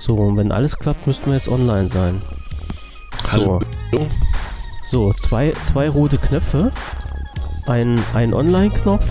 So, 0.00 0.14
und 0.14 0.38
wenn 0.38 0.50
alles 0.50 0.78
klappt, 0.78 1.06
müssten 1.06 1.26
wir 1.26 1.34
jetzt 1.34 1.48
online 1.48 1.88
sein. 1.88 2.18
So, 3.30 3.30
Hallo. 3.30 3.60
so 4.82 5.12
zwei, 5.12 5.52
zwei 5.62 5.90
rote 5.90 6.16
Knöpfe. 6.16 6.70
Ein, 7.66 8.02
ein 8.14 8.32
Online-Knopf. 8.32 9.06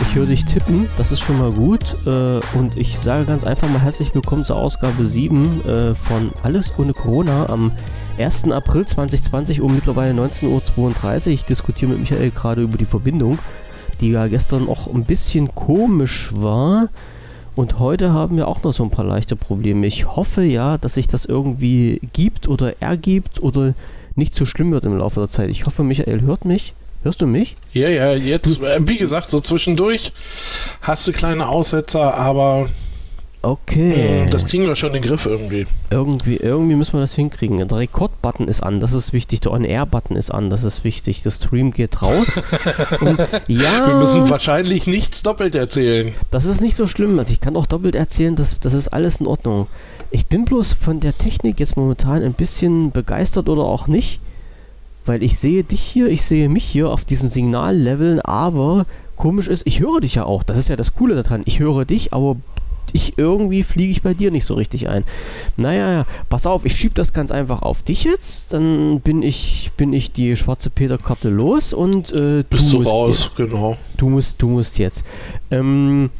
Ich 0.00 0.14
höre 0.14 0.24
dich 0.24 0.46
tippen, 0.46 0.88
das 0.96 1.12
ist 1.12 1.20
schon 1.20 1.38
mal 1.38 1.52
gut. 1.52 1.84
Äh, 2.06 2.40
und 2.56 2.78
ich 2.78 2.98
sage 2.98 3.26
ganz 3.26 3.44
einfach 3.44 3.68
mal 3.68 3.82
herzlich 3.82 4.14
willkommen 4.14 4.46
zur 4.46 4.56
Ausgabe 4.56 5.04
7 5.04 5.60
äh, 5.66 5.94
von 5.94 6.30
Alles 6.42 6.72
ohne 6.78 6.94
Corona 6.94 7.50
am 7.50 7.70
1. 8.18 8.50
April 8.52 8.86
2020 8.86 9.60
um 9.60 9.74
mittlerweile 9.74 10.14
19.32 10.18 10.46
Uhr. 10.78 11.26
Ich 11.26 11.44
diskutiere 11.44 11.90
mit 11.90 12.00
Michael 12.00 12.30
gerade 12.30 12.62
über 12.62 12.78
die 12.78 12.86
Verbindung, 12.86 13.38
die 14.00 14.10
ja 14.10 14.26
gestern 14.26 14.68
auch 14.68 14.92
ein 14.92 15.04
bisschen 15.04 15.54
komisch 15.54 16.30
war. 16.32 16.88
Und 17.56 17.78
heute 17.78 18.12
haben 18.12 18.36
wir 18.36 18.48
auch 18.48 18.62
noch 18.62 18.72
so 18.72 18.82
ein 18.84 18.90
paar 18.90 19.04
leichte 19.04 19.36
Probleme. 19.36 19.86
Ich 19.86 20.16
hoffe 20.16 20.42
ja, 20.42 20.78
dass 20.78 20.94
sich 20.94 21.08
das 21.08 21.24
irgendwie 21.24 22.00
gibt 22.12 22.48
oder 22.48 22.80
ergibt 22.80 23.42
oder 23.42 23.74
nicht 24.14 24.34
so 24.34 24.46
schlimm 24.46 24.72
wird 24.72 24.84
im 24.84 24.96
Laufe 24.96 25.20
der 25.20 25.28
Zeit. 25.28 25.50
Ich 25.50 25.66
hoffe, 25.66 25.82
Michael 25.82 26.22
hört 26.22 26.44
mich. 26.44 26.74
Hörst 27.02 27.22
du 27.22 27.26
mich? 27.26 27.56
Ja, 27.72 27.88
ja, 27.88 28.12
jetzt, 28.12 28.60
äh, 28.60 28.78
wie 28.86 28.98
gesagt, 28.98 29.30
so 29.30 29.40
zwischendurch 29.40 30.12
hast 30.82 31.08
du 31.08 31.12
kleine 31.12 31.48
Aussetzer, 31.48 32.14
aber 32.14 32.68
Okay. 33.42 33.92
äh, 34.24 34.26
das 34.26 34.46
kriegen 34.46 34.66
wir 34.66 34.76
schon 34.76 34.90
in 34.90 35.00
den 35.00 35.08
Griff 35.08 35.24
irgendwie. 35.24 35.66
Irgendwie, 35.90 36.36
irgendwie 36.36 36.74
müssen 36.74 36.92
wir 36.92 37.00
das 37.00 37.14
hinkriegen. 37.14 37.56
Der 37.66 37.78
Rekord-Button 37.78 38.48
ist 38.48 38.62
an, 38.62 38.80
das 38.80 38.92
ist 38.92 39.12
wichtig. 39.14 39.40
Der 39.40 39.52
On-Air-Button 39.52 40.14
ist 40.16 40.30
an, 40.30 40.50
das 40.50 40.62
ist 40.62 40.84
wichtig. 40.84 41.22
Der 41.22 41.30
Stream 41.30 41.70
geht 41.72 42.02
raus. 42.02 42.40
Ja, 43.48 43.86
Wir 43.86 43.94
müssen 43.94 44.28
wahrscheinlich 44.28 44.86
nichts 44.86 45.22
doppelt 45.22 45.54
erzählen. 45.54 46.12
das 46.30 46.44
ist 46.44 46.60
nicht 46.60 46.76
so 46.76 46.86
schlimm. 46.86 47.18
Also 47.18 47.32
ich 47.32 47.40
kann 47.40 47.56
auch 47.56 47.66
doppelt 47.66 47.94
erzählen, 47.94 48.36
das, 48.36 48.58
das 48.60 48.74
ist 48.74 48.88
alles 48.88 49.20
in 49.20 49.26
Ordnung. 49.26 49.66
Ich 50.10 50.26
bin 50.26 50.44
bloß 50.44 50.74
von 50.74 51.00
der 51.00 51.16
Technik 51.16 51.60
jetzt 51.60 51.76
momentan 51.76 52.22
ein 52.22 52.34
bisschen 52.34 52.90
begeistert 52.92 53.48
oder 53.48 53.62
auch 53.62 53.86
nicht. 53.86 54.20
Weil 55.06 55.22
ich 55.22 55.38
sehe 55.38 55.64
dich 55.64 55.80
hier, 55.80 56.08
ich 56.08 56.22
sehe 56.22 56.48
mich 56.48 56.64
hier 56.64 56.90
auf 56.90 57.04
diesen 57.06 57.30
Signalleveln, 57.30 58.20
aber 58.20 58.84
komisch 59.16 59.48
ist, 59.48 59.66
ich 59.66 59.80
höre 59.80 60.00
dich 60.00 60.16
ja 60.16 60.24
auch. 60.24 60.42
Das 60.42 60.58
ist 60.58 60.68
ja 60.68 60.76
das 60.76 60.94
Coole 60.94 61.20
daran. 61.20 61.42
Ich 61.46 61.58
höre 61.58 61.84
dich, 61.86 62.12
aber 62.12 62.36
ich 62.92 63.18
irgendwie 63.18 63.62
fliege 63.62 63.90
ich 63.90 64.02
bei 64.02 64.14
dir 64.14 64.30
nicht 64.30 64.44
so 64.44 64.54
richtig 64.54 64.88
ein. 64.88 65.04
Naja, 65.56 65.92
ja, 65.92 66.06
pass 66.28 66.46
auf, 66.46 66.64
ich 66.64 66.74
schiebe 66.74 66.94
das 66.94 67.12
ganz 67.12 67.30
einfach 67.30 67.62
auf 67.62 67.82
dich 67.82 68.04
jetzt. 68.04 68.52
Dann 68.52 69.00
bin 69.00 69.22
ich, 69.22 69.70
bin 69.76 69.92
ich 69.92 70.12
die 70.12 70.36
schwarze 70.36 70.70
Peter-Karte 70.70 71.28
los 71.28 71.72
und 71.72 72.10
äh, 72.10 72.42
du, 72.42 72.44
Bist 72.50 72.72
musst 72.72 72.86
raus, 72.88 73.30
genau. 73.36 73.76
du 73.96 74.08
musst, 74.08 74.40
du 74.42 74.48
musst 74.48 74.78
jetzt. 74.78 75.04
Ähm, 75.50 76.10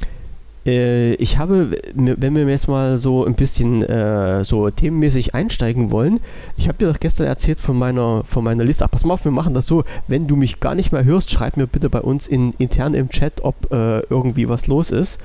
äh, 0.67 1.15
ich 1.15 1.39
habe, 1.39 1.71
wenn 1.95 2.35
wir 2.35 2.47
jetzt 2.47 2.69
mal 2.69 2.97
so 2.97 3.25
ein 3.25 3.35
bisschen 3.35 3.83
äh, 3.83 4.45
so 4.45 4.69
themenmäßig 4.71 5.35
einsteigen 5.35 5.91
wollen, 5.91 6.21
ich 6.57 6.69
habe 6.69 6.79
dir 6.79 6.93
doch 6.93 7.01
gestern 7.01 7.27
erzählt 7.27 7.61
von 7.61 7.79
meiner, 7.79 8.25
von 8.25 8.45
meiner 8.45 8.65
Liste. 8.65 8.85
Ach, 8.85 8.91
pass 8.91 9.05
mal 9.05 9.15
auf, 9.15 9.25
wir 9.25 9.33
machen 9.33 9.55
das 9.55 9.67
so. 9.67 9.85
Wenn 10.07 10.27
du 10.27 10.37
mich 10.37 10.61
gar 10.61 10.75
nicht 10.75 10.93
mehr 10.93 11.05
hörst, 11.05 11.31
schreib 11.31 11.57
mir 11.57 11.67
bitte 11.67 11.89
bei 11.89 12.01
uns 12.01 12.27
in, 12.27 12.53
intern 12.59 12.95
im 12.95 13.09
Chat, 13.09 13.43
ob 13.43 13.73
äh, 13.73 14.01
irgendwie 14.11 14.49
was 14.49 14.67
los 14.67 14.91
ist 14.91 15.19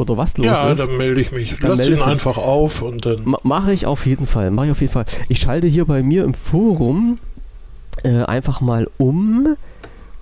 oder 0.00 0.16
was 0.16 0.36
los 0.36 0.46
Ja, 0.46 0.70
ist. 0.70 0.78
dann 0.80 0.96
melde 0.96 1.20
ich 1.20 1.30
mich. 1.32 1.56
Dann 1.60 1.78
Lass 1.78 1.88
ihn 1.88 2.00
einfach 2.00 2.38
auf 2.38 2.82
und 2.82 3.06
dann. 3.06 3.22
Ma- 3.24 3.38
Mache 3.42 3.72
ich 3.72 3.86
auf 3.86 4.06
jeden 4.06 4.26
Fall, 4.26 4.50
mache 4.50 4.66
ich 4.66 4.72
auf 4.72 4.80
jeden 4.80 4.92
Fall. 4.92 5.04
Ich 5.28 5.38
schalte 5.40 5.66
hier 5.66 5.84
bei 5.84 6.02
mir 6.02 6.24
im 6.24 6.34
Forum 6.34 7.18
äh, 8.02 8.22
einfach 8.24 8.60
mal 8.60 8.88
um 8.98 9.56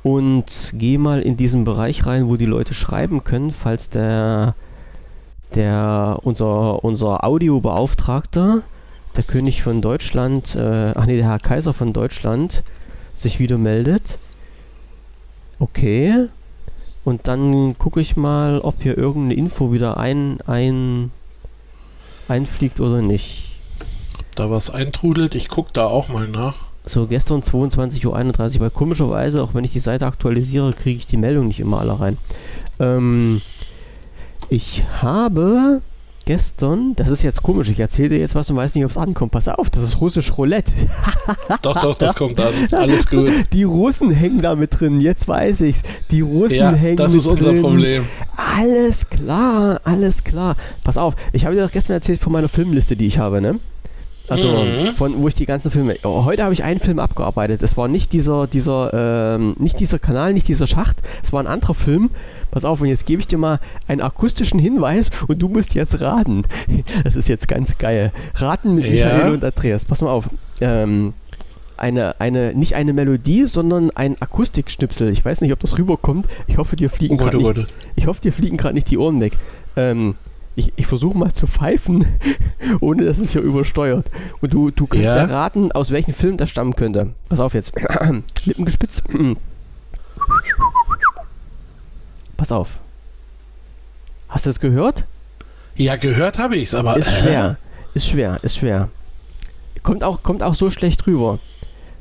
und 0.02 0.72
gehe 0.74 0.98
mal 0.98 1.20
in 1.22 1.36
diesen 1.36 1.64
Bereich 1.64 2.06
rein, 2.06 2.28
wo 2.28 2.36
die 2.36 2.46
Leute 2.46 2.74
schreiben 2.74 3.24
können, 3.24 3.52
falls 3.52 3.88
der, 3.90 4.54
der 5.54 6.18
unser, 6.22 6.84
unser 6.84 7.24
Audiobeauftragter, 7.24 8.62
der 9.16 9.24
König 9.24 9.62
von 9.62 9.80
Deutschland, 9.82 10.54
äh, 10.54 10.92
ach 10.94 11.06
nee, 11.06 11.16
der 11.16 11.26
Herr 11.26 11.38
Kaiser 11.38 11.72
von 11.74 11.92
Deutschland, 11.92 12.62
sich 13.14 13.38
wieder 13.40 13.58
meldet. 13.58 14.18
Okay. 15.58 16.28
Und 17.08 17.26
dann 17.26 17.78
gucke 17.78 18.02
ich 18.02 18.18
mal, 18.18 18.58
ob 18.58 18.82
hier 18.82 18.98
irgendeine 18.98 19.32
Info 19.32 19.72
wieder 19.72 19.96
ein, 19.96 20.42
ein, 20.42 21.10
einfliegt 22.28 22.80
oder 22.80 23.00
nicht. 23.00 23.48
da 24.34 24.50
was 24.50 24.68
eintrudelt. 24.68 25.34
Ich 25.34 25.48
gucke 25.48 25.70
da 25.72 25.86
auch 25.86 26.08
mal 26.08 26.28
nach. 26.28 26.56
So, 26.84 27.06
gestern 27.06 27.40
22.31 27.40 28.56
Uhr, 28.56 28.60
weil 28.60 28.70
komischerweise, 28.70 29.42
auch 29.42 29.54
wenn 29.54 29.64
ich 29.64 29.72
die 29.72 29.78
Seite 29.78 30.04
aktualisiere, 30.04 30.74
kriege 30.74 30.98
ich 30.98 31.06
die 31.06 31.16
Meldung 31.16 31.46
nicht 31.46 31.60
immer 31.60 31.80
alle 31.80 31.98
rein. 31.98 32.18
Ähm, 32.78 33.40
ich 34.50 34.82
habe 35.00 35.80
gestern, 36.28 36.94
das 36.94 37.08
ist 37.08 37.22
jetzt 37.22 37.42
komisch, 37.42 37.70
ich 37.70 37.80
erzähle 37.80 38.10
dir 38.10 38.18
jetzt 38.18 38.34
was 38.34 38.50
und 38.50 38.56
weiß 38.56 38.74
nicht, 38.74 38.84
ob 38.84 38.90
es 38.90 38.98
ankommt. 38.98 39.32
Pass 39.32 39.48
auf, 39.48 39.70
das 39.70 39.82
ist 39.82 39.98
russisch 40.02 40.36
Roulette. 40.36 40.70
Doch, 41.62 41.80
doch, 41.80 41.96
das 41.96 42.14
kommt 42.14 42.38
an. 42.38 42.52
Alles 42.72 43.08
gut. 43.08 43.32
Die 43.54 43.62
Russen 43.62 44.10
hängen 44.10 44.42
da 44.42 44.54
mit 44.54 44.78
drin, 44.78 45.00
jetzt 45.00 45.26
weiß 45.26 45.62
ich's. 45.62 45.82
Die 46.10 46.20
Russen 46.20 46.56
Ja, 46.56 46.72
hängen 46.72 46.98
das 46.98 47.12
mit 47.12 47.22
ist 47.22 47.26
unser 47.28 47.52
drin. 47.52 47.62
Problem. 47.62 48.04
Alles 48.36 49.08
klar, 49.08 49.80
alles 49.84 50.22
klar. 50.22 50.56
Pass 50.84 50.98
auf, 50.98 51.14
ich 51.32 51.46
habe 51.46 51.56
dir 51.56 51.62
doch 51.62 51.72
gestern 51.72 51.94
erzählt 51.94 52.20
von 52.20 52.32
meiner 52.32 52.48
Filmliste, 52.50 52.94
die 52.94 53.06
ich 53.06 53.18
habe, 53.18 53.40
ne? 53.40 53.58
Also, 54.30 54.48
Mhm. 54.48 54.92
von 54.94 55.14
wo 55.22 55.28
ich 55.28 55.34
die 55.34 55.46
ganzen 55.46 55.70
Filme. 55.70 55.96
Oh, 56.04 56.24
heute 56.24 56.42
habe 56.44 56.52
ich 56.52 56.62
einen 56.64 56.80
Film 56.80 56.98
abgearbeitet. 56.98 57.62
Es 57.62 57.76
war 57.76 57.88
nicht 57.88 58.12
dieser, 58.12 58.46
dieser, 58.46 59.36
ähm, 59.36 59.56
nicht 59.58 59.80
dieser 59.80 59.98
Kanal, 59.98 60.32
nicht 60.34 60.48
dieser 60.48 60.66
Schacht. 60.66 60.96
Es 61.22 61.32
war 61.32 61.40
ein 61.40 61.46
anderer 61.46 61.74
Film. 61.74 62.10
Pass 62.50 62.64
auf, 62.64 62.80
und 62.80 62.88
jetzt 62.88 63.06
gebe 63.06 63.20
ich 63.20 63.26
dir 63.26 63.38
mal 63.38 63.60
einen 63.86 64.00
akustischen 64.00 64.58
Hinweis 64.58 65.10
und 65.28 65.40
du 65.40 65.48
musst 65.48 65.74
jetzt 65.74 66.00
raten. 66.00 66.42
Das 67.04 67.16
ist 67.16 67.28
jetzt 67.28 67.48
ganz 67.48 67.78
geil. 67.78 68.12
Raten 68.34 68.74
mit 68.74 68.84
Ja. 68.86 69.06
Michael 69.14 69.32
und 69.34 69.44
Andreas. 69.44 69.84
Pass 69.84 70.00
mal 70.02 70.10
auf. 70.10 70.28
Ähm, 70.60 71.12
eine, 71.76 72.20
eine, 72.20 72.54
nicht 72.54 72.74
eine 72.74 72.92
Melodie, 72.92 73.46
sondern 73.46 73.90
ein 73.92 74.20
Akustikschnipsel. 74.20 75.10
Ich 75.10 75.24
weiß 75.24 75.40
nicht, 75.42 75.52
ob 75.52 75.60
das 75.60 75.78
rüberkommt. 75.78 76.26
Ich 76.48 76.58
hoffe, 76.58 76.74
dir 76.76 76.90
fliegen 76.90 77.14
Oh 77.14 77.18
gerade 77.18 77.36
nicht 77.36 77.66
ich 77.94 78.06
hoffe, 78.06 78.20
dir 78.20 78.32
fliegen 78.32 78.56
gerade 78.56 78.74
nicht 78.74 78.90
die 78.90 78.98
Ohren 78.98 79.20
weg. 79.20 79.34
Ähm, 79.76 80.16
ich 80.58 80.72
ich 80.76 80.86
versuche 80.86 81.16
mal 81.16 81.32
zu 81.32 81.46
pfeifen, 81.46 82.06
ohne 82.80 83.04
dass 83.04 83.18
es 83.18 83.30
hier 83.30 83.42
übersteuert. 83.42 84.10
Und 84.40 84.52
du, 84.52 84.70
du 84.70 84.86
kannst 84.86 85.04
ja. 85.04 85.16
Ja. 85.16 85.24
raten, 85.24 85.72
aus 85.72 85.90
welchem 85.90 86.12
Film 86.14 86.36
das 86.36 86.50
stammen 86.50 86.74
könnte. 86.76 87.14
Pass 87.28 87.40
auf 87.40 87.54
jetzt. 87.54 87.72
Lippen 88.44 88.64
gespitzt. 88.64 89.04
Pass 92.36 92.52
auf. 92.52 92.80
Hast 94.28 94.46
du 94.46 94.50
es 94.50 94.60
gehört? 94.60 95.04
Ja, 95.76 95.96
gehört 95.96 96.38
habe 96.38 96.56
ich 96.56 96.64
es, 96.64 96.74
aber. 96.74 96.96
Ist 96.96 97.08
äh, 97.08 97.22
schwer. 97.22 97.56
Ist 97.94 98.08
schwer, 98.08 98.38
ist 98.42 98.56
schwer. 98.56 98.88
Kommt 99.82 100.04
auch, 100.04 100.22
kommt 100.22 100.42
auch 100.42 100.54
so 100.54 100.70
schlecht 100.70 101.06
rüber. 101.06 101.38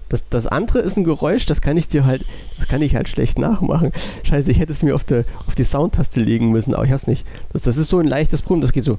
Das, 0.10 0.24
das 0.30 0.48
andere 0.48 0.80
ist 0.80 0.96
ein 0.98 1.04
Geräusch, 1.04 1.46
das 1.46 1.62
kann 1.62 1.76
ich 1.76 1.88
dir 1.90 2.06
halt, 2.06 2.24
das 2.58 2.68
kann 2.68 2.82
ich 2.82 2.96
halt 2.96 3.10
schlecht 3.10 3.38
nachmachen. 3.40 3.92
Scheiße, 4.24 4.50
ich 4.52 4.60
hätte 4.60 4.72
es 4.72 4.82
mir 4.84 4.96
auf, 4.96 5.04
die- 5.04 5.26
auf 5.48 5.56
die 5.56 5.64
Soundtaste 5.66 6.22
legen 6.22 6.50
müssen, 6.52 6.74
aber 6.74 6.86
ich 6.86 6.92
hab's 6.92 7.08
nicht. 7.08 7.26
Das, 7.52 7.62
das 7.64 7.76
ist 7.78 7.90
so 7.90 8.00
ein 8.00 8.08
leichtes 8.08 8.42
Brummen, 8.42 8.62
das 8.62 8.72
geht 8.72 8.86
so. 8.86 8.98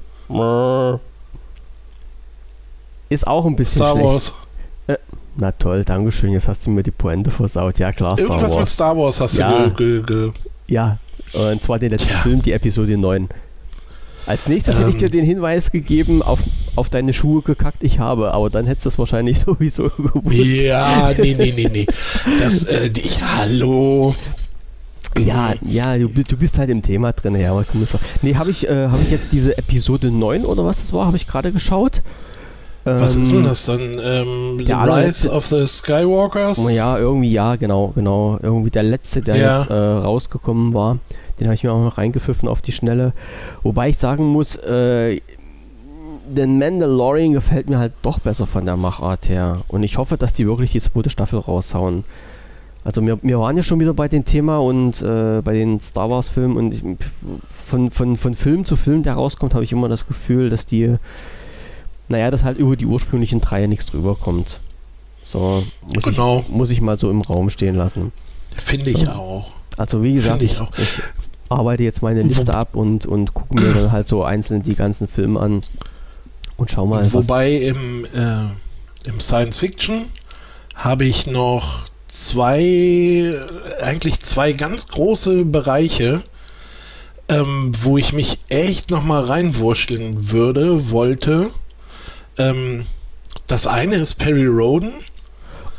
Ist 3.09 3.25
auch 3.27 3.45
ein 3.45 3.55
bisschen 3.55 3.77
Star 3.81 3.91
schlecht. 3.93 4.05
Wars. 4.07 4.33
Na 5.35 5.51
toll, 5.53 5.83
Dankeschön, 5.85 6.31
jetzt 6.33 6.47
hast 6.47 6.65
du 6.65 6.69
mir 6.71 6.83
die 6.83 6.91
Pointe 6.91 7.31
versaut. 7.31 7.79
Ja 7.79 7.91
klar, 7.91 8.17
Star 8.17 8.29
Irgendwas 8.29 8.49
mit 8.51 8.59
Wars. 8.59 8.73
Star 8.73 8.97
Wars 8.97 9.19
hast 9.21 9.37
Ja. 9.37 9.67
du 9.67 9.73
ge, 9.73 10.03
ge, 10.03 10.31
Ja, 10.67 10.97
und 11.33 11.61
zwar 11.61 11.79
den 11.79 11.91
letzten 11.91 12.09
Tja. 12.09 12.17
Film, 12.19 12.41
die 12.41 12.51
Episode 12.51 12.97
9. 12.97 13.29
Als 14.25 14.47
nächstes 14.47 14.77
hätte 14.77 14.89
ich 14.89 14.95
Ähm. 14.95 14.99
dir 14.99 15.09
den 15.09 15.25
Hinweis 15.25 15.71
gegeben, 15.71 16.21
auf, 16.21 16.39
auf 16.75 16.89
deine 16.89 17.13
Schuhe 17.13 17.41
gekackt, 17.41 17.83
ich 17.83 17.99
habe, 17.99 18.33
aber 18.33 18.49
dann 18.49 18.65
hättest 18.67 18.85
du 18.85 18.89
es 18.89 18.99
wahrscheinlich 18.99 19.39
sowieso 19.45 19.89
gewusst. 19.89 20.61
Ja, 20.63 21.11
nee, 21.17 21.35
nee, 21.37 21.53
nee, 21.55 21.69
nee. 21.71 21.85
Das, 22.39 22.63
äh, 22.63 22.89
die, 22.89 23.01
hallo. 23.21 24.15
Ja, 25.17 25.53
ja, 25.65 25.97
du, 25.97 26.07
du 26.07 26.37
bist 26.37 26.57
halt 26.59 26.69
im 26.69 26.81
Thema 26.81 27.11
drin, 27.13 27.35
ja, 27.35 27.51
aber 27.51 27.65
komm 27.69 27.85
schon. 27.85 27.99
Nee, 28.21 28.35
habe 28.35 28.51
ich, 28.51 28.67
äh, 28.69 28.87
hab 28.87 29.01
ich 29.01 29.09
jetzt 29.11 29.31
diese 29.33 29.57
Episode 29.57 30.11
9 30.11 30.45
oder 30.45 30.63
was 30.65 30.77
das 30.77 30.93
war, 30.93 31.07
habe 31.07 31.17
ich 31.17 31.27
gerade 31.27 31.51
geschaut. 31.51 31.99
Was 32.85 33.15
Ähm, 33.17 33.23
ist 33.23 33.31
denn 33.33 33.43
das 33.43 33.65
dann? 33.65 33.79
Ähm, 34.01 34.63
The 34.65 34.71
Rise 34.71 35.29
of 35.29 35.47
the 35.47 35.67
Skywalkers? 35.67 36.71
Ja, 36.71 36.97
irgendwie, 36.97 37.31
ja, 37.31 37.55
genau, 37.55 37.89
genau. 37.89 38.39
Irgendwie 38.41 38.69
der 38.69 38.83
letzte, 38.83 39.21
der 39.21 39.35
Ja. 39.35 39.57
jetzt 39.59 39.69
äh, 39.69 39.73
rausgekommen 39.73 40.73
war. 40.73 40.97
Den 41.39 41.47
habe 41.47 41.55
ich 41.55 41.63
mir 41.63 41.71
auch 41.73 41.83
noch 41.83 41.97
reingepfiffen 41.97 42.47
auf 42.47 42.61
die 42.61 42.71
Schnelle. 42.71 43.13
Wobei 43.63 43.89
ich 43.89 43.97
sagen 43.97 44.25
muss, 44.27 44.55
äh, 44.55 45.19
den 46.33 46.59
Mandalorian 46.59 47.33
gefällt 47.33 47.69
mir 47.69 47.79
halt 47.79 47.93
doch 48.01 48.19
besser 48.19 48.47
von 48.47 48.65
der 48.65 48.77
Machart 48.77 49.29
her. 49.29 49.61
Und 49.67 49.83
ich 49.83 49.97
hoffe, 49.97 50.17
dass 50.17 50.33
die 50.33 50.47
wirklich 50.47 50.71
die 50.71 50.79
zweite 50.81 51.09
Staffel 51.09 51.39
raushauen. 51.39 52.03
Also 52.85 53.05
wir, 53.05 53.19
wir 53.21 53.39
waren 53.39 53.57
ja 53.57 53.63
schon 53.63 53.79
wieder 53.79 53.93
bei 53.93 54.07
dem 54.07 54.23
Thema 54.25 54.59
und 54.59 55.01
äh, 55.01 55.41
bei 55.43 55.53
den 55.53 55.79
Star 55.81 56.09
Wars 56.09 56.29
Filmen 56.29 56.55
und 56.57 56.73
ich, 56.73 56.83
von, 57.65 57.91
von, 57.91 58.15
von 58.17 58.35
Film 58.35 58.63
zu 58.65 58.75
Film, 58.75 59.03
der 59.03 59.13
rauskommt, 59.13 59.53
habe 59.53 59.63
ich 59.63 59.71
immer 59.73 59.89
das 59.89 60.07
Gefühl, 60.07 60.49
dass 60.49 60.65
die, 60.65 60.95
naja, 62.07 62.31
dass 62.31 62.43
halt 62.43 62.57
über 62.57 62.75
die 62.77 62.85
ursprünglichen 62.85 63.41
drei 63.41 63.67
nichts 63.67 63.87
drüber 63.87 64.15
kommt. 64.15 64.59
So, 65.25 65.61
muss, 65.93 66.05
Genau. 66.05 66.39
ich, 66.39 66.49
muss 66.49 66.71
ich 66.71 66.81
mal 66.81 66.97
so 66.97 67.11
im 67.11 67.21
Raum 67.21 67.49
stehen 67.49 67.75
lassen. 67.75 68.11
Finde 68.51 68.89
ich 68.91 69.05
So. 69.05 69.11
auch. 69.11 69.51
Also 69.77 70.01
wie 70.01 70.13
gesagt, 70.13 70.41
ich 70.41 70.59
ich, 70.59 71.01
arbeite 71.49 71.83
jetzt 71.83 72.01
meine 72.01 72.21
Liste 72.21 72.53
ab 72.53 72.75
und, 72.75 73.05
und 73.05 73.33
gucke 73.33 73.55
mir 73.55 73.73
dann 73.73 73.91
halt 73.91 74.07
so 74.07 74.23
einzeln 74.23 74.63
die 74.63 74.75
ganzen 74.75 75.07
Filme 75.07 75.39
an 75.39 75.61
und 76.59 76.71
schau 76.71 76.85
mal. 76.85 77.11
Wobei 77.13 77.53
im, 77.53 78.05
äh, 78.05 79.07
im 79.07 79.19
Science 79.19 79.57
Fiction 79.57 80.05
habe 80.75 81.05
ich 81.05 81.27
noch 81.27 81.83
zwei, 82.07 83.33
eigentlich 83.81 84.21
zwei 84.21 84.53
ganz 84.53 84.87
große 84.87 85.45
Bereiche, 85.45 86.21
ähm, 87.27 87.71
wo 87.81 87.97
ich 87.97 88.13
mich 88.13 88.39
echt 88.49 88.89
nochmal 88.89 89.23
reinwurschteln 89.23 90.31
würde, 90.31 90.91
wollte. 90.91 91.51
Ähm, 92.37 92.85
das 93.47 93.67
eine 93.67 93.95
ist 93.95 94.15
Perry 94.15 94.45
Roden. 94.45 94.91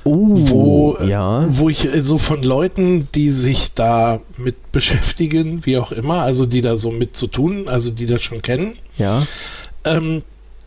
Oh, 0.03 0.29
wo, 0.33 0.99
ja. 1.05 1.45
wo 1.51 1.69
ich 1.69 1.87
so 1.99 2.17
von 2.17 2.43
Leuten, 2.43 3.09
die 3.15 3.31
sich 3.31 3.75
da 3.75 4.21
mit 4.39 4.73
beschäftigen, 4.73 5.67
wie 5.67 5.77
auch 5.77 5.93
immer, 5.93 6.23
also 6.23 6.47
die 6.47 6.63
da 6.63 6.77
so 6.77 6.91
mit 6.91 7.17
zu 7.17 7.27
tun, 7.27 7.69
also 7.69 7.91
die 7.91 8.07
das 8.07 8.23
schon 8.23 8.41
kennen, 8.41 8.79
ja. 8.97 9.23
ähm, 9.85 10.23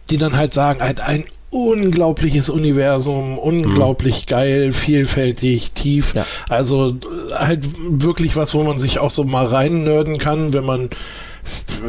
die 0.09 0.17
dann 0.17 0.35
halt 0.35 0.53
sagen, 0.53 0.81
halt 0.81 1.01
ein 1.01 1.25
unglaubliches 1.49 2.49
Universum, 2.49 3.37
unglaublich 3.37 4.23
mhm. 4.25 4.29
geil, 4.29 4.73
vielfältig, 4.73 5.73
tief. 5.73 6.15
Ja. 6.15 6.25
Also 6.49 6.95
halt 7.31 7.63
wirklich 7.87 8.35
was, 8.35 8.53
wo 8.53 8.63
man 8.63 8.79
sich 8.79 8.99
auch 8.99 9.11
so 9.11 9.23
mal 9.23 9.45
rein 9.45 9.83
nörden 9.83 10.17
kann, 10.17 10.53
wenn 10.53 10.65
man 10.65 10.89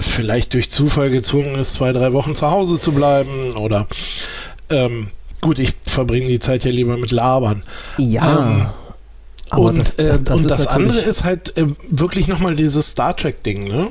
vielleicht 0.00 0.52
durch 0.52 0.68
Zufall 0.68 1.10
gezwungen 1.10 1.54
ist, 1.54 1.72
zwei, 1.72 1.92
drei 1.92 2.12
Wochen 2.12 2.34
zu 2.34 2.50
Hause 2.50 2.78
zu 2.78 2.92
bleiben 2.92 3.52
oder 3.56 3.86
ähm, 4.70 5.08
gut, 5.40 5.58
ich 5.58 5.74
verbringe 5.86 6.26
die 6.26 6.38
Zeit 6.40 6.64
ja 6.64 6.70
lieber 6.70 6.96
mit 6.96 7.12
Labern. 7.12 7.62
Ja. 7.98 8.70
Ähm, 9.52 9.58
und 9.58 9.78
das, 9.78 9.96
das, 9.96 10.24
das, 10.24 10.30
äh, 10.30 10.42
und 10.42 10.50
das 10.50 10.66
andere 10.66 10.98
ist 10.98 11.24
halt 11.24 11.56
äh, 11.56 11.66
wirklich 11.88 12.28
nochmal 12.28 12.56
dieses 12.56 12.88
Star 12.88 13.16
Trek-Ding, 13.16 13.64
ne? 13.64 13.88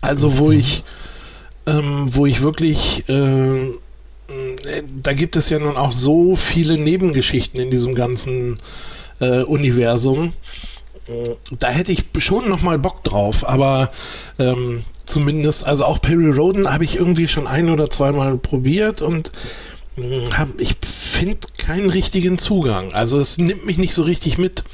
Also, 0.00 0.38
wo 0.38 0.46
mhm. 0.46 0.58
ich, 0.58 0.84
ähm, 1.68 2.08
wo 2.14 2.26
ich 2.26 2.42
wirklich 2.42 3.08
äh, 3.08 3.72
da 5.02 5.12
gibt 5.12 5.36
es 5.36 5.48
ja 5.48 5.58
nun 5.58 5.76
auch 5.76 5.92
so 5.92 6.36
viele 6.36 6.76
Nebengeschichten 6.76 7.60
in 7.60 7.70
diesem 7.70 7.94
ganzen 7.94 8.58
äh, 9.20 9.42
Universum. 9.42 10.32
Da 11.58 11.68
hätte 11.68 11.92
ich 11.92 12.04
schon 12.18 12.50
noch 12.50 12.60
mal 12.60 12.78
Bock 12.78 13.02
drauf, 13.02 13.48
aber 13.48 13.90
ähm, 14.38 14.84
zumindest, 15.06 15.64
also 15.64 15.86
auch 15.86 16.02
Perry 16.02 16.30
Roden 16.30 16.70
habe 16.70 16.84
ich 16.84 16.96
irgendwie 16.96 17.28
schon 17.28 17.46
ein 17.46 17.70
oder 17.70 17.88
zweimal 17.88 18.36
probiert 18.36 19.00
und 19.00 19.32
äh, 19.96 20.30
hab, 20.32 20.60
ich 20.60 20.76
finde 20.82 21.46
keinen 21.56 21.88
richtigen 21.88 22.36
Zugang. 22.36 22.92
Also 22.92 23.18
es 23.18 23.38
nimmt 23.38 23.64
mich 23.64 23.78
nicht 23.78 23.94
so 23.94 24.02
richtig 24.02 24.36
mit. 24.36 24.64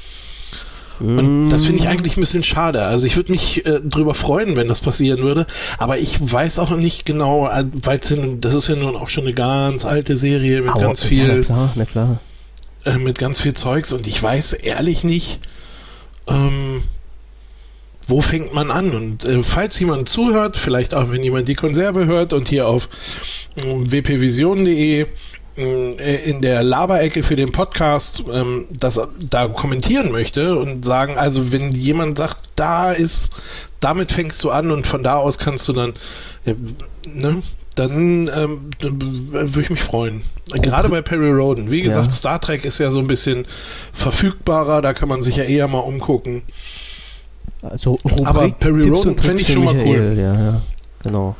Und 0.99 1.49
das 1.49 1.65
finde 1.65 1.81
ich 1.81 1.89
eigentlich 1.89 2.17
ein 2.17 2.21
bisschen 2.21 2.43
schade. 2.43 2.85
Also 2.85 3.05
ich 3.07 3.15
würde 3.15 3.31
mich 3.31 3.65
äh, 3.65 3.81
drüber 3.81 4.13
freuen, 4.13 4.55
wenn 4.55 4.67
das 4.67 4.79
passieren 4.79 5.21
würde. 5.21 5.45
Aber 5.77 5.97
ich 5.97 6.19
weiß 6.19 6.59
auch 6.59 6.71
nicht 6.71 7.05
genau, 7.05 7.49
äh, 7.49 7.65
weil 7.83 7.99
das 7.99 8.53
ist 8.53 8.67
ja 8.67 8.75
nun 8.75 8.95
auch 8.95 9.09
schon 9.09 9.25
eine 9.25 9.33
ganz 9.33 9.85
alte 9.85 10.15
Serie 10.15 10.61
mit 10.61 10.71
aber, 10.71 10.79
ganz 10.79 11.03
viel. 11.03 11.27
Ja, 11.27 11.35
na 11.35 11.43
klar, 11.43 11.73
na 11.75 11.85
klar. 11.85 12.19
Äh, 12.85 12.97
mit 12.97 13.17
ganz 13.17 13.41
viel 13.41 13.53
Zeugs 13.53 13.91
und 13.91 14.07
ich 14.07 14.21
weiß 14.21 14.53
ehrlich 14.53 15.03
nicht, 15.03 15.39
ähm, 16.27 16.83
wo 18.07 18.21
fängt 18.21 18.53
man 18.53 18.71
an? 18.71 18.91
Und 18.91 19.25
äh, 19.25 19.43
falls 19.43 19.79
jemand 19.79 20.07
zuhört, 20.07 20.57
vielleicht 20.57 20.93
auch 20.93 21.09
wenn 21.09 21.23
jemand 21.23 21.47
die 21.47 21.55
Konserve 21.55 22.05
hört 22.05 22.33
und 22.33 22.47
hier 22.47 22.67
auf 22.67 22.87
äh, 23.55 23.63
wpvision.de 23.63 25.07
in 25.55 26.41
der 26.41 26.63
Laberecke 26.63 27.23
für 27.23 27.37
den 27.37 27.51
Podcast 27.51 28.23
ähm, 28.31 28.67
das 28.77 28.99
da 29.19 29.47
kommentieren 29.47 30.11
möchte 30.11 30.59
und 30.59 30.83
sagen, 30.83 31.17
also 31.17 31.53
wenn 31.53 31.71
jemand 31.71 32.17
sagt, 32.17 32.37
da 32.55 32.91
ist, 32.91 33.33
damit 33.79 34.11
fängst 34.11 34.43
du 34.43 34.49
an 34.49 34.71
und 34.71 34.85
von 34.85 35.01
da 35.01 35.15
aus 35.15 35.37
kannst 35.37 35.67
du 35.69 35.73
dann, 35.73 35.93
äh, 36.45 36.55
ne, 37.07 37.41
dann 37.75 38.29
ähm, 38.35 38.71
würde 38.81 39.61
ich 39.61 39.69
mich 39.69 39.81
freuen. 39.81 40.23
Gerade 40.61 40.89
bei 40.89 41.01
Perry 41.01 41.31
Roden. 41.31 41.71
Wie 41.71 41.81
gesagt, 41.81 42.07
ja. 42.07 42.11
Star 42.11 42.41
Trek 42.41 42.65
ist 42.65 42.77
ja 42.77 42.91
so 42.91 42.99
ein 42.99 43.07
bisschen 43.07 43.45
verfügbarer, 43.93 44.81
da 44.81 44.93
kann 44.93 45.07
man 45.07 45.23
sich 45.23 45.37
ja 45.37 45.43
eher 45.45 45.67
mal 45.67 45.79
umgucken. 45.79 46.43
Also 47.61 47.93
Rubrik, 48.03 48.27
Aber 48.27 48.49
Perry 48.51 48.89
Roden 48.89 49.17
fände 49.17 49.41
ich 49.41 49.51
schon 49.51 49.63
mal 49.63 49.75
cool. 49.77 50.15
Ja, 50.17 50.33
ja. 50.33 50.61
Genau. 51.01 51.35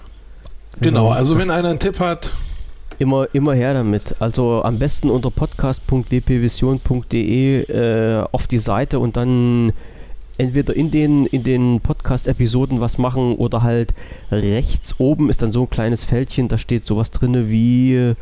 Genau, 0.80 1.08
genau 1.08 1.10
also 1.10 1.38
wenn 1.38 1.50
einer 1.50 1.70
einen 1.70 1.80
Tipp 1.80 2.00
hat, 2.00 2.32
Immer, 2.98 3.28
immer 3.34 3.54
her 3.54 3.74
damit. 3.74 4.16
Also 4.20 4.64
am 4.64 4.80
besten 4.80 5.10
unter 5.10 5.30
podcast.wpvision.de 5.30 7.64
äh, 7.64 8.24
auf 8.32 8.48
die 8.48 8.58
Seite 8.58 9.00
und 9.00 9.18
dann 9.18 9.74
entweder 10.38 10.76
in 10.76 10.92
den, 10.92 11.26
in 11.26 11.44
den 11.44 11.82
Podcast-Episoden 11.82 12.82
was 12.82 12.98
machen 12.98 13.36
oder 13.36 13.64
halt 13.64 13.94
rechts 14.32 14.96
oben 14.98 15.30
ist 15.30 15.42
dann 15.42 15.52
so 15.52 15.64
ein 15.64 15.70
kleines 15.70 16.04
Fältchen, 16.04 16.48
da 16.48 16.58
steht 16.58 16.86
sowas 16.86 17.12
drin 17.12 17.50
wie 17.50 18.16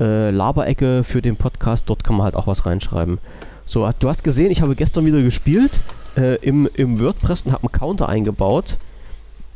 äh, 0.00 0.30
Laberecke 0.30 1.04
für 1.04 1.22
den 1.22 1.36
Podcast. 1.36 1.88
Dort 1.88 2.04
kann 2.04 2.16
man 2.16 2.24
halt 2.24 2.34
auch 2.34 2.46
was 2.46 2.66
reinschreiben. 2.66 3.18
So, 3.64 3.88
du 3.98 4.08
hast 4.08 4.24
gesehen, 4.24 4.50
ich 4.50 4.62
habe 4.62 4.74
gestern 4.74 5.06
wieder 5.06 5.22
gespielt 5.22 5.80
äh, 6.16 6.36
im, 6.36 6.68
im 6.74 7.00
WordPress 7.00 7.42
und 7.42 7.52
habe 7.52 7.64
einen 7.64 7.72
Counter 7.72 8.08
eingebaut 8.08 8.76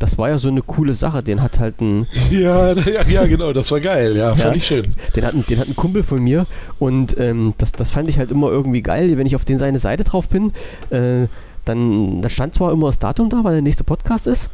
das 0.05 0.19
war 0.19 0.29
ja 0.29 0.37
so 0.37 0.49
eine 0.49 0.61
coole 0.61 0.93
Sache. 0.93 1.23
Den 1.23 1.41
hat 1.41 1.59
halt 1.59 1.81
ein. 1.81 2.07
Ja, 2.31 2.73
ja, 2.73 3.03
ja 3.09 3.27
genau, 3.27 3.53
das 3.53 3.71
war 3.71 3.81
geil, 3.81 4.17
ja, 4.17 4.35
fand 4.35 4.57
ich 4.57 4.67
schön. 4.67 4.87
Den 5.17 5.25
hat, 5.25 5.35
den 5.49 5.59
hat 5.59 5.69
ein 5.69 5.77
Kumpel 5.77 6.03
von 6.03 6.23
mir 6.23 6.47
und 6.79 7.19
ähm, 7.19 7.55
das, 7.59 7.73
das 7.73 7.91
fand 7.91 8.09
ich 8.09 8.19
halt 8.19 8.31
immer 8.31 8.49
irgendwie 8.51 8.83
geil, 8.83 9.17
wenn 9.17 9.27
ich 9.27 9.37
auf 9.37 9.45
den 9.45 9.57
seine 9.57 9.79
Seite 9.79 10.05
drauf 10.05 10.29
bin. 10.29 10.53
Äh, 10.91 11.29
dann 11.65 12.21
da 12.21 12.29
stand 12.29 12.55
zwar 12.55 12.73
immer 12.73 12.87
das 12.87 12.99
Datum 12.99 13.31
da, 13.31 13.45
weil 13.45 13.55
der 13.55 13.63
nächste 13.63 13.85
Podcast 13.85 14.27
ist, 14.27 14.51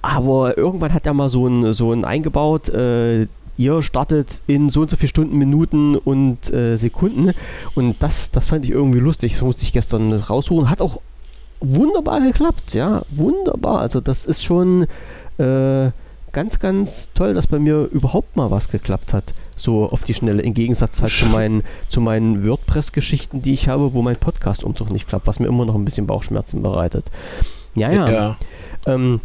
aber 0.00 0.56
irgendwann 0.56 0.94
hat 0.94 1.04
er 1.04 1.14
mal 1.14 1.28
so 1.28 1.46
ein, 1.46 1.72
so 1.72 1.92
ein 1.92 2.04
eingebaut, 2.04 2.68
äh, 2.70 3.26
ihr 3.56 3.82
startet 3.82 4.40
in 4.46 4.70
so 4.70 4.82
und 4.82 4.90
so 4.90 4.96
viele 4.96 5.08
Stunden, 5.08 5.36
Minuten 5.36 5.96
und 5.96 6.50
äh, 6.52 6.76
Sekunden. 6.76 7.32
Und 7.74 7.96
das, 8.00 8.30
das 8.30 8.46
fand 8.46 8.64
ich 8.64 8.70
irgendwie 8.70 9.00
lustig. 9.00 9.32
Das 9.32 9.42
musste 9.42 9.64
ich 9.64 9.72
gestern 9.72 10.12
raussuchen. 10.12 10.70
Hat 10.70 10.80
auch 10.80 11.00
wunderbar 11.60 12.20
geklappt, 12.20 12.74
ja, 12.74 13.02
wunderbar. 13.10 13.80
Also 13.80 14.00
das 14.00 14.26
ist 14.26 14.44
schon 14.44 14.86
äh, 15.38 15.90
ganz, 16.32 16.58
ganz 16.58 17.08
toll, 17.14 17.34
dass 17.34 17.46
bei 17.46 17.58
mir 17.58 17.88
überhaupt 17.90 18.36
mal 18.36 18.50
was 18.50 18.70
geklappt 18.70 19.12
hat. 19.12 19.34
So 19.56 19.90
auf 19.90 20.04
die 20.04 20.14
Schnelle, 20.14 20.42
im 20.42 20.54
Gegensatz 20.54 21.02
halt 21.02 21.12
zu 21.12 21.26
meinen, 21.26 21.62
zu 21.88 22.00
meinen 22.00 22.46
WordPress-Geschichten, 22.46 23.42
die 23.42 23.54
ich 23.54 23.68
habe, 23.68 23.92
wo 23.92 24.02
mein 24.02 24.16
Podcast-Umzug 24.16 24.90
nicht 24.90 25.08
klappt, 25.08 25.26
was 25.26 25.40
mir 25.40 25.46
immer 25.46 25.64
noch 25.64 25.74
ein 25.74 25.84
bisschen 25.84 26.06
Bauchschmerzen 26.06 26.62
bereitet. 26.62 27.06
Ja, 27.74 27.90
ja. 27.90 28.10
ja. 28.10 28.36
Ähm, 28.86 29.20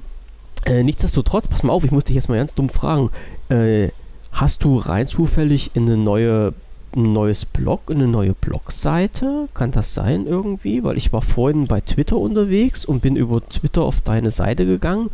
äh, 0.66 0.84
nichtsdestotrotz, 0.84 1.48
pass 1.48 1.64
mal 1.64 1.74
auf, 1.74 1.84
ich 1.84 1.92
muss 1.92 2.06
dich 2.06 2.16
jetzt 2.16 2.30
mal 2.30 2.38
ganz 2.38 2.56
dumm 2.56 2.70
fragen. 2.70 3.10
Äh, 3.50 3.90
hast 4.32 4.64
du 4.64 4.78
rein 4.78 5.08
zufällig 5.08 5.72
in 5.76 5.84
eine 5.84 5.98
neue 5.98 6.54
ein 6.96 7.14
neues 7.14 7.46
Blog, 7.46 7.84
eine 7.90 8.08
neue 8.08 8.34
Blogseite? 8.34 9.48
Kann 9.54 9.72
das 9.72 9.94
sein 9.94 10.28
irgendwie? 10.28 10.84
Weil 10.84 10.98
ich 10.98 11.14
war 11.14 11.22
vorhin 11.22 11.68
bei 11.68 11.82
Twitter 11.82 12.18
unterwegs 12.18 12.86
und 12.86 13.02
bin 13.02 13.16
über 13.16 13.42
Twitter 13.48 13.84
auf 13.84 14.02
deine 14.02 14.32
Seite 14.32 14.66
gegangen. 14.66 15.10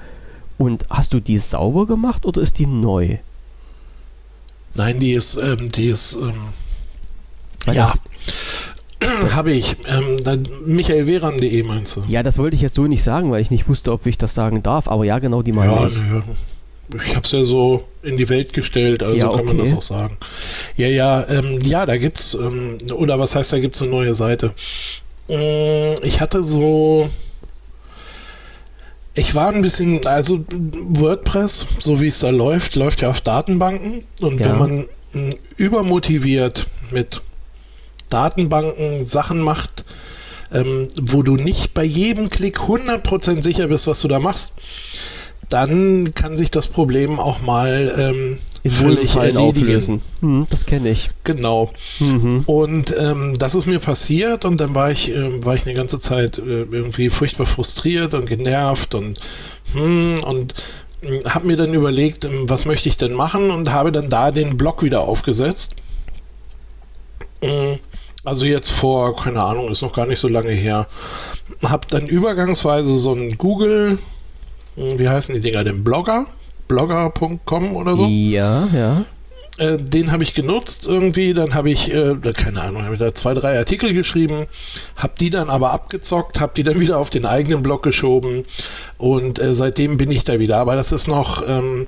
Und 0.57 0.85
hast 0.89 1.13
du 1.13 1.19
die 1.19 1.37
sauber 1.37 1.87
gemacht 1.87 2.25
oder 2.25 2.41
ist 2.41 2.59
die 2.59 2.65
neu? 2.65 3.17
Nein, 4.75 4.99
die 4.99 5.13
ist, 5.13 5.37
ähm, 5.37 5.71
die 5.71 5.87
ist, 5.87 6.17
ähm, 6.21 6.33
ja, 7.73 7.91
habe 9.35 9.51
ich. 9.51 9.77
Ähm, 9.87 10.17
michaelweran.de 10.65 11.63
meinst 11.63 11.95
du? 11.95 12.03
Ja, 12.07 12.23
das 12.23 12.37
wollte 12.37 12.55
ich 12.55 12.61
jetzt 12.61 12.75
so 12.75 12.87
nicht 12.87 13.03
sagen, 13.03 13.31
weil 13.31 13.41
ich 13.41 13.51
nicht 13.51 13.67
wusste, 13.67 13.91
ob 13.91 14.05
ich 14.05 14.17
das 14.17 14.33
sagen 14.33 14.63
darf. 14.63 14.87
Aber 14.87 15.05
ja, 15.05 15.19
genau, 15.19 15.41
die 15.41 15.51
meine 15.51 15.73
ja, 15.73 15.87
ich. 15.87 15.95
Ja, 15.95 16.21
ich 16.95 17.15
habe 17.15 17.25
es 17.25 17.31
ja 17.31 17.43
so 17.43 17.83
in 18.01 18.17
die 18.17 18.29
Welt 18.29 18.53
gestellt, 18.53 19.03
also 19.03 19.17
ja, 19.17 19.27
okay. 19.27 19.37
kann 19.37 19.45
man 19.45 19.57
das 19.57 19.73
auch 19.73 19.81
sagen. 19.81 20.17
Ja, 20.75 20.87
ja, 20.87 21.27
ähm, 21.27 21.59
ja, 21.61 21.85
da 21.85 21.97
gibt's, 21.97 22.33
ähm, 22.33 22.77
oder 22.93 23.19
was 23.19 23.35
heißt, 23.35 23.53
da 23.53 23.59
gibt's 23.59 23.81
eine 23.81 23.91
neue 23.91 24.15
Seite. 24.15 24.53
Ähm, 25.27 25.97
ich 26.01 26.21
hatte 26.21 26.43
so, 26.43 27.09
ich 29.13 29.35
war 29.35 29.49
ein 29.49 29.61
bisschen, 29.61 30.05
also 30.07 30.43
WordPress, 30.49 31.65
so 31.79 32.01
wie 32.01 32.07
es 32.07 32.19
da 32.19 32.29
läuft, 32.29 32.75
läuft 32.75 33.01
ja 33.01 33.09
auf 33.09 33.21
Datenbanken 33.21 34.05
und 34.21 34.39
ja. 34.39 34.47
wenn 34.47 34.57
man 34.57 34.87
äh, 35.13 35.35
übermotiviert 35.57 36.67
mit 36.91 37.21
Datenbanken 38.09 39.05
Sachen 39.05 39.41
macht, 39.41 39.85
ähm, 40.51 40.87
wo 40.99 41.21
du 41.21 41.35
nicht 41.35 41.73
bei 41.73 41.83
jedem 41.83 42.29
Klick 42.29 42.59
100% 42.59 43.43
sicher 43.43 43.67
bist, 43.67 43.85
was 43.85 44.01
du 44.01 44.07
da 44.07 44.19
machst, 44.19 44.53
dann 45.49 46.13
kann 46.13 46.37
sich 46.37 46.51
das 46.51 46.67
Problem 46.67 47.19
auch 47.19 47.41
mal 47.41 47.93
ähm, 47.97 48.39
in 48.63 48.71
völlig 48.71 49.17
auflösen. 49.37 50.01
Hm, 50.21 50.47
das 50.49 50.65
kenne 50.65 50.89
ich. 50.89 51.09
Genau. 51.23 51.71
Mhm. 51.99 52.43
Und 52.45 52.93
ähm, 52.97 53.35
das 53.37 53.55
ist 53.55 53.65
mir 53.65 53.79
passiert 53.79 54.45
und 54.45 54.59
dann 54.61 54.75
war 54.75 54.91
ich, 54.91 55.09
äh, 55.11 55.43
war 55.45 55.55
ich 55.55 55.65
eine 55.65 55.75
ganze 55.75 55.99
Zeit 55.99 56.37
äh, 56.37 56.63
irgendwie 56.63 57.09
furchtbar 57.09 57.45
frustriert 57.45 58.13
und 58.13 58.25
genervt 58.25 58.95
und 58.95 59.19
hm, 59.73 60.23
und 60.23 60.53
hm, 61.01 61.21
habe 61.25 61.47
mir 61.47 61.55
dann 61.55 61.73
überlegt, 61.73 62.25
ähm, 62.25 62.49
was 62.49 62.65
möchte 62.65 62.89
ich 62.89 62.97
denn 62.97 63.13
machen 63.13 63.49
und 63.51 63.71
habe 63.71 63.91
dann 63.91 64.09
da 64.09 64.31
den 64.31 64.57
Blog 64.57 64.83
wieder 64.83 65.01
aufgesetzt. 65.01 65.75
Hm, 67.43 67.79
Also 68.23 68.45
jetzt 68.45 68.69
vor, 68.71 69.15
keine 69.15 69.41
Ahnung, 69.43 69.71
ist 69.71 69.81
noch 69.81 69.93
gar 69.93 70.05
nicht 70.05 70.19
so 70.19 70.27
lange 70.27 70.51
her. 70.51 70.87
Hab 71.63 71.87
dann 71.89 72.07
übergangsweise 72.07 72.95
so 72.95 73.13
ein 73.13 73.37
Google, 73.37 73.97
wie 74.97 75.09
heißen 75.09 75.35
die 75.35 75.41
Dinger 75.41 75.63
denn? 75.63 75.83
Blogger? 75.83 76.25
Blogger.com 76.67 77.75
oder 77.75 77.95
so? 77.95 78.05
Ja, 78.07 78.67
ja. 78.73 79.05
Äh, 79.57 79.77
den 79.77 80.11
habe 80.11 80.23
ich 80.23 80.33
genutzt 80.33 80.85
irgendwie, 80.87 81.33
dann 81.33 81.53
habe 81.53 81.69
ich, 81.69 81.93
äh, 81.93 82.15
keine 82.33 82.61
Ahnung, 82.61 82.83
habe 82.83 82.93
ich 82.93 82.99
da 82.99 83.13
zwei, 83.13 83.33
drei 83.33 83.57
Artikel 83.57 83.93
geschrieben, 83.93 84.47
habe 84.95 85.13
die 85.19 85.29
dann 85.29 85.49
aber 85.49 85.71
abgezockt, 85.71 86.39
habe 86.39 86.53
die 86.55 86.63
dann 86.63 86.79
wieder 86.79 86.97
auf 86.97 87.09
den 87.09 87.25
eigenen 87.25 87.61
Blog 87.61 87.83
geschoben 87.83 88.45
und 88.97 89.39
äh, 89.39 89.53
seitdem 89.53 89.97
bin 89.97 90.11
ich 90.11 90.23
da 90.23 90.39
wieder. 90.39 90.57
Aber 90.57 90.75
das 90.75 90.93
ist 90.93 91.07
noch, 91.07 91.45
ähm, 91.45 91.87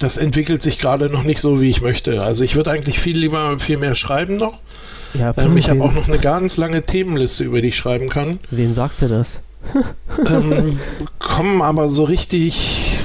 das 0.00 0.16
entwickelt 0.16 0.62
sich 0.62 0.80
gerade 0.80 1.08
noch 1.10 1.22
nicht 1.22 1.40
so, 1.40 1.60
wie 1.60 1.70
ich 1.70 1.80
möchte. 1.80 2.22
Also 2.22 2.42
ich 2.42 2.56
würde 2.56 2.72
eigentlich 2.72 2.98
viel 2.98 3.16
lieber, 3.16 3.60
viel 3.60 3.76
mehr 3.76 3.94
schreiben 3.94 4.36
noch. 4.36 4.58
Ja, 5.14 5.32
ähm, 5.36 5.56
ich 5.56 5.70
habe 5.70 5.84
auch 5.84 5.92
noch 5.92 6.08
eine 6.08 6.18
ganz 6.18 6.56
lange 6.56 6.82
Themenliste, 6.82 7.44
über 7.44 7.60
die 7.60 7.68
ich 7.68 7.76
schreiben 7.76 8.08
kann. 8.08 8.40
Wen 8.50 8.74
sagst 8.74 9.00
du 9.00 9.06
das? 9.06 9.38
Ähm, 10.28 10.78
kommen 11.18 11.62
aber 11.62 11.88
so 11.88 12.04
richtig, 12.04 12.98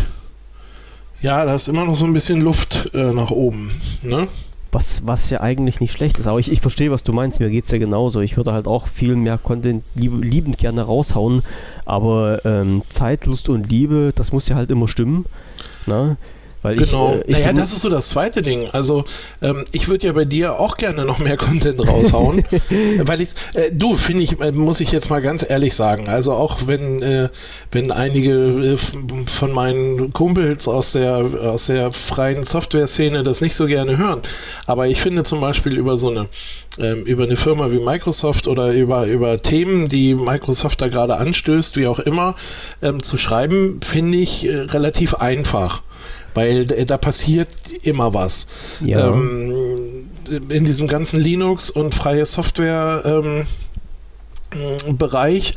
ja, 1.22 1.46
da 1.46 1.56
ist 1.56 1.68
immer 1.68 1.86
noch 1.86 1.96
so 1.96 2.06
ein 2.06 2.14
bisschen 2.14 2.42
Luft 2.42 2.92
äh, 2.94 3.12
nach 3.14 3.32
oben. 3.32 3.72
Ne? 4.04 4.28
Was, 4.72 5.08
was 5.08 5.30
ja 5.30 5.42
eigentlich 5.42 5.80
nicht 5.80 5.94
schlecht 5.94 6.20
ist. 6.20 6.28
Aber 6.28 6.40
ich, 6.40 6.52
ich 6.52 6.62
verstehe, 6.62 6.92
was 6.92 7.04
du 7.04 7.14
meinst. 7.14 7.40
Mir 7.40 7.50
geht 7.50 7.66
es 7.66 7.72
ja 7.72 7.78
genauso. 7.78 8.20
Ich 8.20 8.36
würde 8.36 8.52
halt 8.52 8.68
auch 8.68 8.88
viel 8.88 9.16
mehr 9.16 9.38
Content 9.38 9.84
lieb, 9.96 10.12
liebend 10.22 10.58
gerne 10.58 10.82
raushauen. 10.82 11.42
Aber 11.86 12.46
ähm, 12.46 12.82
Zeit, 12.90 13.26
Lust 13.26 13.50
und 13.50 13.70
Liebe, 13.70 14.12
das 14.14 14.32
muss 14.34 14.50
ja 14.50 14.56
halt 14.56 14.70
immer 14.70 14.88
stimmen. 14.88 15.26
Ne? 15.86 16.18
Weil 16.62 16.76
genau. 16.76 17.16
Ich, 17.16 17.20
äh, 17.20 17.32
ich 17.32 17.38
naja, 17.40 17.54
das 17.54 17.72
ist 17.72 17.82
so 17.82 17.90
das 17.90 18.10
zweite 18.10 18.42
Ding. 18.42 18.68
Also 18.72 19.06
ähm, 19.42 19.66
ich 19.72 19.88
würde 19.88 20.08
ja 20.08 20.14
bei 20.14 20.26
dir 20.26 20.60
auch 20.60 20.78
gerne 20.78 21.06
noch 21.06 21.20
mehr 21.20 21.38
Content 21.38 21.88
raushauen, 21.88 22.44
weil 23.04 23.22
ich 23.22 23.32
äh, 23.54 23.72
du 23.72 23.96
finde 23.96 24.24
ich 24.24 24.40
äh, 24.40 24.52
muss 24.52 24.80
ich 24.80 24.92
jetzt 24.92 25.10
mal 25.10 25.22
ganz 25.22 25.48
ehrlich 25.48 25.76
sagen. 25.76 26.08
Also 26.10 26.34
auch 26.34 26.66
wenn 26.66 27.02
äh, 27.04 27.30
wenn 27.72 27.92
einige 27.92 28.32
äh, 28.32 28.78
von 29.28 29.52
meinen 29.52 30.14
Kumpels 30.14 30.68
aus 30.68 30.94
der 30.94 31.18
aus 31.18 31.68
der 31.68 31.92
freien 31.92 32.44
Software-Szene 32.44 33.24
das 33.24 33.42
nicht 33.42 33.56
so 33.56 33.68
gerne 33.68 33.98
hören, 33.98 34.22
aber 34.66 34.88
ich 34.88 35.02
finde 35.02 35.24
zum 35.24 35.42
Beispiel 35.42 35.78
über 35.78 35.98
so 35.98 36.10
eine 36.10 36.28
ähm, 36.80 37.04
über 37.06 37.24
eine 37.24 37.36
Firma 37.36 37.72
wie 37.72 37.80
Microsoft 37.80 38.48
oder 38.48 38.74
über 38.74 39.06
über 39.06 39.42
Themen, 39.42 39.90
die 39.90 40.16
Microsoft 40.16 40.82
da 40.82 40.88
gerade 40.88 41.18
anstößt, 41.18 41.76
wie 41.78 41.88
auch 41.88 42.00
immer, 42.00 42.36
ähm, 42.82 43.04
zu 43.04 43.18
schreiben, 43.18 43.80
finde 43.82 44.18
ich 44.18 44.48
äh, 44.48 44.62
relativ 44.62 45.16
einfach 45.16 45.82
weil 46.38 46.68
da 46.68 46.98
passiert 46.98 47.50
immer 47.82 48.14
was. 48.14 48.46
Ja. 48.80 49.08
Ähm, 49.10 50.08
in 50.50 50.66
diesem 50.66 50.88
ganzen 50.88 51.20
Linux 51.20 51.72
und 51.72 51.96
freie 51.96 52.26
Software 52.26 53.02
ähm, 53.06 53.48
Bereich 54.98 55.54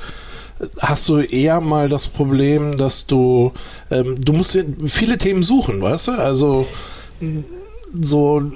hast 0.78 1.08
du 1.08 1.18
eher 1.18 1.60
mal 1.60 1.88
das 1.88 2.06
Problem, 2.06 2.78
dass 2.78 3.06
du 3.06 3.52
ähm, 3.90 4.20
du 4.24 4.32
musst 4.32 4.58
viele 4.86 5.18
Themen 5.18 5.42
suchen, 5.42 5.82
weißt 5.82 6.08
du? 6.08 6.12
Also 6.12 6.66
so 8.00 8.50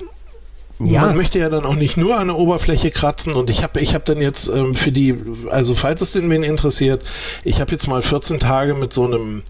ja. 0.80 1.02
Man 1.02 1.16
möchte 1.16 1.38
ja 1.38 1.48
dann 1.50 1.64
auch 1.64 1.76
nicht 1.76 1.96
nur 1.96 2.16
an 2.16 2.28
der 2.28 2.36
Oberfläche 2.36 2.90
kratzen 2.90 3.34
und 3.34 3.48
ich 3.48 3.62
habe 3.62 3.80
ich 3.80 3.94
hab 3.94 4.04
dann 4.06 4.20
jetzt 4.20 4.48
ähm, 4.48 4.74
für 4.74 4.90
die, 4.90 5.14
also 5.48 5.74
falls 5.76 6.00
es 6.00 6.12
den 6.12 6.28
wen 6.30 6.42
interessiert, 6.42 7.04
ich 7.44 7.60
habe 7.60 7.70
jetzt 7.70 7.86
mal 7.86 8.02
14 8.02 8.40
Tage 8.40 8.74
mit 8.74 8.92
so 8.92 9.04
einem 9.04 9.44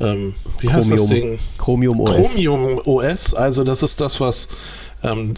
ähm, 0.00 0.34
wie 0.60 0.66
Chromium, 0.66 0.72
heißt 0.72 0.90
das 0.90 1.06
Ding? 1.06 1.38
Chromium 1.58 2.00
OS. 2.00 2.14
Chromium 2.14 2.80
OS, 2.84 3.34
also 3.34 3.64
das 3.64 3.82
ist 3.82 4.00
das, 4.00 4.20
was 4.20 4.48
ähm, 5.02 5.34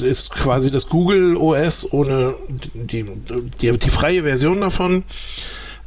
ist 0.00 0.30
quasi 0.30 0.70
das 0.70 0.88
Google 0.88 1.36
OS 1.36 1.92
ohne 1.92 2.34
die, 2.74 3.04
die, 3.60 3.78
die 3.78 3.90
freie 3.90 4.22
Version 4.22 4.60
davon. 4.60 5.04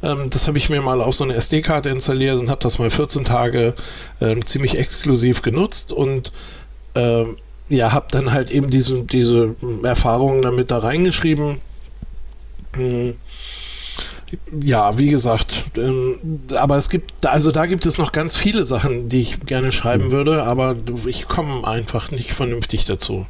Ähm, 0.02 0.30
das 0.30 0.46
habe 0.46 0.58
ich 0.58 0.68
mir 0.68 0.82
mal 0.82 1.00
auf 1.00 1.14
so 1.14 1.24
eine 1.24 1.34
SD-Karte 1.34 1.88
installiert 1.88 2.38
und 2.38 2.50
habe 2.50 2.60
das 2.60 2.78
mal 2.78 2.90
14 2.90 3.24
Tage 3.24 3.74
ähm, 4.20 4.44
ziemlich 4.46 4.78
exklusiv 4.78 5.42
genutzt 5.42 5.92
und 5.92 6.30
ähm, 6.94 7.36
ja, 7.68 7.92
habe 7.92 8.06
dann 8.10 8.32
halt 8.32 8.50
eben 8.50 8.68
diese, 8.70 9.02
diese 9.04 9.54
Erfahrungen 9.82 10.42
damit 10.42 10.70
da 10.70 10.78
reingeschrieben. 10.78 11.58
Hm 12.76 13.16
ja, 14.62 14.98
wie 14.98 15.10
gesagt, 15.10 15.64
ähm, 15.76 16.40
aber 16.54 16.76
es 16.76 16.88
gibt, 16.88 17.26
also 17.26 17.52
da 17.52 17.66
gibt 17.66 17.86
es 17.86 17.98
noch 17.98 18.12
ganz 18.12 18.36
viele 18.36 18.66
Sachen, 18.66 19.08
die 19.08 19.20
ich 19.20 19.40
gerne 19.40 19.72
schreiben 19.72 20.06
mhm. 20.06 20.10
würde, 20.12 20.42
aber 20.44 20.76
ich 21.06 21.28
komme 21.28 21.66
einfach 21.66 22.10
nicht 22.10 22.32
vernünftig 22.32 22.84
dazu. 22.84 23.26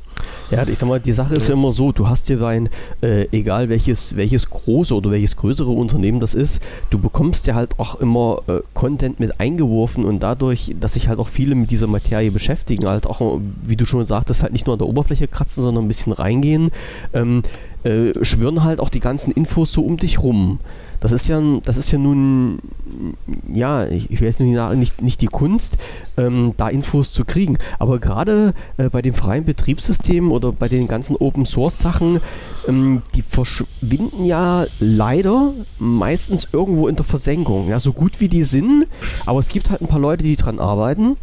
Ja, 0.50 0.66
ich 0.68 0.78
sag 0.78 0.88
mal, 0.88 1.00
die 1.00 1.12
Sache 1.12 1.35
ist 1.35 1.49
ja 1.49 1.54
immer 1.54 1.73
so, 1.73 1.92
du 1.92 2.09
hast 2.09 2.28
dir 2.28 2.37
dein, 2.37 2.68
äh, 3.00 3.26
egal 3.32 3.68
welches, 3.68 4.16
welches 4.16 4.50
große 4.50 4.94
oder 4.94 5.11
welches 5.11 5.37
größere 5.37 5.71
Unternehmen 5.71 6.21
das 6.21 6.35
ist, 6.35 6.61
du 6.90 6.99
bekommst 6.99 7.47
ja 7.47 7.54
halt 7.54 7.78
auch 7.78 7.97
immer 7.97 8.42
äh, 8.49 8.61
Content 8.75 9.18
mit 9.18 9.40
eingeworfen 9.40 10.04
und 10.04 10.21
dadurch, 10.21 10.75
dass 10.78 10.94
sich 10.94 11.09
halt 11.09 11.18
auch 11.18 11.28
viele 11.28 11.54
mit 11.54 11.71
dieser 11.71 11.87
Materie 11.87 12.30
beschäftigen, 12.30 12.87
halt 12.87 13.06
auch, 13.06 13.40
wie 13.62 13.76
du 13.76 13.87
schon 13.87 14.04
sagtest, 14.04 14.42
halt 14.42 14.52
nicht 14.52 14.66
nur 14.66 14.75
an 14.75 14.78
der 14.78 14.88
Oberfläche 14.88 15.26
kratzen, 15.26 15.62
sondern 15.62 15.85
ein 15.85 15.88
bisschen 15.88 16.12
reingehen, 16.12 16.71
ähm, 17.14 17.42
äh, 17.85 18.12
schwören 18.25 18.65
halt 18.65 18.81
auch 18.81 18.89
die 18.89 19.01
ganzen 19.01 19.33
Infos 19.33 19.73
so 19.73 19.83
um 19.83 19.97
dich 19.97 20.23
rum. 20.23 20.61
Das 21.01 21.11
ist 21.11 21.27
ja, 21.27 21.43
das 21.65 21.77
ist 21.79 21.91
ja 21.91 21.99
nun, 21.99 22.61
ja, 23.53 23.87
ich, 23.87 24.09
ich 24.12 24.23
weiß 24.23 24.39
nicht, 24.39 24.75
nicht, 24.77 25.03
nicht 25.03 25.21
die 25.21 25.27
Kunst, 25.27 25.77
ähm, 26.17 26.55
da 26.57 26.69
Infos 26.69 27.12
zu 27.12 27.25
kriegen. 27.25 27.59
Aber 27.81 27.99
gerade 27.99 28.55
äh, 28.77 28.89
bei 28.89 29.03
den 29.03 29.12
freien 29.12 29.45
Betriebssystemen 29.45 30.31
oder 30.31 30.53
bei 30.53 30.69
den 30.69 30.87
ganzen 30.87 31.17
Open 31.17 31.45
Source 31.45 31.81
Sachen, 31.81 32.21
ähm, 32.69 33.03
die 33.17 33.23
verschwinden 33.23 34.25
ja 34.25 34.65
leider 34.79 35.53
meistens 35.81 36.47
irgendwo 36.53 36.87
in 36.87 36.95
der 36.95 37.05
Versenkung. 37.05 37.69
Ja, 37.69 37.81
so 37.81 37.93
gut 37.93 38.21
wie 38.21 38.29
die 38.29 38.45
sind, 38.45 38.87
aber 39.27 39.41
es 39.41 39.49
gibt 39.49 39.71
halt 39.71 39.81
ein 39.81 39.89
paar 39.89 39.99
Leute, 39.99 40.23
die 40.23 40.37
dran 40.37 40.61
arbeiten 40.61 41.17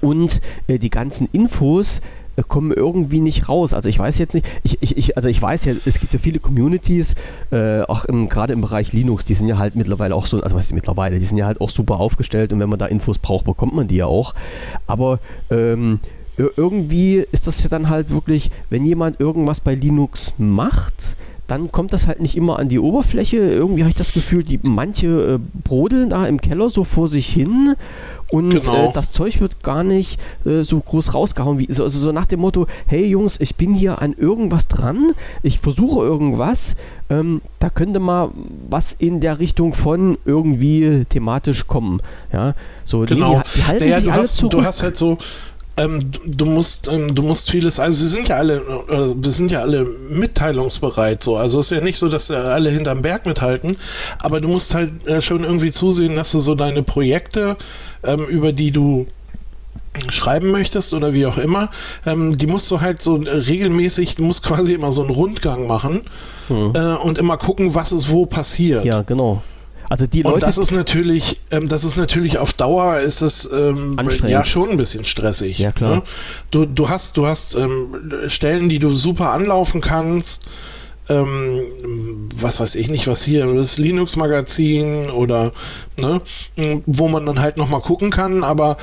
und 0.00 0.40
äh, 0.68 0.78
die 0.78 0.90
ganzen 0.90 1.28
Infos 1.32 2.00
kommen 2.48 2.72
irgendwie 2.72 3.20
nicht 3.20 3.48
raus. 3.48 3.74
Also 3.74 3.88
ich 3.88 3.98
weiß 3.98 4.18
jetzt 4.18 4.34
nicht, 4.34 4.46
ich, 4.62 4.78
ich, 4.80 4.96
ich, 4.96 5.16
also 5.16 5.28
ich 5.28 5.40
weiß 5.40 5.64
ja, 5.66 5.74
es 5.84 6.00
gibt 6.00 6.14
ja 6.14 6.18
viele 6.18 6.38
Communities, 6.38 7.14
äh, 7.50 7.82
auch 7.82 8.06
gerade 8.06 8.52
im 8.52 8.60
Bereich 8.60 8.92
Linux, 8.92 9.24
die 9.24 9.34
sind 9.34 9.48
ja 9.48 9.58
halt 9.58 9.76
mittlerweile 9.76 10.14
auch 10.14 10.26
so, 10.26 10.40
also 10.40 10.56
was 10.56 10.66
ist 10.66 10.72
mittlerweile, 10.72 11.18
die 11.18 11.24
sind 11.24 11.38
ja 11.38 11.46
halt 11.46 11.60
auch 11.60 11.70
super 11.70 12.00
aufgestellt 12.00 12.52
und 12.52 12.60
wenn 12.60 12.68
man 12.68 12.78
da 12.78 12.86
Infos 12.86 13.18
braucht, 13.18 13.44
bekommt 13.44 13.74
man 13.74 13.88
die 13.88 13.96
ja 13.96 14.06
auch. 14.06 14.34
Aber 14.86 15.18
ähm, 15.50 16.00
irgendwie 16.36 17.24
ist 17.32 17.46
das 17.46 17.62
ja 17.62 17.68
dann 17.68 17.90
halt 17.90 18.10
wirklich, 18.10 18.50
wenn 18.70 18.86
jemand 18.86 19.20
irgendwas 19.20 19.60
bei 19.60 19.74
Linux 19.74 20.32
macht, 20.38 21.16
dann 21.46 21.70
kommt 21.70 21.92
das 21.92 22.06
halt 22.06 22.20
nicht 22.20 22.36
immer 22.36 22.58
an 22.58 22.70
die 22.70 22.78
Oberfläche. 22.78 23.36
Irgendwie 23.36 23.82
habe 23.82 23.90
ich 23.90 23.96
das 23.96 24.14
Gefühl, 24.14 24.42
die 24.42 24.58
manche 24.62 25.34
äh, 25.34 25.38
brodeln 25.64 26.08
da 26.08 26.26
im 26.26 26.40
Keller 26.40 26.70
so 26.70 26.84
vor 26.84 27.08
sich 27.08 27.28
hin 27.28 27.74
und 28.32 28.50
genau. 28.50 28.88
äh, 28.88 28.92
das 28.92 29.12
Zeug 29.12 29.40
wird 29.40 29.62
gar 29.62 29.84
nicht 29.84 30.18
äh, 30.46 30.62
so 30.62 30.80
groß 30.80 31.14
rausgehauen, 31.14 31.58
wie 31.58 31.70
so, 31.70 31.82
also 31.82 31.98
so 31.98 32.12
nach 32.12 32.26
dem 32.26 32.40
Motto, 32.40 32.66
hey 32.86 33.04
Jungs, 33.04 33.38
ich 33.40 33.56
bin 33.56 33.74
hier 33.74 34.00
an 34.00 34.14
irgendwas 34.14 34.68
dran, 34.68 35.12
ich 35.42 35.58
versuche 35.58 36.04
irgendwas, 36.04 36.76
ähm, 37.10 37.42
da 37.58 37.68
könnte 37.68 38.00
mal 38.00 38.30
was 38.70 38.94
in 38.94 39.20
der 39.20 39.38
Richtung 39.38 39.74
von 39.74 40.16
irgendwie 40.24 41.04
thematisch 41.08 41.66
kommen. 41.66 42.00
Ja, 42.32 42.54
so 42.84 43.00
genau. 43.00 43.38
Nee, 43.38 43.42
die, 43.44 43.58
die 43.58 43.66
halten 43.66 43.84
naja, 43.84 44.00
sich 44.00 44.12
alles 44.12 44.34
zurück. 44.36 44.52
Du 44.52 44.64
hast 44.64 44.82
halt 44.82 44.96
so 44.96 45.18
ähm, 45.76 46.10
du 46.26 46.44
musst, 46.44 46.88
ähm, 46.88 47.14
du 47.14 47.22
musst 47.22 47.50
vieles, 47.50 47.80
also 47.80 48.04
sie 48.04 48.08
sind 48.08 48.28
ja 48.28 48.36
alle, 48.36 48.58
äh, 48.88 49.14
wir 49.16 49.30
sind 49.30 49.50
ja 49.50 49.60
alle 49.60 49.86
mitteilungsbereit 50.10 51.22
so. 51.22 51.36
Also 51.36 51.60
es 51.60 51.70
ist 51.70 51.76
ja 51.76 51.82
nicht 51.82 51.98
so, 51.98 52.08
dass 52.08 52.26
sie 52.26 52.36
alle 52.36 52.70
hinterm 52.70 53.02
Berg 53.02 53.26
mithalten, 53.26 53.76
aber 54.18 54.40
du 54.40 54.48
musst 54.48 54.74
halt 54.74 55.06
äh, 55.06 55.22
schon 55.22 55.44
irgendwie 55.44 55.72
zusehen, 55.72 56.16
dass 56.16 56.32
du 56.32 56.40
so 56.40 56.54
deine 56.54 56.82
Projekte, 56.82 57.56
ähm, 58.04 58.26
über 58.26 58.52
die 58.52 58.70
du 58.70 59.06
schreiben 60.08 60.50
möchtest 60.50 60.94
oder 60.94 61.12
wie 61.12 61.26
auch 61.26 61.38
immer, 61.38 61.70
ähm, 62.06 62.36
die 62.36 62.46
musst 62.46 62.70
du 62.70 62.80
halt 62.80 63.02
so 63.02 63.16
regelmäßig, 63.16 64.16
du 64.16 64.24
musst 64.24 64.42
quasi 64.42 64.72
immer 64.72 64.92
so 64.92 65.02
einen 65.02 65.10
Rundgang 65.10 65.66
machen 65.66 66.02
hm. 66.48 66.72
äh, 66.74 66.94
und 66.94 67.18
immer 67.18 67.36
gucken, 67.36 67.74
was 67.74 67.92
ist 67.92 68.10
wo 68.10 68.26
passiert. 68.26 68.84
Ja, 68.84 69.02
genau. 69.02 69.42
Also 69.92 70.06
die 70.06 70.22
Leute. 70.22 70.36
Und 70.36 70.42
das 70.42 70.56
ist 70.56 70.70
natürlich, 70.70 71.38
ähm, 71.50 71.68
das 71.68 71.84
ist 71.84 71.98
natürlich 71.98 72.38
auf 72.38 72.54
Dauer 72.54 73.00
ist 73.00 73.20
es 73.20 73.46
ähm, 73.52 74.00
ja 74.26 74.42
schon 74.42 74.70
ein 74.70 74.78
bisschen 74.78 75.04
stressig. 75.04 75.58
Ja 75.58 75.70
klar. 75.70 75.96
Ne? 75.96 76.02
Du, 76.50 76.64
du 76.64 76.88
hast, 76.88 77.18
du 77.18 77.26
hast 77.26 77.56
ähm, 77.56 78.10
Stellen, 78.28 78.70
die 78.70 78.78
du 78.78 78.94
super 78.94 79.32
anlaufen 79.32 79.82
kannst. 79.82 80.44
Ähm, 81.10 81.60
was 82.40 82.58
weiß 82.58 82.76
ich 82.76 82.88
nicht, 82.88 83.06
was 83.06 83.22
hier, 83.22 83.46
das 83.52 83.76
Linux-Magazin 83.76 85.10
oder 85.10 85.52
ne, 85.98 86.22
wo 86.86 87.08
man 87.08 87.26
dann 87.26 87.40
halt 87.40 87.58
nochmal 87.58 87.82
gucken 87.82 88.10
kann, 88.10 88.44
aber 88.44 88.78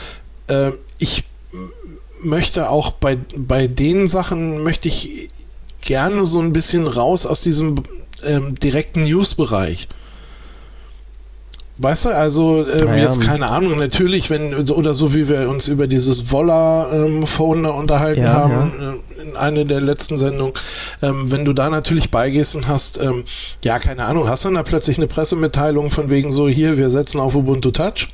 äh, 0.45 0.73
ich 0.99 1.23
möchte 2.21 2.69
auch 2.69 2.91
bei, 2.91 3.17
bei 3.35 3.65
den 3.65 4.07
Sachen 4.07 4.61
möchte 4.61 4.87
ich 4.87 5.29
gerne 5.81 6.27
so 6.27 6.39
ein 6.39 6.53
bisschen 6.53 6.85
raus 6.85 7.25
aus 7.25 7.41
diesem 7.41 7.83
ähm, 8.23 8.59
direkten 8.59 9.05
News-Bereich 9.05 9.87
Weißt 11.81 12.05
du, 12.05 12.09
also 12.09 12.67
ähm, 12.67 12.87
naja. 12.87 13.05
jetzt 13.05 13.21
keine 13.21 13.47
Ahnung, 13.47 13.77
natürlich, 13.77 14.29
wenn, 14.29 14.53
oder 14.69 14.93
so 14.93 15.13
wie 15.13 15.29
wir 15.29 15.49
uns 15.49 15.69
über 15.69 15.87
dieses 15.87 16.19
Voller-Phone 16.19 17.63
ähm, 17.63 17.71
unterhalten 17.71 18.21
ja, 18.21 18.33
haben, 18.33 18.73
ja. 18.79 18.91
Äh, 18.91 19.29
in 19.29 19.37
einer 19.37 19.63
der 19.63 19.79
letzten 19.79 20.17
Sendungen, 20.17 20.53
ähm, 21.01 21.31
wenn 21.31 21.45
du 21.45 21.53
da 21.53 21.69
natürlich 21.69 22.11
beigehst 22.11 22.53
und 22.55 22.67
hast, 22.67 22.97
ähm, 22.97 23.23
ja, 23.63 23.79
keine 23.79 24.03
Ahnung, 24.03 24.27
hast 24.27 24.43
dann 24.43 24.55
da 24.55 24.63
plötzlich 24.63 24.97
eine 24.97 25.07
Pressemitteilung 25.07 25.89
von 25.89 26.09
wegen 26.09 26.33
so, 26.33 26.49
hier, 26.49 26.77
wir 26.77 26.89
setzen 26.89 27.21
auf 27.21 27.33
Ubuntu 27.33 27.71
Touch, 27.71 28.09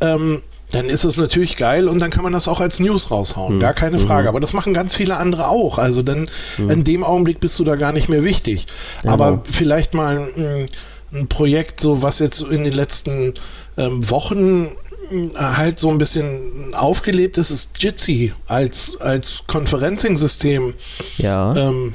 ähm, 0.00 0.42
dann 0.72 0.86
ist 0.86 1.04
es 1.04 1.18
natürlich 1.18 1.56
geil 1.56 1.88
und 1.88 2.00
dann 2.00 2.10
kann 2.10 2.24
man 2.24 2.32
das 2.32 2.48
auch 2.48 2.60
als 2.60 2.80
News 2.80 3.12
raushauen, 3.12 3.56
mhm. 3.56 3.60
gar 3.60 3.74
keine 3.74 3.98
hm. 3.98 4.06
Frage. 4.06 4.28
Aber 4.28 4.40
das 4.40 4.54
machen 4.54 4.74
ganz 4.74 4.94
viele 4.94 5.18
andere 5.18 5.46
auch. 5.48 5.78
Also 5.78 6.02
dann 6.02 6.26
mhm. 6.56 6.70
in 6.70 6.82
dem 6.82 7.04
Augenblick 7.04 7.38
bist 7.38 7.58
du 7.60 7.64
da 7.64 7.76
gar 7.76 7.92
nicht 7.92 8.08
mehr 8.08 8.24
wichtig. 8.24 8.66
Genau. 9.02 9.12
Aber 9.12 9.42
vielleicht 9.50 9.94
mal 9.94 10.28
ein, 10.34 10.68
ein 11.12 11.28
Projekt, 11.28 11.80
so 11.80 12.02
was 12.02 12.18
jetzt 12.18 12.40
in 12.40 12.64
den 12.64 12.72
letzten 12.72 13.34
ähm, 13.76 14.08
Wochen 14.10 14.68
äh, 15.10 15.38
halt 15.38 15.78
so 15.78 15.90
ein 15.90 15.98
bisschen 15.98 16.74
aufgelebt 16.74 17.38
ist, 17.38 17.50
ist 17.50 17.68
Jitsi 17.78 18.32
als, 18.46 19.00
als 19.00 19.44
Conferencing-System. 19.46 20.74
Ja. 21.18 21.54
Ähm, 21.56 21.94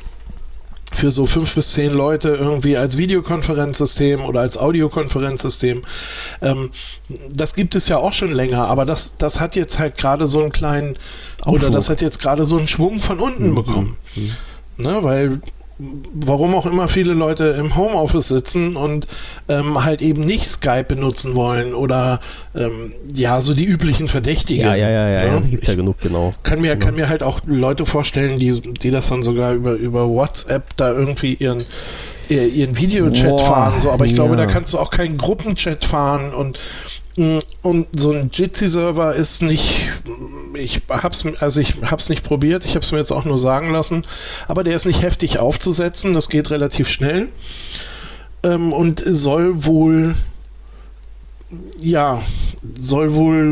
für 0.93 1.11
so 1.11 1.25
fünf 1.25 1.53
bis 1.53 1.71
zehn 1.71 1.93
Leute 1.93 2.29
irgendwie 2.29 2.77
als 2.77 2.97
Videokonferenzsystem 2.97 4.23
oder 4.23 4.39
als 4.39 4.57
Audiokonferenzsystem. 4.57 5.81
Ähm, 6.41 6.71
das 7.29 7.55
gibt 7.55 7.75
es 7.75 7.89
ja 7.89 7.97
auch 7.97 8.13
schon 8.13 8.31
länger, 8.31 8.67
aber 8.67 8.85
das, 8.85 9.17
das 9.17 9.39
hat 9.41 9.57
jetzt 9.57 9.79
halt 9.79 9.97
gerade 9.97 10.27
so 10.27 10.39
einen 10.39 10.51
kleinen, 10.53 10.97
Aufschwung. 11.41 11.55
oder 11.55 11.69
das 11.71 11.89
hat 11.89 12.01
jetzt 12.01 12.19
gerade 12.19 12.45
so 12.45 12.57
einen 12.57 12.69
Schwung 12.69 12.99
von 12.99 13.19
unten 13.19 13.49
mhm. 13.49 13.55
bekommen. 13.55 13.97
Mhm. 14.15 14.31
Ne, 14.77 15.03
weil 15.03 15.41
warum 15.79 16.55
auch 16.55 16.65
immer 16.65 16.87
viele 16.87 17.13
Leute 17.13 17.55
im 17.59 17.75
Homeoffice 17.75 18.27
sitzen 18.27 18.75
und 18.75 19.07
ähm, 19.47 19.83
halt 19.83 20.01
eben 20.01 20.25
nicht 20.25 20.45
Skype 20.45 20.85
benutzen 20.85 21.35
wollen 21.35 21.73
oder 21.73 22.19
ähm, 22.55 22.93
ja, 23.13 23.41
so 23.41 23.53
die 23.53 23.65
üblichen 23.65 24.07
Verdächtigen. 24.07 24.65
Ja, 24.65 24.75
ja, 24.75 24.89
ja, 24.89 25.09
ja, 25.09 25.23
ja. 25.23 25.33
ja 25.35 25.39
gibt 25.39 25.63
es 25.63 25.69
ja 25.69 25.75
genug, 25.75 25.99
genau. 26.01 26.33
Kann 26.43 26.61
mir, 26.61 26.75
genau. 26.75 26.85
kann 26.85 26.95
mir 26.95 27.09
halt 27.09 27.21
auch 27.21 27.41
Leute 27.45 27.85
vorstellen, 27.85 28.39
die, 28.39 28.59
die 28.61 28.89
das 28.89 29.09
dann 29.09 29.21
sogar 29.21 29.53
über, 29.53 29.73
über 29.73 30.09
WhatsApp 30.09 30.75
da 30.77 30.91
irgendwie 30.91 31.33
ihren 31.33 31.63
ihren 32.29 32.75
Videochat 32.75 33.39
fahren, 33.39 33.79
so, 33.79 33.89
aber 33.89 34.03
ich 34.03 34.11
ja. 34.11 34.15
glaube, 34.15 34.35
da 34.35 34.47
kannst 34.47 34.73
du 34.73 34.79
auch 34.79 34.89
keinen 34.89 35.17
Gruppenchat 35.17 35.85
fahren 35.85 36.33
und 36.33 36.59
und 37.17 37.87
so 37.95 38.11
ein 38.11 38.29
Jitsi-Server 38.31 39.15
ist 39.15 39.41
nicht, 39.41 39.89
ich 40.53 40.83
hab's, 40.87 41.25
also 41.39 41.59
ich 41.59 41.73
hab's 41.81 42.09
nicht 42.09 42.23
probiert, 42.23 42.63
ich 42.63 42.75
habe 42.75 42.85
es 42.85 42.91
mir 42.91 42.99
jetzt 42.99 43.11
auch 43.11 43.25
nur 43.25 43.39
sagen 43.39 43.71
lassen, 43.71 44.05
aber 44.47 44.63
der 44.63 44.75
ist 44.75 44.85
nicht 44.85 45.01
heftig 45.01 45.39
aufzusetzen, 45.39 46.13
das 46.13 46.29
geht 46.29 46.51
relativ 46.51 46.87
schnell 46.87 47.29
ähm, 48.43 48.71
und 48.71 49.03
soll 49.05 49.65
wohl, 49.65 50.13
ja, 51.79 52.21
soll 52.77 53.15
wohl 53.15 53.45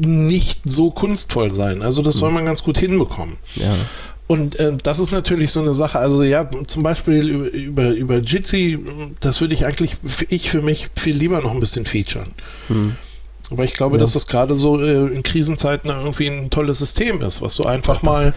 nicht 0.00 0.60
so 0.64 0.90
kunstvoll 0.90 1.52
sein. 1.52 1.82
Also 1.82 2.02
das 2.02 2.16
soll 2.16 2.28
hm. 2.28 2.34
man 2.34 2.44
ganz 2.44 2.62
gut 2.62 2.76
hinbekommen. 2.76 3.38
Ja. 3.54 3.74
Und 4.30 4.60
äh, 4.60 4.76
das 4.80 5.00
ist 5.00 5.10
natürlich 5.10 5.50
so 5.50 5.58
eine 5.58 5.74
Sache. 5.74 5.98
Also 5.98 6.22
ja, 6.22 6.48
zum 6.68 6.84
Beispiel 6.84 7.28
über, 7.48 7.90
über, 7.90 8.18
Jitsi, 8.18 8.78
das 9.18 9.40
würde 9.40 9.54
ich 9.54 9.66
eigentlich, 9.66 9.96
ich 10.28 10.50
für 10.50 10.62
mich 10.62 10.86
viel 10.94 11.16
lieber 11.16 11.40
noch 11.40 11.50
ein 11.50 11.58
bisschen 11.58 11.84
featuren. 11.84 12.32
Hm. 12.68 12.94
Aber 13.50 13.64
ich 13.64 13.72
glaube, 13.72 13.96
ja. 13.96 14.00
dass 14.00 14.12
das 14.12 14.28
gerade 14.28 14.54
so 14.54 14.80
äh, 14.80 15.12
in 15.12 15.24
Krisenzeiten 15.24 15.90
irgendwie 15.90 16.28
ein 16.28 16.48
tolles 16.48 16.78
System 16.78 17.20
ist, 17.22 17.42
was 17.42 17.56
du 17.56 17.64
einfach 17.64 17.96
das 17.96 18.02
mal 18.04 18.34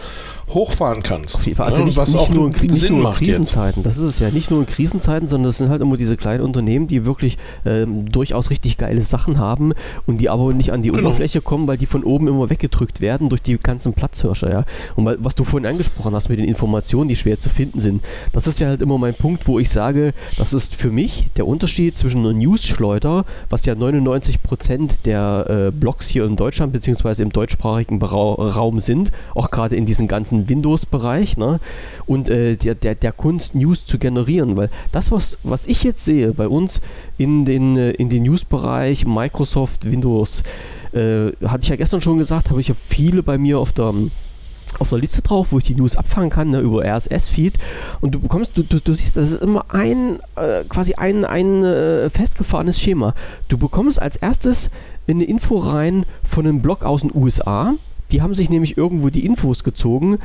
hochfahren 0.48 1.02
kannst. 1.02 1.36
Auf 1.36 1.46
jeden 1.46 1.56
Fall. 1.56 1.68
Also 1.68 1.80
ja, 1.80 1.86
nicht, 1.86 1.96
was 1.96 2.12
nicht 2.12 2.20
auch 2.20 2.28
nur 2.30 2.54
in, 2.62 2.72
Sinn 2.72 2.98
nur 2.98 3.10
in 3.10 3.16
Krisenzeiten. 3.16 3.82
Jetzt. 3.82 3.86
Das 3.86 3.98
ist 3.98 4.04
es 4.04 4.18
ja. 4.18 4.30
Nicht 4.30 4.50
nur 4.50 4.60
in 4.60 4.66
Krisenzeiten, 4.66 5.28
sondern 5.28 5.48
das 5.48 5.58
sind 5.58 5.70
halt 5.70 5.82
immer 5.82 5.96
diese 5.96 6.16
kleinen 6.16 6.42
Unternehmen, 6.42 6.88
die 6.88 7.06
wirklich 7.06 7.38
ähm, 7.64 8.10
durchaus 8.10 8.50
richtig 8.50 8.76
geile 8.76 9.00
Sachen 9.00 9.38
haben 9.38 9.72
und 10.06 10.18
die 10.18 10.28
aber 10.28 10.52
nicht 10.52 10.72
an 10.72 10.82
die 10.82 10.90
genau. 10.90 11.08
Oberfläche 11.08 11.40
kommen, 11.40 11.66
weil 11.66 11.78
die 11.78 11.86
von 11.86 12.04
oben 12.04 12.28
immer 12.28 12.50
weggedrückt 12.50 13.00
werden 13.00 13.28
durch 13.28 13.42
die 13.42 13.58
ganzen 13.58 13.94
Platzhirsche. 13.94 14.48
Ja? 14.50 14.64
Und 14.96 15.04
weil, 15.04 15.16
was 15.20 15.34
du 15.34 15.44
vorhin 15.44 15.68
angesprochen 15.68 16.14
hast 16.14 16.28
mit 16.28 16.38
den 16.38 16.48
Informationen, 16.48 17.08
die 17.08 17.16
schwer 17.16 17.38
zu 17.38 17.48
finden 17.48 17.80
sind, 17.80 18.02
das 18.32 18.46
ist 18.46 18.60
ja 18.60 18.68
halt 18.68 18.82
immer 18.82 18.98
mein 18.98 19.14
Punkt, 19.14 19.46
wo 19.46 19.58
ich 19.58 19.70
sage, 19.70 20.12
das 20.36 20.52
ist 20.52 20.74
für 20.74 20.90
mich 20.90 21.30
der 21.36 21.46
Unterschied 21.46 21.96
zwischen 21.96 22.18
einer 22.18 22.32
News-Schleuder, 22.32 23.24
was 23.50 23.66
ja 23.66 23.74
99% 23.74 24.90
der 25.04 25.46
äh, 25.48 25.70
Blogs 25.70 26.08
hier 26.08 26.24
in 26.24 26.36
Deutschland 26.36 26.72
bzw. 26.72 27.22
im 27.22 27.30
deutschsprachigen 27.30 28.02
Raum 28.02 28.80
sind, 28.80 29.10
auch 29.34 29.50
gerade 29.50 29.76
in 29.76 29.86
diesen 29.86 30.08
ganzen 30.08 30.33
ganzen 30.34 30.48
Windows-Bereich 30.48 31.36
ne? 31.36 31.60
und 32.06 32.28
äh, 32.28 32.56
der, 32.56 32.74
der, 32.74 32.94
der 32.94 33.12
Kunst, 33.12 33.54
News 33.54 33.86
zu 33.86 33.98
generieren. 33.98 34.56
Weil 34.56 34.70
das, 34.92 35.10
was, 35.10 35.38
was 35.42 35.66
ich 35.66 35.82
jetzt 35.82 36.04
sehe 36.04 36.32
bei 36.32 36.48
uns 36.48 36.80
in 37.18 37.44
den, 37.44 37.76
äh, 37.76 37.90
in 37.92 38.10
den 38.10 38.24
News-Bereich, 38.24 39.06
Microsoft, 39.06 39.90
Windows, 39.90 40.42
äh, 40.92 41.32
hatte 41.46 41.62
ich 41.62 41.68
ja 41.68 41.76
gestern 41.76 42.00
schon 42.00 42.18
gesagt, 42.18 42.50
habe 42.50 42.60
ich 42.60 42.68
ja 42.68 42.74
viele 42.88 43.22
bei 43.22 43.38
mir 43.38 43.58
auf 43.58 43.72
der 43.72 43.92
auf 44.80 44.88
der 44.88 44.98
Liste 44.98 45.22
drauf, 45.22 45.48
wo 45.52 45.58
ich 45.58 45.64
die 45.64 45.76
News 45.76 45.94
abfangen 45.94 46.30
kann, 46.30 46.50
ne, 46.50 46.58
über 46.58 46.84
RSS-Feed. 46.84 47.54
Und 48.00 48.12
du 48.12 48.18
bekommst, 48.18 48.56
du, 48.56 48.64
du, 48.64 48.80
du 48.80 48.92
siehst, 48.92 49.16
das 49.16 49.30
ist 49.30 49.40
immer 49.40 49.66
ein, 49.68 50.18
äh, 50.34 50.64
quasi 50.68 50.94
ein, 50.94 51.24
ein 51.24 51.62
äh, 51.62 52.10
festgefahrenes 52.10 52.80
Schema. 52.80 53.14
Du 53.46 53.56
bekommst 53.56 54.02
als 54.02 54.16
erstes 54.16 54.70
eine 55.06 55.22
Info 55.22 55.58
rein 55.58 56.04
von 56.28 56.44
einem 56.44 56.60
Blog 56.60 56.82
aus 56.82 57.02
den 57.02 57.14
USA, 57.14 57.74
die 58.14 58.22
haben 58.22 58.34
sich 58.36 58.48
nämlich 58.48 58.78
irgendwo 58.78 59.10
die 59.10 59.26
Infos 59.26 59.64
gezogen. 59.64 60.18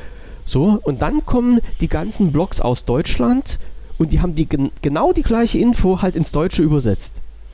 So, 0.45 0.80
und 0.84 1.02
dann 1.02 1.25
kommen 1.25 1.60
die 1.82 1.88
ganzen 1.88 2.32
Blogs 2.32 2.62
aus 2.62 2.86
Deutschland 2.86 3.58
und 3.97 4.13
die 4.13 4.21
haben 4.21 4.36
die 4.36 4.47
genau 4.84 5.12
die 5.12 5.23
gleiche 5.23 5.58
Info 5.58 6.04
halt 6.04 6.15
ins 6.15 6.32
Deutsche 6.32 6.62
übersetzt. 6.62 7.13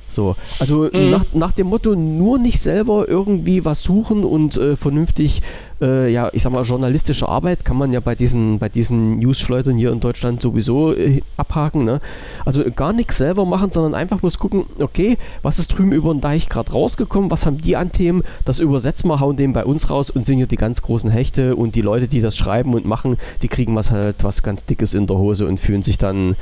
So, 0.10 0.36
also 0.60 0.89
mhm. 0.94 1.12
nach, 1.12 1.26
nach 1.34 1.52
dem 1.52 1.68
Motto, 1.68 1.96
nur 1.96 2.38
nicht 2.38 2.62
selber 2.62 3.08
irgendwie 3.08 3.65
was 3.65 3.84
suchen 3.84 4.24
und 4.24 4.56
äh, 4.56 4.76
vernünftig, 4.76 5.41
äh, 5.82 6.10
ja, 6.10 6.30
ich 6.32 6.44
sag 6.44 6.54
mal, 6.54 6.63
journalistische 6.63 7.28
Arbeit 7.28 7.65
kann 7.65 7.78
man 7.78 7.91
ja 7.91 8.00
bei 8.00 8.15
diesen, 8.15 8.60
bei 8.60 8.70
diesen 8.70 9.18
News-Schleudern 9.20 9.76
hier 9.76 9.91
in 9.91 10.00
Deutschland 10.00 10.41
sowieso 10.41 10.94
äh, 10.94 11.22
abhaken. 11.36 11.84
Ne? 11.84 12.00
Also 12.46 12.63
gar 12.72 12.94
nichts 12.94 13.18
selber 13.18 13.46
machen, 13.46 13.72
sondern 13.72 13.94
einfach 13.94 14.20
bloß 14.20 14.39
gucken, 14.39 14.65
okay, 14.80 15.18
was 15.41 15.60
ist 15.60 15.68
drüben 15.70 15.91
über 15.91 16.13
den 16.13 16.22
Deich 16.22 16.48
gerade 16.48 16.72
rausgekommen, 16.72 17.30
was 17.30 17.46
haben 17.46 17.58
die 17.58 17.76
an 17.76 17.91
Themen, 17.91 18.24
das 18.46 18.60
übersetzen 18.60 19.10
wir, 19.10 19.20
hauen 19.20 19.36
den 19.36 19.54
bei 19.54 19.65
uns 19.65 19.89
raus 19.89 20.12
und 20.12 20.26
sind 20.26 20.38
hier 20.38 20.48
die 20.48 20.56
ganz 20.56 20.82
großen 20.82 21.10
Hechte 21.10 21.56
und 21.56 21.76
die 21.76 21.82
Leute, 21.82 22.08
die 22.08 22.22
das 22.22 22.38
schreiben 22.38 22.74
und 22.74 22.86
machen, 22.86 23.18
die 23.41 23.48
kriegen 23.48 23.76
was 23.76 23.91
halt 23.91 24.24
was 24.24 24.44
ganz 24.44 24.63
Dickes 24.63 24.94
in 24.94 25.08
der 25.08 25.18
Hose 25.18 25.46
und 25.46 25.60
fühlen 25.60 25.84
sich 25.84 25.98
dann 25.98 26.36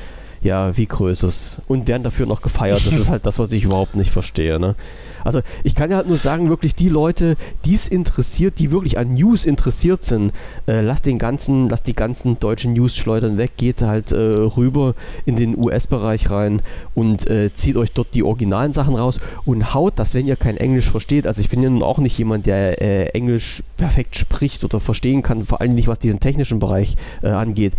ja, 0.43 0.75
wie 0.77 0.86
Größeres. 0.86 1.58
Und 1.67 1.88
werden 1.88 2.03
dafür 2.03 2.25
noch 2.25 2.41
gefeiert. 2.41 2.86
Das 2.86 2.93
ist 2.93 3.10
halt 3.10 3.25
das, 3.25 3.39
was 3.39 3.51
ich 3.51 3.63
überhaupt 3.63 3.95
nicht 3.95 4.12
verstehe. 4.12 4.60
Ne? 4.60 4.75
Also 5.23 5.41
ich 5.63 5.75
kann 5.75 5.89
ja 5.89 5.97
halt 5.97 6.08
nur 6.08 6.17
sagen, 6.17 6.49
wirklich 6.49 6.75
die 6.75 6.89
Leute, 6.89 7.38
die 7.65 7.75
es 7.75 7.88
interessiert, 7.88 8.60
die 8.60 8.71
wirklich 8.71 8.97
an 8.97 9.13
News 9.13 9.45
interessiert 9.45 10.03
sind, 10.03 10.34
äh, 10.67 10.82
lasst 10.82 11.06
den 11.06 11.17
ganzen, 11.17 11.69
lasst 11.69 11.88
die 11.88 11.95
ganzen 11.95 12.39
deutschen 12.39 12.73
News-Schleudern 12.73 13.38
weg, 13.38 13.51
geht 13.58 13.82
halt 13.82 14.12
äh, 14.12 14.15
rüber 14.15 14.95
in 15.25 15.36
den 15.36 15.58
US-Bereich 15.58 16.29
rein 16.29 16.62
und 16.93 17.29
äh, 17.29 17.51
zieht 17.56 17.77
euch 17.77 17.91
dort 17.93 18.13
die 18.13 18.23
originalen 18.23 18.73
Sachen 18.73 18.95
raus 18.95 19.19
und 19.45 19.73
haut 19.73 19.93
das, 19.97 20.13
wenn 20.13 20.27
ihr 20.27 20.36
kein 20.36 20.58
Englisch 20.58 20.89
versteht. 20.89 21.25
Also 21.27 21.41
ich 21.41 21.49
bin 21.49 21.63
ja 21.63 21.69
nun 21.69 21.84
auch 21.84 21.99
nicht 21.99 22.17
jemand, 22.17 22.45
der 22.45 22.82
äh, 22.82 23.06
Englisch 23.10 23.63
perfekt 23.77 24.17
spricht 24.17 24.63
oder 24.63 24.79
verstehen 24.79 25.23
kann, 25.23 25.45
vor 25.45 25.62
allem 25.62 25.75
nicht, 25.75 25.88
was 25.88 25.99
diesen 25.99 26.19
technischen 26.19 26.60
Bereich 26.60 26.97
äh, 27.21 27.29
angeht 27.29 27.73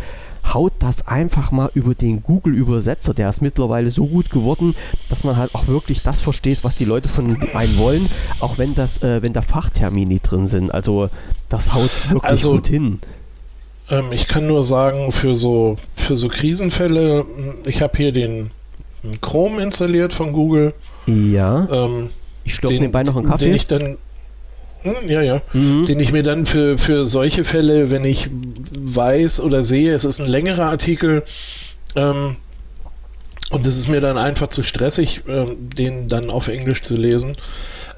haut 0.52 0.72
das 0.78 1.07
einfach 1.07 1.50
mal 1.50 1.70
über 1.74 1.94
den 1.94 2.22
Google-Übersetzer. 2.22 3.14
Der 3.14 3.30
ist 3.30 3.40
mittlerweile 3.40 3.90
so 3.90 4.07
gut 4.07 4.30
geworden, 4.30 4.74
dass 5.09 5.24
man 5.24 5.37
halt 5.37 5.54
auch 5.54 5.66
wirklich 5.66 6.02
das 6.02 6.20
versteht, 6.20 6.64
was 6.64 6.76
die 6.76 6.85
Leute 6.85 7.09
von 7.09 7.37
einem 7.54 7.78
wollen, 7.78 8.09
auch 8.40 8.59
wenn 8.59 8.74
das, 8.74 9.02
äh, 9.02 9.22
wenn 9.22 9.33
da 9.33 9.42
Fachtermini 9.42 10.20
drin 10.20 10.46
sind. 10.46 10.72
Also 10.72 11.09
das 11.48 11.72
haut 11.72 11.90
wirklich 12.11 12.24
also, 12.24 12.52
gut 12.52 12.68
hin. 12.68 12.98
Ähm, 13.90 14.12
ich 14.12 14.28
kann 14.28 14.46
nur 14.46 14.64
sagen, 14.64 15.12
für 15.12 15.35
so, 15.35 15.76
für 15.96 16.16
so 16.16 16.28
Krisenfälle, 16.28 17.24
ich 17.64 17.83
habe 17.83 17.96
hier 17.96 18.12
den 18.12 18.50
Chrome 19.20 19.62
installiert 19.62 20.12
von 20.12 20.33
Google. 20.33 20.74
Ja. 21.07 21.68
Ähm, 21.70 22.11
ich 22.44 22.54
stopfe 22.54 22.76
nebenbei 22.76 23.02
noch 23.02 23.16
einen 23.16 23.26
Kaffee. 23.26 23.46
Den 23.46 23.54
ich 23.54 23.66
dann 23.66 23.83
hm, 23.83 23.96
ja, 25.07 25.23
ja. 25.23 25.40
Mhm. 25.53 25.87
Den 25.87 26.01
ich 26.01 26.12
mir 26.12 26.23
dann 26.23 26.47
für, 26.47 26.79
für 26.79 27.07
solche 27.07 27.44
Fälle, 27.44 27.90
wenn 27.90 28.05
ich 28.05 28.29
weiß 28.77 29.40
oder 29.40 29.64
sehe, 29.64 29.94
es 29.94 30.05
ist 30.05 30.20
ein 30.20 30.27
längerer 30.27 30.66
Artikel, 30.66 31.23
ähm, 31.97 32.37
und 33.51 33.66
es 33.66 33.79
ist 33.79 33.88
mir 33.88 34.01
dann 34.01 34.18
einfach 34.18 34.49
zu 34.49 34.62
stressig, 34.62 35.23
ähm, 35.29 35.70
den 35.77 36.09
dann 36.09 36.31
auf 36.31 36.49
Englisch 36.49 36.83
zu 36.83 36.97
lesen, 36.97 37.37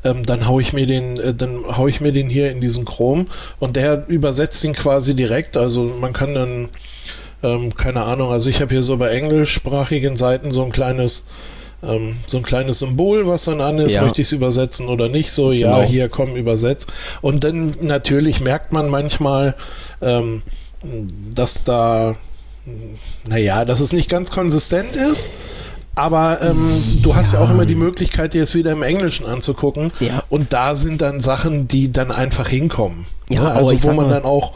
ähm, 0.04 0.26
dann 0.26 0.46
haue 0.48 0.60
ich 0.60 0.72
mir 0.72 0.86
den, 0.86 1.18
äh, 1.18 1.34
dann 1.34 1.76
haue 1.76 1.88
ich 1.88 2.00
mir 2.00 2.12
den 2.12 2.28
hier 2.28 2.50
in 2.50 2.60
diesen 2.60 2.84
Chrome 2.84 3.26
und 3.58 3.76
der 3.76 4.04
übersetzt 4.08 4.62
ihn 4.64 4.74
quasi 4.74 5.14
direkt. 5.14 5.56
Also 5.56 5.84
man 6.00 6.12
kann 6.12 6.34
dann, 6.34 6.68
ähm, 7.42 7.74
keine 7.74 8.02
Ahnung, 8.02 8.32
also 8.32 8.50
ich 8.50 8.60
habe 8.60 8.74
hier 8.74 8.82
so 8.82 8.96
bei 8.96 9.10
englischsprachigen 9.10 10.16
Seiten 10.16 10.50
so 10.50 10.64
ein 10.64 10.72
kleines 10.72 11.24
ähm, 11.86 12.16
so 12.26 12.38
ein 12.38 12.42
kleines 12.42 12.80
Symbol, 12.80 13.26
was 13.26 13.44
dann 13.44 13.60
an 13.60 13.78
ist, 13.78 13.92
ja. 13.92 14.02
möchte 14.02 14.20
ich 14.20 14.28
es 14.28 14.32
übersetzen 14.32 14.88
oder 14.88 15.08
nicht, 15.08 15.30
so, 15.30 15.52
ja, 15.52 15.76
genau. 15.76 15.88
hier 15.88 16.08
komm, 16.08 16.36
übersetzt. 16.36 16.88
Und 17.20 17.44
dann 17.44 17.74
natürlich 17.80 18.40
merkt 18.40 18.72
man 18.72 18.88
manchmal, 18.88 19.54
ähm, 20.00 20.42
dass 21.34 21.64
da, 21.64 22.16
naja, 23.26 23.64
dass 23.64 23.80
es 23.80 23.92
nicht 23.92 24.10
ganz 24.10 24.30
konsistent 24.30 24.96
ist. 24.96 25.28
Aber 25.94 26.42
ähm, 26.42 27.00
du 27.02 27.16
hast 27.16 27.32
ja. 27.32 27.38
ja. 27.38 27.44
auch 27.44 27.50
immer 27.50 27.64
die 27.64 27.74
Möglichkeit, 27.74 28.34
dir 28.34 28.42
es 28.42 28.54
wieder 28.54 28.70
im 28.70 28.82
Englischen 28.82 29.24
anzugucken. 29.24 29.92
Ja. 29.98 30.22
Und 30.28 30.52
da 30.52 30.76
sind 30.76 31.00
dann 31.00 31.20
Sachen, 31.20 31.68
die 31.68 31.90
dann 31.90 32.12
einfach 32.12 32.48
hinkommen. 32.48 33.06
Ja, 33.30 33.42
ne? 33.42 33.52
also 33.52 33.82
wo 33.82 33.86
man 33.92 34.06
mal, 34.06 34.10
dann 34.10 34.24
auch. 34.24 34.52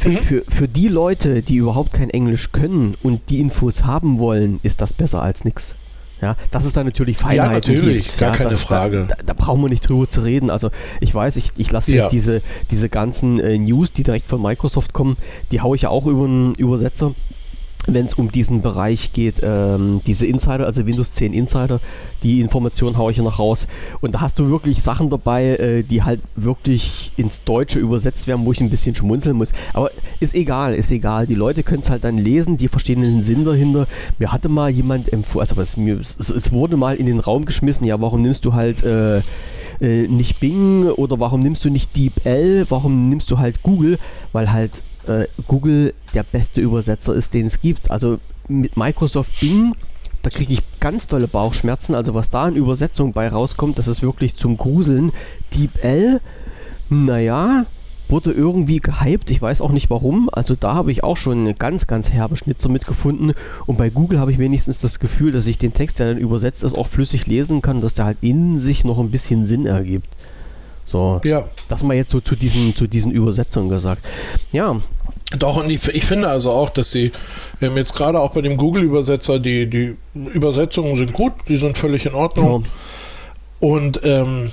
Für, 0.00 0.08
mhm. 0.08 0.16
für, 0.16 0.44
für 0.48 0.66
die 0.66 0.88
Leute, 0.88 1.42
die 1.42 1.56
überhaupt 1.56 1.92
kein 1.92 2.08
Englisch 2.08 2.52
können 2.52 2.96
und 3.02 3.20
die 3.28 3.38
Infos 3.38 3.84
haben 3.84 4.18
wollen, 4.18 4.58
ist 4.62 4.80
das 4.80 4.94
besser 4.94 5.20
als 5.20 5.44
nichts. 5.44 5.76
Ja, 6.22 6.36
das 6.50 6.64
ist 6.64 6.74
dann 6.74 6.86
natürlich 6.86 7.18
Feinheiten. 7.18 7.74
Ja, 7.74 7.78
natürlich, 7.78 8.06
gibt. 8.06 8.18
gar 8.18 8.30
ja, 8.30 8.36
keine 8.36 8.50
das, 8.50 8.62
Frage. 8.62 9.06
Da, 9.06 9.16
da, 9.26 9.34
brauchen 9.34 9.60
wir 9.60 9.68
nicht 9.68 9.86
drüber 9.86 10.08
zu 10.08 10.22
reden. 10.22 10.48
Also 10.48 10.70
ich 11.00 11.14
weiß, 11.14 11.36
ich, 11.36 11.52
ich 11.58 11.70
lasse 11.70 11.94
ja. 11.94 12.08
diese, 12.08 12.40
diese 12.70 12.88
ganzen 12.88 13.40
äh, 13.40 13.58
News, 13.58 13.92
die 13.92 14.02
direkt 14.02 14.26
von 14.26 14.40
Microsoft 14.40 14.94
kommen, 14.94 15.18
die 15.50 15.60
haue 15.60 15.76
ich 15.76 15.82
ja 15.82 15.90
auch 15.90 16.06
über 16.06 16.24
einen 16.24 16.54
Übersetzer 16.54 17.14
wenn 17.94 18.06
es 18.06 18.14
um 18.14 18.30
diesen 18.30 18.62
Bereich 18.62 19.12
geht, 19.12 19.36
ähm, 19.42 20.00
diese 20.06 20.26
Insider, 20.26 20.66
also 20.66 20.86
Windows 20.86 21.12
10 21.12 21.32
Insider, 21.32 21.80
die 22.22 22.40
Informationen 22.40 22.96
haue 22.98 23.10
ich 23.10 23.18
ja 23.18 23.22
noch 23.22 23.38
raus. 23.38 23.66
Und 24.00 24.14
da 24.14 24.20
hast 24.20 24.38
du 24.38 24.48
wirklich 24.50 24.82
Sachen 24.82 25.10
dabei, 25.10 25.56
äh, 25.56 25.82
die 25.82 26.02
halt 26.02 26.20
wirklich 26.36 27.12
ins 27.16 27.44
Deutsche 27.44 27.78
übersetzt 27.78 28.26
werden, 28.26 28.44
wo 28.44 28.52
ich 28.52 28.60
ein 28.60 28.70
bisschen 28.70 28.94
schmunzeln 28.94 29.36
muss. 29.36 29.52
Aber 29.72 29.90
ist 30.20 30.34
egal, 30.34 30.74
ist 30.74 30.90
egal. 30.90 31.26
Die 31.26 31.34
Leute 31.34 31.62
können 31.62 31.82
es 31.82 31.90
halt 31.90 32.04
dann 32.04 32.18
lesen, 32.18 32.56
die 32.56 32.68
verstehen 32.68 33.02
den 33.02 33.22
Sinn 33.22 33.44
dahinter. 33.44 33.86
Mir 34.18 34.32
hatte 34.32 34.48
mal 34.48 34.70
jemand 34.70 35.12
empfohlen, 35.12 35.48
also 35.48 35.60
es, 35.60 35.76
es, 36.18 36.30
es, 36.30 36.52
wurde 36.52 36.76
mal 36.76 36.96
in 36.96 37.06
den 37.06 37.20
Raum 37.20 37.44
geschmissen, 37.44 37.86
ja, 37.86 38.00
warum 38.00 38.22
nimmst 38.22 38.44
du 38.44 38.52
halt 38.52 38.82
äh, 38.82 39.18
äh, 39.80 40.08
nicht 40.08 40.40
Bing 40.40 40.86
oder 40.86 41.18
warum 41.20 41.40
nimmst 41.40 41.64
du 41.64 41.70
nicht 41.70 41.96
DeepL, 41.96 42.66
warum 42.68 43.08
nimmst 43.08 43.30
du 43.30 43.38
halt 43.38 43.62
Google, 43.62 43.98
weil 44.32 44.52
halt 44.52 44.82
äh, 45.06 45.26
Google 45.46 45.94
der 46.14 46.22
beste 46.22 46.60
Übersetzer 46.60 47.14
ist, 47.14 47.34
den 47.34 47.46
es 47.46 47.60
gibt. 47.60 47.90
Also 47.90 48.18
mit 48.48 48.76
Microsoft 48.76 49.40
Bing, 49.40 49.74
da 50.22 50.30
kriege 50.30 50.52
ich 50.52 50.62
ganz 50.80 51.06
tolle 51.06 51.28
Bauchschmerzen. 51.28 51.94
Also 51.94 52.14
was 52.14 52.30
da 52.30 52.48
in 52.48 52.56
Übersetzung 52.56 53.12
bei 53.12 53.28
rauskommt, 53.28 53.78
das 53.78 53.88
ist 53.88 54.02
wirklich 54.02 54.36
zum 54.36 54.56
Gruseln. 54.56 55.12
DeepL, 55.54 56.20
naja, 56.88 57.66
wurde 58.10 58.32
irgendwie 58.32 58.80
gehypt. 58.80 59.30
Ich 59.30 59.40
weiß 59.40 59.60
auch 59.60 59.70
nicht 59.70 59.88
warum. 59.88 60.28
Also 60.32 60.54
da 60.56 60.74
habe 60.74 60.90
ich 60.90 61.04
auch 61.04 61.16
schon 61.16 61.40
eine 61.40 61.54
ganz, 61.54 61.86
ganz 61.86 62.10
herbe 62.10 62.36
Schnitzer 62.36 62.68
mitgefunden. 62.68 63.32
Und 63.66 63.78
bei 63.78 63.90
Google 63.90 64.18
habe 64.18 64.32
ich 64.32 64.38
wenigstens 64.38 64.80
das 64.80 64.98
Gefühl, 64.98 65.32
dass 65.32 65.46
ich 65.46 65.58
den 65.58 65.72
Text, 65.72 65.98
der 65.98 66.08
dann 66.08 66.18
übersetzt 66.18 66.64
ist, 66.64 66.76
auch 66.76 66.88
flüssig 66.88 67.26
lesen 67.26 67.62
kann, 67.62 67.80
dass 67.80 67.94
der 67.94 68.04
halt 68.04 68.18
in 68.20 68.58
sich 68.58 68.84
noch 68.84 68.98
ein 68.98 69.10
bisschen 69.10 69.46
Sinn 69.46 69.66
ergibt. 69.66 70.08
So, 70.90 71.20
ja. 71.22 71.44
das 71.68 71.84
mal 71.84 71.94
jetzt 71.94 72.10
so 72.10 72.18
zu 72.18 72.34
diesen, 72.34 72.74
zu 72.74 72.88
diesen 72.88 73.12
Übersetzungen 73.12 73.68
gesagt. 73.68 74.04
Ja. 74.50 74.80
Doch, 75.38 75.58
und 75.58 75.70
ich, 75.70 75.86
ich 75.86 76.04
finde 76.04 76.26
also 76.26 76.50
auch, 76.50 76.70
dass 76.70 76.90
sie 76.90 77.12
ähm, 77.62 77.76
jetzt 77.76 77.94
gerade 77.94 78.18
auch 78.18 78.32
bei 78.32 78.40
dem 78.40 78.56
Google-Übersetzer, 78.56 79.38
die, 79.38 79.70
die 79.70 79.94
Übersetzungen 80.14 80.96
sind 80.96 81.12
gut, 81.12 81.32
die 81.46 81.58
sind 81.58 81.78
völlig 81.78 82.06
in 82.06 82.14
Ordnung. 82.14 82.64
Ja. 82.64 82.68
Und 83.60 84.00
ähm, 84.02 84.50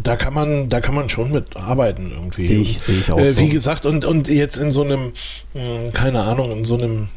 da 0.00 0.14
kann 0.14 0.32
man, 0.32 0.68
da 0.68 0.80
kann 0.80 0.94
man 0.94 1.08
schon 1.08 1.32
mit 1.32 1.56
arbeiten 1.56 2.12
irgendwie. 2.12 2.44
Sehe 2.44 2.60
ich, 2.60 2.78
seh 2.78 2.92
ich 2.92 3.10
auch. 3.10 3.18
Äh, 3.18 3.36
wie 3.38 3.46
so. 3.46 3.52
gesagt, 3.52 3.84
und, 3.84 4.04
und 4.04 4.28
jetzt 4.28 4.58
in 4.58 4.70
so 4.70 4.84
einem, 4.84 5.12
mh, 5.54 5.60
hm, 5.60 5.92
keine 5.92 6.22
Ahnung, 6.22 6.52
in 6.52 6.64
so 6.64 6.76
einem 6.76 7.08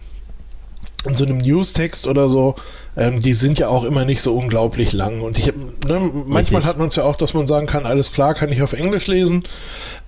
in 1.05 1.15
so 1.15 1.25
einem 1.25 1.39
Newstext 1.39 2.07
oder 2.07 2.29
so, 2.29 2.55
ähm, 2.95 3.21
die 3.21 3.33
sind 3.33 3.59
ja 3.59 3.67
auch 3.69 3.83
immer 3.83 4.05
nicht 4.05 4.21
so 4.21 4.35
unglaublich 4.35 4.93
lang. 4.93 5.21
Und 5.21 5.37
ich 5.37 5.47
ne, 5.87 6.11
manchmal 6.25 6.63
hat 6.65 6.77
man 6.77 6.89
es 6.89 6.95
ja 6.95 7.03
auch, 7.03 7.15
dass 7.15 7.33
man 7.33 7.47
sagen 7.47 7.67
kann, 7.67 7.85
alles 7.85 8.11
klar, 8.11 8.33
kann 8.33 8.51
ich 8.51 8.61
auf 8.61 8.73
Englisch 8.73 9.07
lesen. 9.07 9.43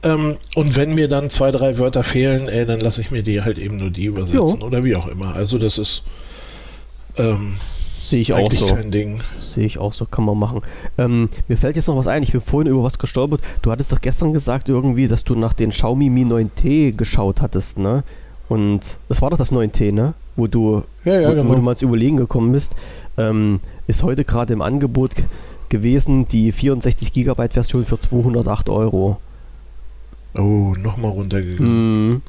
Ähm, 0.04 0.38
und 0.56 0.76
wenn 0.76 0.94
mir 0.94 1.08
dann 1.08 1.30
zwei, 1.30 1.52
drei 1.52 1.78
Wörter 1.78 2.04
fehlen, 2.04 2.48
ey, 2.48 2.66
dann 2.66 2.80
lasse 2.80 3.02
ich 3.02 3.12
mir 3.12 3.24
die 3.24 3.42
halt 3.42 3.58
eben 3.58 3.78
nur 3.78 3.90
die 3.90 4.06
übersetzen 4.06 4.60
jo. 4.60 4.66
oder 4.66 4.84
wie 4.84 4.96
auch 4.96 5.08
immer. 5.08 5.36
Also 5.36 5.58
das 5.58 5.78
ist 5.78 6.04
ähm, 7.18 7.58
Sehe 8.02 8.22
ich 8.22 8.34
auch 8.34 8.52
so. 8.52 8.68
kein 8.68 8.92
Ding. 8.92 9.22
Sehe 9.40 9.66
ich 9.66 9.80
auch 9.80 9.92
so, 9.92 10.06
kann 10.06 10.26
man 10.26 10.38
machen. 10.38 10.62
Ähm, 11.00 11.28
mir 11.48 11.58
fällt 11.58 11.76
jetzt 11.76 11.88
noch 11.88 11.98
was 11.98 12.06
ein, 12.06 12.22
ich 12.22 12.32
bin 12.32 12.42
vorhin 12.42 12.72
über 12.72 12.84
was 12.84 13.00
gestolpert. 13.00 13.42
Du 13.64 13.72
hattest 13.72 13.92
doch 13.92 14.00
gestern 14.00 14.32
gesagt 14.32 14.70
irgendwie, 14.70 15.08
dass 15.08 15.24
du 15.24 15.34
nach 15.34 15.54
den 15.54 15.72
Xiaomi 15.72 16.12
Mi 16.12 16.24
9T 16.24 16.96
geschaut 16.96 17.42
hattest, 17.42 17.80
ne? 17.80 18.04
Und 18.48 18.98
das 19.10 19.22
war 19.22 19.30
doch 19.30 19.38
das 19.38 19.52
9T, 19.52 19.92
ne? 19.92 20.14
Wo 20.36 20.48
du, 20.48 20.84
ja, 21.04 21.20
ja, 21.20 21.30
wo, 21.30 21.34
genau. 21.34 21.50
wo, 21.50 21.56
du 21.56 21.62
mal 21.62 21.76
zu 21.76 21.86
überlegen 21.86 22.18
gekommen 22.18 22.52
bist. 22.52 22.74
Ähm, 23.18 23.60
ist 23.88 24.04
heute 24.04 24.24
gerade 24.24 24.54
im 24.54 24.62
Angebot 24.62 25.12
gewesen 25.70 26.28
die 26.28 26.52
64 26.52 27.14
GB 27.14 27.50
Version 27.50 27.86
für 27.86 27.98
208 27.98 28.70
Euro. 28.70 29.18
Oh, 30.36 30.76
nochmal 30.78 31.12
runtergegangen. 31.12 32.16
Mm. 32.16 32.22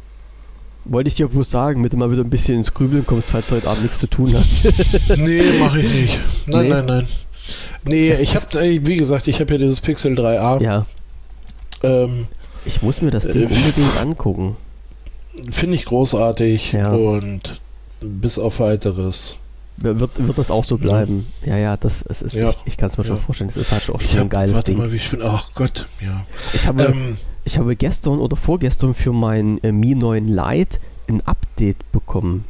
Wollte 0.84 1.08
ich 1.08 1.16
dir 1.16 1.26
bloß 1.26 1.50
sagen, 1.50 1.82
du 1.82 1.96
mal 1.96 2.10
wieder 2.12 2.22
ein 2.22 2.30
bisschen 2.30 2.58
ins 2.58 2.72
Grübeln 2.72 3.04
kommst, 3.04 3.32
falls 3.32 3.48
du 3.48 3.56
heute 3.56 3.68
Abend 3.68 3.82
nichts 3.82 3.98
zu 3.98 4.08
tun 4.08 4.32
hast. 4.32 4.64
nee, 5.16 5.58
mache 5.58 5.80
ich 5.80 5.92
nicht. 5.92 6.20
Nein, 6.46 6.62
nee. 6.62 6.68
nein, 6.68 6.86
nein. 6.86 7.08
Nee, 7.84 8.10
das 8.10 8.20
ich 8.20 8.34
habe, 8.34 8.86
wie 8.86 8.96
gesagt, 8.96 9.26
ich 9.28 9.40
habe 9.40 9.52
ja 9.54 9.58
dieses 9.58 9.80
Pixel 9.80 10.12
3a. 10.12 10.62
Ja. 10.62 10.86
Ähm, 11.82 12.26
ich 12.64 12.82
muss 12.82 13.00
mir 13.00 13.10
das 13.10 13.24
Ding 13.24 13.48
äh, 13.48 13.54
unbedingt 13.54 13.96
angucken. 14.00 14.56
Finde 15.50 15.74
ich 15.74 15.84
großartig 15.84 16.72
ja. 16.72 16.92
und 16.92 17.60
bis 18.00 18.38
auf 18.38 18.60
weiteres. 18.60 19.36
Wird, 19.78 20.00
wird 20.16 20.38
das 20.38 20.50
auch 20.50 20.64
so 20.64 20.78
bleiben? 20.78 21.26
Ja, 21.44 21.52
ja, 21.52 21.58
ja 21.58 21.76
das 21.76 22.02
es 22.08 22.22
ist, 22.22 22.34
ja. 22.34 22.48
ich, 22.48 22.56
ich 22.64 22.76
kann 22.78 22.88
es 22.88 22.96
mir 22.96 23.04
schon 23.04 23.18
vorstellen, 23.18 23.50
es 23.50 23.58
ist 23.58 23.72
halt 23.72 23.82
schon 23.82 23.94
auch 23.94 24.00
schon 24.00 24.20
ein 24.20 24.28
geiles 24.30 24.56
warte 24.56 24.70
Ding. 24.70 24.78
Mal, 24.78 24.90
wie 24.90 24.96
ich 24.96 25.08
finde, 25.08 25.26
ach 25.28 25.50
Gott, 25.54 25.86
ja. 26.00 26.24
Ich 26.54 26.66
habe, 26.66 26.84
ähm, 26.84 27.18
ich 27.44 27.58
habe 27.58 27.76
gestern 27.76 28.18
oder 28.18 28.36
vorgestern 28.36 28.94
für 28.94 29.12
mein 29.12 29.62
äh, 29.62 29.72
Mi 29.72 29.94
9 29.94 30.28
Lite 30.28 30.78
ein 31.08 31.20
Update 31.26 31.92
bekommen. 31.92 32.44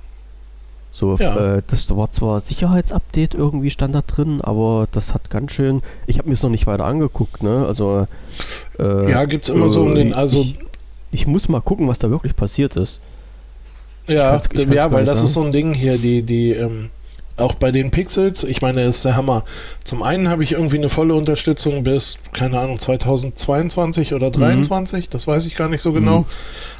So, 0.92 1.16
ja. 1.16 1.57
äh, 1.57 1.62
das 1.66 1.94
war 1.94 2.11
zwar 2.11 2.40
Sicherheitsupdate 2.40 3.35
irgendwie 3.35 3.68
stand 3.68 3.94
da 3.94 4.01
drin, 4.01 4.40
aber 4.40 4.88
das 4.92 5.12
hat 5.12 5.29
ganz 5.29 5.53
schön. 5.53 5.83
Ich 6.07 6.18
habe 6.18 6.29
mir 6.29 6.35
es 6.35 6.42
noch 6.42 6.49
nicht 6.49 6.66
weiter 6.66 6.87
angeguckt, 6.87 7.42
ne? 7.42 7.66
Also 7.66 8.07
äh, 8.79 9.11
ja, 9.11 9.25
gibt's 9.27 9.51
immer 9.51 9.68
so 9.68 9.85
einen, 9.85 10.14
also 10.14 10.40
ich, 10.40 10.59
ich 11.16 11.26
muss 11.26 11.48
mal 11.48 11.62
gucken, 11.62 11.88
was 11.88 11.98
da 11.98 12.11
wirklich 12.11 12.37
passiert 12.37 12.76
ist. 12.76 13.00
Ja, 14.07 14.38
ja 14.38 14.92
weil 14.92 15.07
das 15.07 15.18
sagen. 15.18 15.26
ist 15.26 15.33
so 15.33 15.42
ein 15.42 15.50
Ding 15.50 15.72
hier, 15.72 15.96
die, 15.96 16.22
die, 16.22 16.52
ähm, 16.52 16.90
auch 17.38 17.55
bei 17.55 17.72
den 17.72 17.90
Pixels, 17.90 18.44
ich 18.44 18.61
meine, 18.61 18.83
ist 18.85 19.07
der 19.07 19.16
Hammer. 19.16 19.44
Zum 19.83 20.02
einen 20.02 20.29
habe 20.29 20.44
ich 20.44 20.52
irgendwie 20.52 20.76
eine 20.76 20.90
volle 20.90 21.14
Unterstützung 21.14 21.85
bis, 21.85 22.18
keine 22.35 22.61
Ahnung, 22.61 22.79
2022 22.79 24.12
oder 24.12 24.31
2023, 24.31 25.07
mhm. 25.07 25.11
das 25.11 25.26
weiß 25.26 25.46
ich 25.46 25.57
gar 25.57 25.70
nicht 25.70 25.81
so 25.81 25.92
genau. 25.92 26.20
Mhm. 26.20 26.24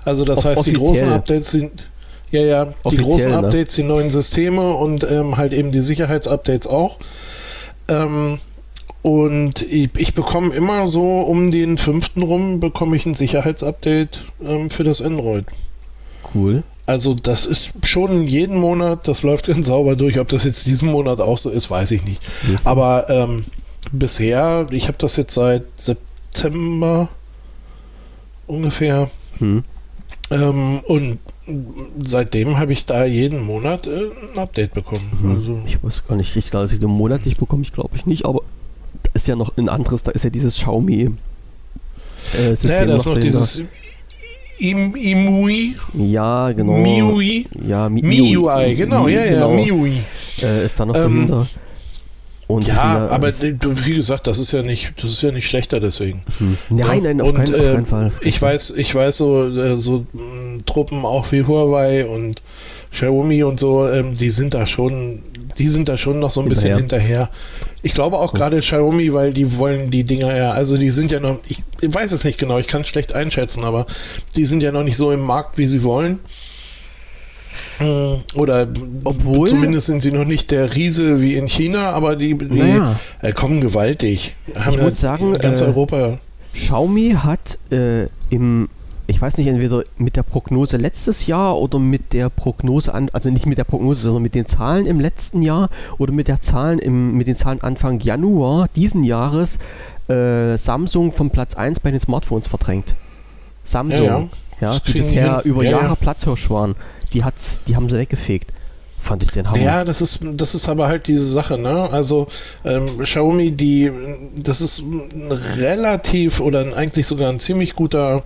Also 0.05 0.27
das 0.27 0.41
Auf 0.41 0.57
heißt, 0.57 0.67
die 0.67 0.75
großen 0.75 1.09
Updates 1.09 1.51
sind, 1.51 1.85
ja, 2.31 2.43
ja, 2.43 2.75
die 2.91 2.99
großen 2.99 3.31
ne? 3.31 3.39
Updates, 3.39 3.75
die 3.75 3.85
neuen 3.85 4.11
Systeme 4.11 4.71
und 4.71 5.11
ähm, 5.11 5.39
halt 5.39 5.55
eben 5.55 5.73
die 5.73 5.81
Sicherheitsupdates 5.81 6.67
auch. 6.67 6.99
Ähm, 7.89 8.39
und 9.07 9.63
ich, 9.63 9.91
ich, 9.97 10.15
bekomme 10.15 10.53
immer 10.53 10.89
so 10.89 11.21
um 11.21 11.53
den 11.53 11.79
fünften 11.79 12.23
rum, 12.25 12.59
bekomme 12.59 12.97
ich 12.97 13.07
ein 13.07 13.15
Sicherheitsupdate 13.15 14.21
ähm, 14.45 14.69
für 14.69 14.83
das 14.83 15.01
Android. 15.01 15.45
Cool. 16.35 16.65
Also 16.87 17.15
das 17.15 17.47
ist 17.47 17.71
schon 17.85 18.27
jeden 18.27 18.59
Monat, 18.59 19.07
das 19.07 19.23
läuft 19.23 19.47
ganz 19.47 19.69
sauber 19.69 19.95
durch. 19.95 20.19
Ob 20.19 20.29
das 20.29 20.43
jetzt 20.43 20.67
diesen 20.67 20.91
Monat 20.91 21.21
auch 21.21 21.39
so 21.39 21.51
ist, 21.51 21.71
weiß 21.71 21.93
ich 21.93 22.05
nicht. 22.05 22.21
Mhm. 22.49 22.59
Aber 22.65 23.09
ähm, 23.09 23.45
bisher, 23.93 24.67
ich 24.73 24.89
habe 24.89 24.99
das 24.99 25.15
jetzt 25.15 25.35
seit 25.35 25.63
September 25.77 27.09
ungefähr. 28.49 29.09
Mhm. 29.39 29.63
Ähm, 30.33 30.81
und 30.81 31.19
seitdem 32.05 32.59
habe 32.59 32.73
ich 32.73 32.87
da 32.87 33.05
jeden 33.05 33.45
Monat 33.45 33.87
äh, 33.87 34.11
ein 34.35 34.39
Update 34.41 34.75
bekommen. 34.75 35.13
Mhm. 35.23 35.31
Also 35.31 35.63
ich 35.65 35.81
weiß 35.81 36.09
gar 36.09 36.17
nicht, 36.17 36.35
ich 36.35 36.51
glaube, 36.51 36.89
monatlich 36.89 37.37
bekomme 37.37 37.63
ich 37.63 37.73
glaube 37.73 37.95
ich 37.95 38.05
nicht, 38.05 38.25
aber 38.25 38.43
ist 39.17 39.29
ja 39.29 39.37
noch 39.37 39.57
ein 39.57 39.69
anderes, 39.69 40.03
da 40.03 40.13
ist 40.13 40.25
ja 40.25 40.31
dieses 40.31 40.55
Xiaomi 40.57 41.11
äh, 42.35 42.49
System. 42.55 42.71
Ja, 42.73 42.87
da 42.87 42.97
ist 42.97 43.07
noch 43.07 43.19
dieses 43.19 43.63
Im, 44.59 44.95
Imui. 44.95 45.75
Ja, 45.95 46.53
genau. 46.53 46.79
MIUI. 46.79 47.47
Ja, 47.67 47.89
Mi 47.89 48.03
MIUI, 48.03 48.75
genau, 48.75 49.09
ja, 49.09 49.25
ja, 49.25 49.33
genau. 49.35 49.53
MIUI. 49.53 50.01
Äh, 50.43 50.65
ist 50.65 50.79
da 50.81 50.87
noch 50.87 50.95
ähm, 50.95 51.03
dahinter. 51.03 51.47
Und 52.49 52.67
ja, 52.67 52.75
ja, 52.75 53.09
aber 53.09 53.29
wie 53.29 53.97
gesagt, 53.97 54.29
das 54.29 54.39
ist 54.39 54.53
ja 54.53 54.63
nicht, 54.63 54.93
das 55.03 55.11
ist 55.11 55.23
ja 55.23 55.33
nicht 55.33 55.47
schlechter 55.47 55.81
deswegen. 55.81 56.23
Hm. 56.39 56.57
Nein, 56.69 57.03
nein, 57.03 57.21
auf, 57.21 57.31
und, 57.31 57.35
keinen, 57.35 57.55
auf 57.55 57.61
keinen 57.61 57.83
äh, 57.83 57.87
Fall. 57.87 58.13
Ich 58.21 58.41
weiß, 58.41 58.75
ich 58.77 58.95
weiß 58.95 59.17
so, 59.17 59.49
äh, 59.49 59.77
so 59.79 60.07
mh, 60.13 60.61
Truppen 60.65 61.05
auch 61.05 61.33
wie 61.33 61.43
Huawei 61.43 62.07
und 62.07 62.43
Xiaomi 62.93 63.43
und 63.43 63.59
so, 63.59 63.89
ähm, 63.89 64.15
die 64.15 64.31
sind 64.31 64.55
da 64.55 64.65
schon, 64.65 65.23
die 65.59 65.69
sind 65.69 65.89
da 65.89 65.97
schon 65.97 66.21
noch 66.21 66.31
so 66.31 66.41
ein 66.41 66.49
bisschen 66.49 66.77
hinterher. 66.77 67.31
Ich 67.87 67.95
glaube 67.95 68.19
auch 68.19 68.35
gerade 68.35 68.59
Xiaomi, 68.59 69.13
weil 69.13 69.33
die 69.33 69.59
wollen 69.59 69.93
die 69.93 70.03
Dinger 70.03 70.37
ja, 70.37 70.51
also 70.51 70.77
die 70.77 70.91
sind 70.91 71.13
ja 71.13 71.21
noch, 71.21 71.39
ich, 71.47 71.63
ich 71.81 71.95
weiß 71.95 72.11
es 72.11 72.25
nicht 72.25 72.37
genau, 72.37 72.59
ich 72.59 72.67
kann 72.67 72.81
es 72.81 72.89
schlecht 72.89 73.15
einschätzen, 73.15 73.63
aber 73.63 73.87
die 74.35 74.45
sind 74.45 74.61
ja 74.65 74.73
noch 74.73 74.83
nicht 74.83 74.97
so 74.97 75.13
im 75.13 75.21
Markt, 75.21 75.57
wie 75.57 75.69
sie 75.69 75.85
wollen. 75.85 76.19
Hm, 77.79 78.23
oder 78.35 78.67
Obwohl, 79.05 79.47
zumindest 79.47 79.87
sind 79.87 80.03
sie 80.03 80.11
noch 80.11 80.25
nicht 80.25 80.51
der 80.51 80.75
Riese 80.75 81.23
wie 81.23 81.37
in 81.37 81.47
China, 81.47 81.91
aber 81.91 82.17
die, 82.17 82.37
die 82.37 82.59
naja. 82.59 82.99
äh, 83.23 83.33
kommen 83.33 83.61
gewaltig. 83.61 84.35
Haben 84.57 84.79
ich 84.79 84.83
muss 84.83 85.01
sagen, 85.01 85.35
ganz 85.35 85.61
äh, 85.61 85.67
Europa. 85.67 86.19
Xiaomi 86.55 87.15
hat 87.23 87.61
äh, 87.71 88.09
im 88.31 88.69
ich 89.07 89.21
weiß 89.21 89.37
nicht, 89.37 89.47
entweder 89.47 89.85
mit 89.99 90.17
der 90.17 90.23
Prognose 90.23 90.77
letztes 90.77 91.27
Jahr 91.27 91.57
oder 91.59 91.79
mit 91.79 92.13
der 92.13 92.29
Prognose 92.29 92.93
an, 92.93 93.09
also 93.13 93.31
nicht 93.31 93.47
mit 93.47 93.59
der 93.59 93.65
Prognose, 93.65 94.03
sondern 94.03 94.23
mit 94.23 94.35
den 94.35 94.47
Zahlen 94.47 94.87
im 94.87 95.01
letzten 95.01 95.43
Jahr 95.43 95.69
oder 95.99 96.13
mit 96.13 96.29
der 96.29 96.41
Zahlen 96.41 96.79
im, 96.79 97.17
mit 97.17 97.29
den 97.29 97.37
Zahlen 97.37 97.61
Anfang 97.61 98.01
Januar 98.01 98.69
diesen 98.75 99.05
Jahres 99.05 99.59
äh, 100.09 100.57
Samsung 100.57 101.13
vom 101.13 101.31
Platz 101.31 101.55
1 101.55 101.81
bei 101.81 101.91
den 101.91 102.01
Smartphones 102.01 102.49
verdrängt. 102.49 102.95
Samsung, 103.65 104.31
ja, 104.61 104.73
ja. 104.73 104.79
die 104.79 104.93
bisher 104.93 105.43
über 105.45 105.65
ja, 105.65 105.71
Jahre 105.73 105.97
Platzhirsch 105.97 106.51
waren, 106.51 106.75
die 107.13 107.25
hat's, 107.25 107.61
die 107.67 107.77
haben 107.77 107.89
sie 107.89 107.99
weggefegt 107.99 108.53
fand 109.07 109.23
ich 109.23 109.31
den 109.31 109.49
Hammer. 109.49 109.63
Ja, 109.63 109.85
das 109.85 110.03
ist, 110.03 110.19
das 110.35 110.55
ist 110.55 110.69
aber 110.69 110.89
halt 110.89 111.07
diese 111.07 111.27
Sache, 111.27 111.57
ne? 111.57 111.89
Also 111.91 112.27
ähm, 112.65 112.99
Xiaomi, 112.99 113.53
die, 113.53 113.91
das 114.37 114.61
ist 114.61 114.81
ein 114.81 115.31
relativ 115.31 116.41
oder 116.41 116.77
eigentlich 116.77 117.07
sogar 117.07 117.31
ein 117.31 117.41
ziemlich 117.41 117.75
guter, 117.75 118.25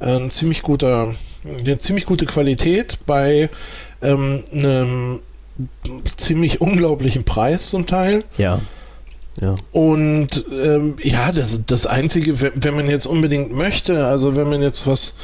ein 0.00 0.30
ziemlich 0.30 0.62
guter, 0.62 1.14
eine 1.44 1.78
ziemlich 1.78 2.06
gute 2.06 2.26
Qualität 2.26 2.98
bei 3.06 3.50
ähm, 4.02 4.42
einem 4.52 5.20
ziemlich 6.16 6.60
unglaublichen 6.60 7.24
Preis 7.24 7.68
zum 7.68 7.86
Teil. 7.86 8.24
Ja. 8.38 8.60
Ja. 9.40 9.56
Und 9.72 10.44
ähm, 10.52 10.96
ja, 11.02 11.32
das, 11.32 11.64
das 11.66 11.86
Einzige, 11.86 12.40
wenn 12.40 12.74
man 12.74 12.90
jetzt 12.90 13.06
unbedingt 13.06 13.54
möchte, 13.54 14.06
also 14.06 14.36
wenn 14.36 14.48
man 14.50 14.60
jetzt 14.60 14.86
was 14.86 15.14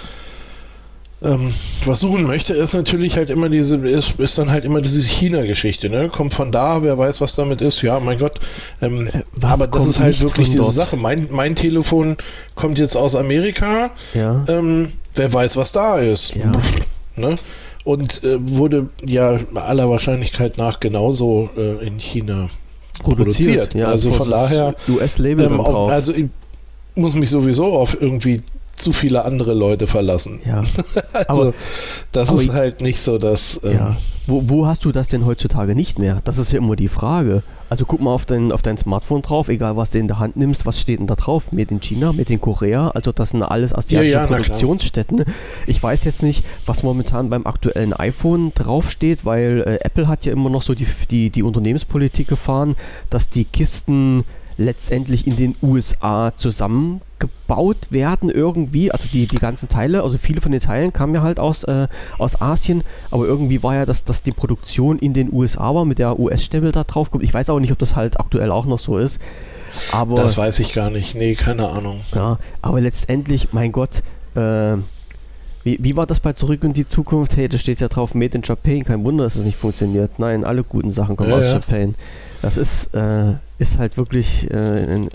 ähm, 1.22 1.52
was 1.86 2.00
suchen 2.00 2.24
möchte, 2.24 2.52
ist 2.52 2.74
natürlich 2.74 3.16
halt 3.16 3.30
immer 3.30 3.48
diese, 3.48 3.76
ist, 3.76 4.18
ist 4.18 4.36
dann 4.36 4.50
halt 4.50 4.66
immer 4.66 4.82
diese 4.82 5.00
China-Geschichte, 5.00 5.88
ne? 5.88 6.08
Kommt 6.10 6.34
von 6.34 6.52
da, 6.52 6.82
wer 6.82 6.98
weiß, 6.98 7.22
was 7.22 7.34
damit 7.34 7.62
ist, 7.62 7.80
ja, 7.80 7.98
mein 8.00 8.18
Gott. 8.18 8.38
Ähm, 8.82 9.08
äh, 9.08 9.22
aber 9.40 9.66
das 9.66 9.86
ist 9.86 10.00
halt 10.00 10.20
wirklich 10.20 10.48
diese 10.48 10.58
dort? 10.58 10.72
Sache. 10.72 10.96
Mein, 10.96 11.28
mein 11.30 11.54
Telefon 11.54 12.18
kommt 12.54 12.78
jetzt 12.78 12.96
aus 12.96 13.14
Amerika, 13.14 13.90
ja. 14.12 14.44
ähm, 14.48 14.92
wer 15.14 15.32
weiß, 15.32 15.56
was 15.56 15.72
da 15.72 15.98
ist. 16.00 16.34
Ja. 16.34 16.52
Ne? 17.16 17.36
Und 17.84 18.22
äh, 18.22 18.36
wurde 18.38 18.90
ja 19.02 19.38
aller 19.54 19.88
Wahrscheinlichkeit 19.88 20.58
nach 20.58 20.80
genauso 20.80 21.48
äh, 21.56 21.86
in 21.86 21.98
China 21.98 22.50
produziert. 23.02 23.70
produziert. 23.70 23.74
Ja, 23.74 23.86
also 23.86 24.12
von 24.12 24.28
daher. 24.28 24.74
US-Label 24.88 25.46
ähm, 25.46 25.60
Also 25.60 26.12
ich 26.12 26.26
muss 26.94 27.14
mich 27.14 27.30
sowieso 27.30 27.72
auf 27.72 27.96
irgendwie 28.00 28.42
zu 28.76 28.92
viele 28.92 29.24
andere 29.24 29.54
Leute 29.54 29.86
verlassen. 29.86 30.40
Ja. 30.44 30.62
also 31.12 31.42
aber, 31.42 31.54
das 32.12 32.30
aber 32.30 32.40
ist 32.40 32.52
halt 32.52 32.80
nicht 32.80 33.00
so, 33.00 33.18
dass. 33.18 33.60
Ähm, 33.64 33.72
ja. 33.72 33.96
Wo, 34.28 34.42
wo, 34.46 34.66
hast 34.66 34.84
du 34.84 34.90
das 34.90 35.08
denn 35.08 35.24
heutzutage 35.24 35.74
nicht 35.74 35.98
mehr? 35.98 36.20
Das 36.24 36.38
ist 36.38 36.50
ja 36.50 36.58
immer 36.58 36.74
die 36.74 36.88
Frage. 36.88 37.42
Also 37.68 37.84
guck 37.84 38.00
mal 38.00 38.10
auf 38.10 38.26
dein, 38.26 38.52
auf 38.52 38.62
dein 38.62 38.76
Smartphone 38.76 39.22
drauf, 39.22 39.48
egal 39.48 39.76
was 39.76 39.90
du 39.90 39.98
in 39.98 40.06
der 40.08 40.18
Hand 40.18 40.36
nimmst, 40.36 40.66
was 40.66 40.80
steht 40.80 41.00
denn 41.00 41.06
da 41.06 41.14
drauf? 41.16 41.52
Made 41.52 41.72
in 41.72 41.80
China, 41.80 42.12
Made 42.12 42.32
in 42.32 42.40
Korea, 42.40 42.88
also 42.88 43.12
das 43.12 43.30
sind 43.30 43.42
alles 43.42 43.72
asiatische 43.72 44.14
ja, 44.14 44.20
ja, 44.20 44.26
Produktionsstätten. 44.26 45.24
Ich 45.66 45.82
weiß 45.82 46.04
jetzt 46.04 46.22
nicht, 46.22 46.44
was 46.64 46.84
momentan 46.84 47.28
beim 47.28 47.46
aktuellen 47.46 47.92
iPhone 47.92 48.52
draufsteht, 48.54 49.24
weil 49.24 49.62
äh, 49.66 49.84
Apple 49.84 50.06
hat 50.06 50.24
ja 50.24 50.32
immer 50.32 50.50
noch 50.50 50.62
so 50.62 50.74
die, 50.74 50.86
die, 51.10 51.30
die 51.30 51.42
Unternehmenspolitik 51.42 52.28
gefahren, 52.28 52.76
dass 53.10 53.30
die 53.30 53.44
Kisten 53.44 54.24
letztendlich 54.58 55.26
in 55.26 55.36
den 55.36 55.54
USA 55.62 56.34
zusammengebaut 56.34 57.76
werden 57.90 58.30
irgendwie. 58.30 58.90
Also 58.90 59.08
die, 59.12 59.26
die 59.26 59.38
ganzen 59.38 59.68
Teile, 59.68 60.02
also 60.02 60.18
viele 60.18 60.40
von 60.40 60.52
den 60.52 60.60
Teilen 60.60 60.92
kamen 60.92 61.14
ja 61.14 61.22
halt 61.22 61.38
aus, 61.38 61.64
äh, 61.64 61.88
aus 62.18 62.40
Asien, 62.40 62.82
aber 63.10 63.26
irgendwie 63.26 63.62
war 63.62 63.74
ja, 63.74 63.86
dass, 63.86 64.04
dass 64.04 64.22
die 64.22 64.32
Produktion 64.32 64.98
in 64.98 65.12
den 65.12 65.32
USA 65.32 65.74
war, 65.74 65.84
mit 65.84 65.98
der 65.98 66.18
US-Stempel 66.18 66.72
da 66.72 66.84
drauf 66.84 67.10
kommt. 67.10 67.24
Ich 67.24 67.34
weiß 67.34 67.50
auch 67.50 67.60
nicht, 67.60 67.72
ob 67.72 67.78
das 67.78 67.96
halt 67.96 68.18
aktuell 68.18 68.50
auch 68.50 68.66
noch 68.66 68.78
so 68.78 68.98
ist. 68.98 69.20
Aber, 69.92 70.14
das 70.14 70.38
weiß 70.38 70.58
ich 70.60 70.72
gar 70.72 70.90
nicht. 70.90 71.14
Nee, 71.14 71.34
keine 71.34 71.68
Ahnung. 71.68 72.00
Ja, 72.14 72.38
aber 72.62 72.80
letztendlich, 72.80 73.52
mein 73.52 73.72
Gott, 73.72 74.02
äh, 74.34 74.76
wie, 75.66 75.78
wie 75.80 75.96
war 75.96 76.06
das 76.06 76.20
bei 76.20 76.32
Zurück 76.32 76.62
in 76.62 76.74
die 76.74 76.86
Zukunft? 76.86 77.36
Hey, 77.36 77.48
da 77.48 77.58
steht 77.58 77.80
ja 77.80 77.88
drauf 77.88 78.14
Made 78.14 78.36
in 78.38 78.42
Japan. 78.44 78.84
Kein 78.84 79.02
Wunder, 79.02 79.24
dass 79.24 79.34
es 79.34 79.42
nicht 79.42 79.58
funktioniert. 79.58 80.20
Nein, 80.20 80.44
alle 80.44 80.62
guten 80.62 80.92
Sachen 80.92 81.16
kommen 81.16 81.30
ja, 81.30 81.36
aus 81.38 81.42
ja. 81.42 81.54
Japan. 81.54 81.96
Das 82.40 82.56
ist, 82.56 82.94
äh, 82.94 83.32
ist 83.58 83.76
halt 83.76 83.96
wirklich 83.96 84.48
äh, 84.48 85.08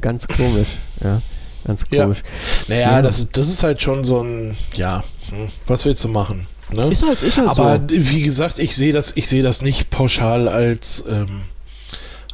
ganz 0.00 0.26
komisch. 0.26 0.68
Ja, 1.04 1.20
ganz 1.66 1.86
komisch. 1.86 2.22
Ja. 2.66 2.74
Naja, 2.74 2.90
ja. 2.92 3.02
Das, 3.02 3.30
das 3.30 3.50
ist 3.50 3.62
halt 3.62 3.82
schon 3.82 4.04
so 4.04 4.22
ein, 4.22 4.56
ja, 4.72 5.04
hm, 5.28 5.48
was 5.66 5.84
willst 5.84 6.02
du 6.02 6.08
machen? 6.08 6.46
Ne? 6.72 6.86
Ist 6.90 7.06
halt, 7.06 7.22
ist 7.22 7.36
halt 7.36 7.48
Aber 7.50 7.78
so. 7.86 7.94
wie 7.94 8.22
gesagt, 8.22 8.58
ich 8.58 8.76
sehe 8.76 8.94
das, 8.94 9.12
ich 9.16 9.28
das 9.28 9.60
nicht 9.60 9.90
pauschal 9.90 10.48
als, 10.48 11.04
ähm, 11.10 11.42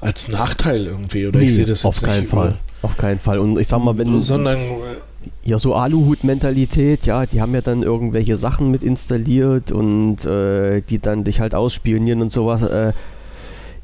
als 0.01 0.29
Nachteil 0.29 0.87
irgendwie. 0.87 1.27
Oder 1.27 1.41
nee, 1.41 1.47
ich 1.47 1.55
sehe 1.55 1.67
das 1.67 1.85
auf 1.85 2.01
keinen 2.01 2.29
Fall. 2.29 2.59
Auf 2.83 2.97
keinen 2.97 3.19
Fall. 3.19 3.41
Und 3.41 3.59
ich 3.59 3.67
sag 3.67 3.83
mal, 3.83 3.99
wenn. 3.99 4.23
Sondern. 4.23 4.61
Ja, 5.45 5.59
so 5.59 5.75
Aluhut-Mentalität, 5.75 7.07
ja, 7.07 7.27
die 7.27 7.41
haben 7.41 7.55
ja 7.55 7.61
dann 7.61 7.83
irgendwelche 7.83 8.37
Sachen 8.37 8.71
mit 8.71 8.83
installiert 8.83 9.73
und 9.73 10.25
äh, 10.25 10.83
die 10.83 10.99
dann 10.99 11.25
dich 11.25 11.41
halt 11.41 11.55
ausspionieren 11.55 12.23
und 12.23 12.31
sowas. 12.31 12.63
Äh, 12.63 12.93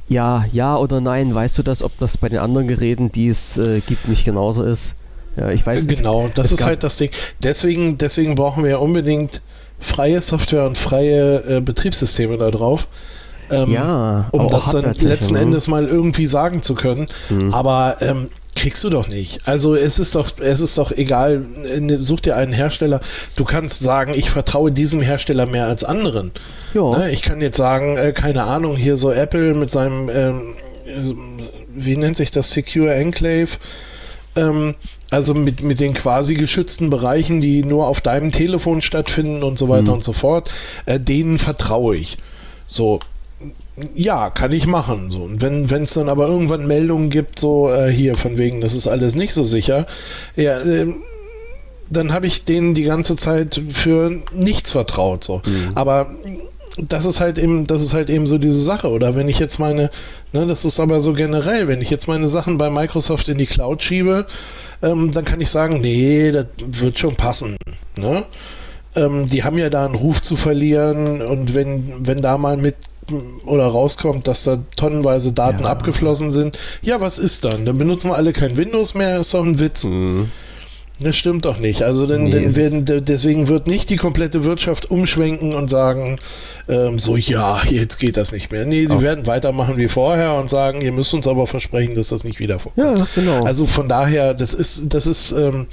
ja, 0.08 0.44
ja 0.52 0.76
oder 0.76 1.00
nein, 1.00 1.34
weißt 1.34 1.58
du 1.58 1.62
das, 1.62 1.82
ob 1.82 1.96
das 1.98 2.18
bei 2.18 2.28
den 2.28 2.38
anderen 2.38 2.68
Geräten, 2.68 3.12
die 3.12 3.28
es 3.28 3.56
äh, 3.58 3.80
gibt, 3.80 4.08
nicht 4.08 4.24
genauso 4.24 4.62
ist? 4.62 4.94
Ja, 5.36 5.50
ich 5.50 5.64
weiß 5.64 5.86
Genau, 5.86 6.26
es, 6.26 6.34
das 6.34 6.46
es 6.46 6.60
ist 6.60 6.66
halt 6.66 6.82
das 6.82 6.96
Ding. 6.96 7.10
Deswegen, 7.42 7.96
deswegen 7.96 8.34
brauchen 8.34 8.64
wir 8.64 8.70
ja 8.70 8.76
unbedingt 8.76 9.40
freie 9.80 10.20
Software 10.20 10.66
und 10.66 10.76
freie 10.76 11.56
äh, 11.56 11.60
Betriebssysteme 11.60 12.36
da 12.36 12.50
drauf. 12.50 12.86
Ähm, 13.50 13.70
ja, 13.70 14.28
um 14.30 14.48
das 14.48 14.70
dann 14.70 14.94
letzten 14.94 15.34
ne? 15.34 15.40
Endes 15.40 15.66
mal 15.66 15.86
irgendwie 15.86 16.26
sagen 16.26 16.62
zu 16.62 16.74
können. 16.74 17.06
Mhm. 17.28 17.52
Aber 17.52 17.96
ähm, 18.00 18.28
kriegst 18.54 18.84
du 18.84 18.90
doch 18.90 19.08
nicht. 19.08 19.46
Also 19.46 19.74
es 19.74 19.98
ist 19.98 20.14
doch, 20.14 20.38
es 20.38 20.60
ist 20.60 20.78
doch 20.78 20.92
egal, 20.92 21.46
ne, 21.78 22.02
such 22.02 22.20
dir 22.20 22.36
einen 22.36 22.52
Hersteller. 22.52 23.00
Du 23.34 23.44
kannst 23.44 23.82
sagen, 23.82 24.14
ich 24.14 24.30
vertraue 24.30 24.72
diesem 24.72 25.00
Hersteller 25.00 25.46
mehr 25.46 25.66
als 25.66 25.84
anderen. 25.84 26.32
Ja. 26.74 26.98
Ne? 26.98 27.10
Ich 27.10 27.22
kann 27.22 27.40
jetzt 27.40 27.56
sagen, 27.56 27.96
äh, 27.96 28.12
keine 28.12 28.44
Ahnung, 28.44 28.76
hier 28.76 28.96
so 28.96 29.10
Apple 29.10 29.54
mit 29.54 29.70
seinem, 29.70 30.08
ähm, 30.08 30.54
wie 31.74 31.96
nennt 31.96 32.16
sich 32.16 32.30
das, 32.30 32.50
Secure 32.50 32.92
Enclave, 32.92 33.50
ähm, 34.36 34.74
also 35.10 35.34
mit, 35.34 35.62
mit 35.62 35.80
den 35.80 35.94
quasi 35.94 36.34
geschützten 36.34 36.90
Bereichen, 36.90 37.40
die 37.40 37.64
nur 37.64 37.86
auf 37.86 38.00
deinem 38.00 38.32
Telefon 38.32 38.80
stattfinden 38.82 39.42
und 39.42 39.58
so 39.58 39.68
weiter 39.68 39.90
mhm. 39.90 39.98
und 39.98 40.04
so 40.04 40.12
fort, 40.12 40.50
äh, 40.86 40.98
denen 40.98 41.38
vertraue 41.38 41.96
ich. 41.96 42.18
So, 42.66 43.00
ja, 43.94 44.30
kann 44.30 44.52
ich 44.52 44.66
machen. 44.66 45.10
So. 45.10 45.22
Und 45.22 45.40
wenn 45.40 45.82
es 45.82 45.94
dann 45.94 46.08
aber 46.08 46.26
irgendwann 46.28 46.66
Meldungen 46.66 47.10
gibt, 47.10 47.38
so 47.38 47.70
äh, 47.70 47.90
hier 47.90 48.16
von 48.16 48.38
wegen, 48.38 48.60
das 48.60 48.74
ist 48.74 48.86
alles 48.86 49.14
nicht 49.14 49.32
so 49.32 49.44
sicher, 49.44 49.86
ja, 50.36 50.60
äh, 50.60 50.92
dann 51.88 52.12
habe 52.12 52.26
ich 52.26 52.44
denen 52.44 52.74
die 52.74 52.84
ganze 52.84 53.16
Zeit 53.16 53.60
für 53.70 54.22
nichts 54.32 54.72
vertraut. 54.72 55.24
So. 55.24 55.42
Mhm. 55.44 55.72
Aber 55.74 56.14
das 56.78 57.04
ist 57.04 57.20
halt 57.20 57.38
eben, 57.38 57.66
das 57.66 57.82
ist 57.82 57.92
halt 57.92 58.08
eben 58.08 58.26
so 58.26 58.38
diese 58.38 58.60
Sache. 58.60 58.90
Oder 58.90 59.14
wenn 59.14 59.28
ich 59.28 59.38
jetzt 59.38 59.58
meine, 59.58 59.90
ne, 60.32 60.46
das 60.46 60.64
ist 60.64 60.80
aber 60.80 61.00
so 61.00 61.12
generell, 61.12 61.68
wenn 61.68 61.82
ich 61.82 61.90
jetzt 61.90 62.08
meine 62.08 62.28
Sachen 62.28 62.58
bei 62.58 62.70
Microsoft 62.70 63.28
in 63.28 63.38
die 63.38 63.46
Cloud 63.46 63.82
schiebe, 63.82 64.26
ähm, 64.82 65.12
dann 65.12 65.24
kann 65.24 65.40
ich 65.40 65.50
sagen, 65.50 65.80
nee, 65.80 66.30
das 66.30 66.46
wird 66.58 66.98
schon 66.98 67.14
passen. 67.14 67.56
Ne? 67.96 68.24
Ähm, 68.96 69.26
die 69.26 69.44
haben 69.44 69.58
ja 69.58 69.70
da 69.70 69.84
einen 69.84 69.94
Ruf 69.94 70.22
zu 70.22 70.36
verlieren 70.36 71.22
und 71.22 71.54
wenn, 71.54 72.06
wenn 72.06 72.22
da 72.22 72.38
mal 72.38 72.56
mit 72.56 72.76
oder 73.46 73.66
rauskommt, 73.66 74.28
dass 74.28 74.44
da 74.44 74.58
tonnenweise 74.76 75.32
Daten 75.32 75.64
ja. 75.64 75.70
abgeflossen 75.70 76.32
sind, 76.32 76.58
ja, 76.82 77.00
was 77.00 77.18
ist 77.18 77.44
dann? 77.44 77.66
Dann 77.66 77.78
benutzen 77.78 78.10
wir 78.10 78.16
alle 78.16 78.32
kein 78.32 78.56
Windows 78.56 78.94
mehr, 78.94 79.18
ist 79.18 79.34
doch 79.34 79.44
ein 79.44 79.58
Witz. 79.58 79.84
Mhm. 79.84 80.30
Das 81.00 81.16
stimmt 81.16 81.44
doch 81.44 81.58
nicht. 81.58 81.82
Also 81.82 82.06
denn, 82.06 82.24
nee, 82.24 82.30
denn 82.30 82.54
werden, 82.54 83.04
deswegen 83.04 83.48
wird 83.48 83.66
nicht 83.66 83.90
die 83.90 83.96
komplette 83.96 84.44
Wirtschaft 84.44 84.90
umschwenken 84.90 85.54
und 85.54 85.68
sagen, 85.68 86.18
ähm, 86.68 86.98
so 86.98 87.16
ja, 87.16 87.60
jetzt 87.68 87.98
geht 87.98 88.16
das 88.16 88.30
nicht 88.32 88.52
mehr. 88.52 88.64
Nee, 88.64 88.86
sie 88.86 89.00
werden 89.00 89.26
weitermachen 89.26 89.76
wie 89.76 89.88
vorher 89.88 90.34
und 90.34 90.50
sagen, 90.50 90.80
ihr 90.80 90.92
müsst 90.92 91.12
uns 91.14 91.26
aber 91.26 91.46
versprechen, 91.46 91.94
dass 91.94 92.08
das 92.08 92.24
nicht 92.24 92.38
wieder 92.38 92.58
vorkommt. 92.58 92.98
Ja, 92.98 93.06
genau. 93.14 93.44
Also 93.44 93.66
von 93.66 93.88
daher, 93.88 94.34
das 94.34 94.54
ist, 94.54 94.94
das 94.94 95.06
ist, 95.06 95.32
ähm, 95.32 95.66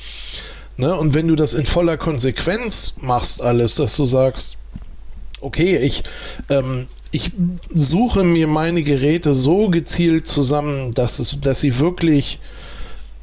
ne, 0.78 0.96
und 0.96 1.13
wenn 1.13 1.28
du 1.28 1.36
das 1.36 1.54
in 1.54 1.65
voller 1.65 1.98
Konsequenz 1.98 2.96
machst, 3.00 3.42
alles, 3.42 3.76
dass 3.76 3.96
du 3.98 4.06
sagst, 4.06 4.58
okay, 5.42 5.78
ich, 5.78 6.04
ähm, 6.50 6.88
ich 7.12 7.32
suche 7.74 8.24
mir 8.24 8.48
meine 8.48 8.84
Geräte 8.84 9.34
so 9.34 9.69
gezielt 9.69 10.28
zusammen, 10.28 10.91
dass, 10.91 11.19
es, 11.19 11.39
dass 11.41 11.62
sie 11.62 11.80
wirklich, 11.80 12.39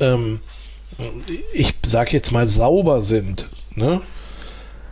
ähm, 0.01 0.41
ich 1.53 1.75
sag 1.85 2.13
jetzt 2.13 2.33
mal, 2.33 2.49
sauber 2.49 3.03
sind. 3.03 3.49
Ne? 3.75 4.01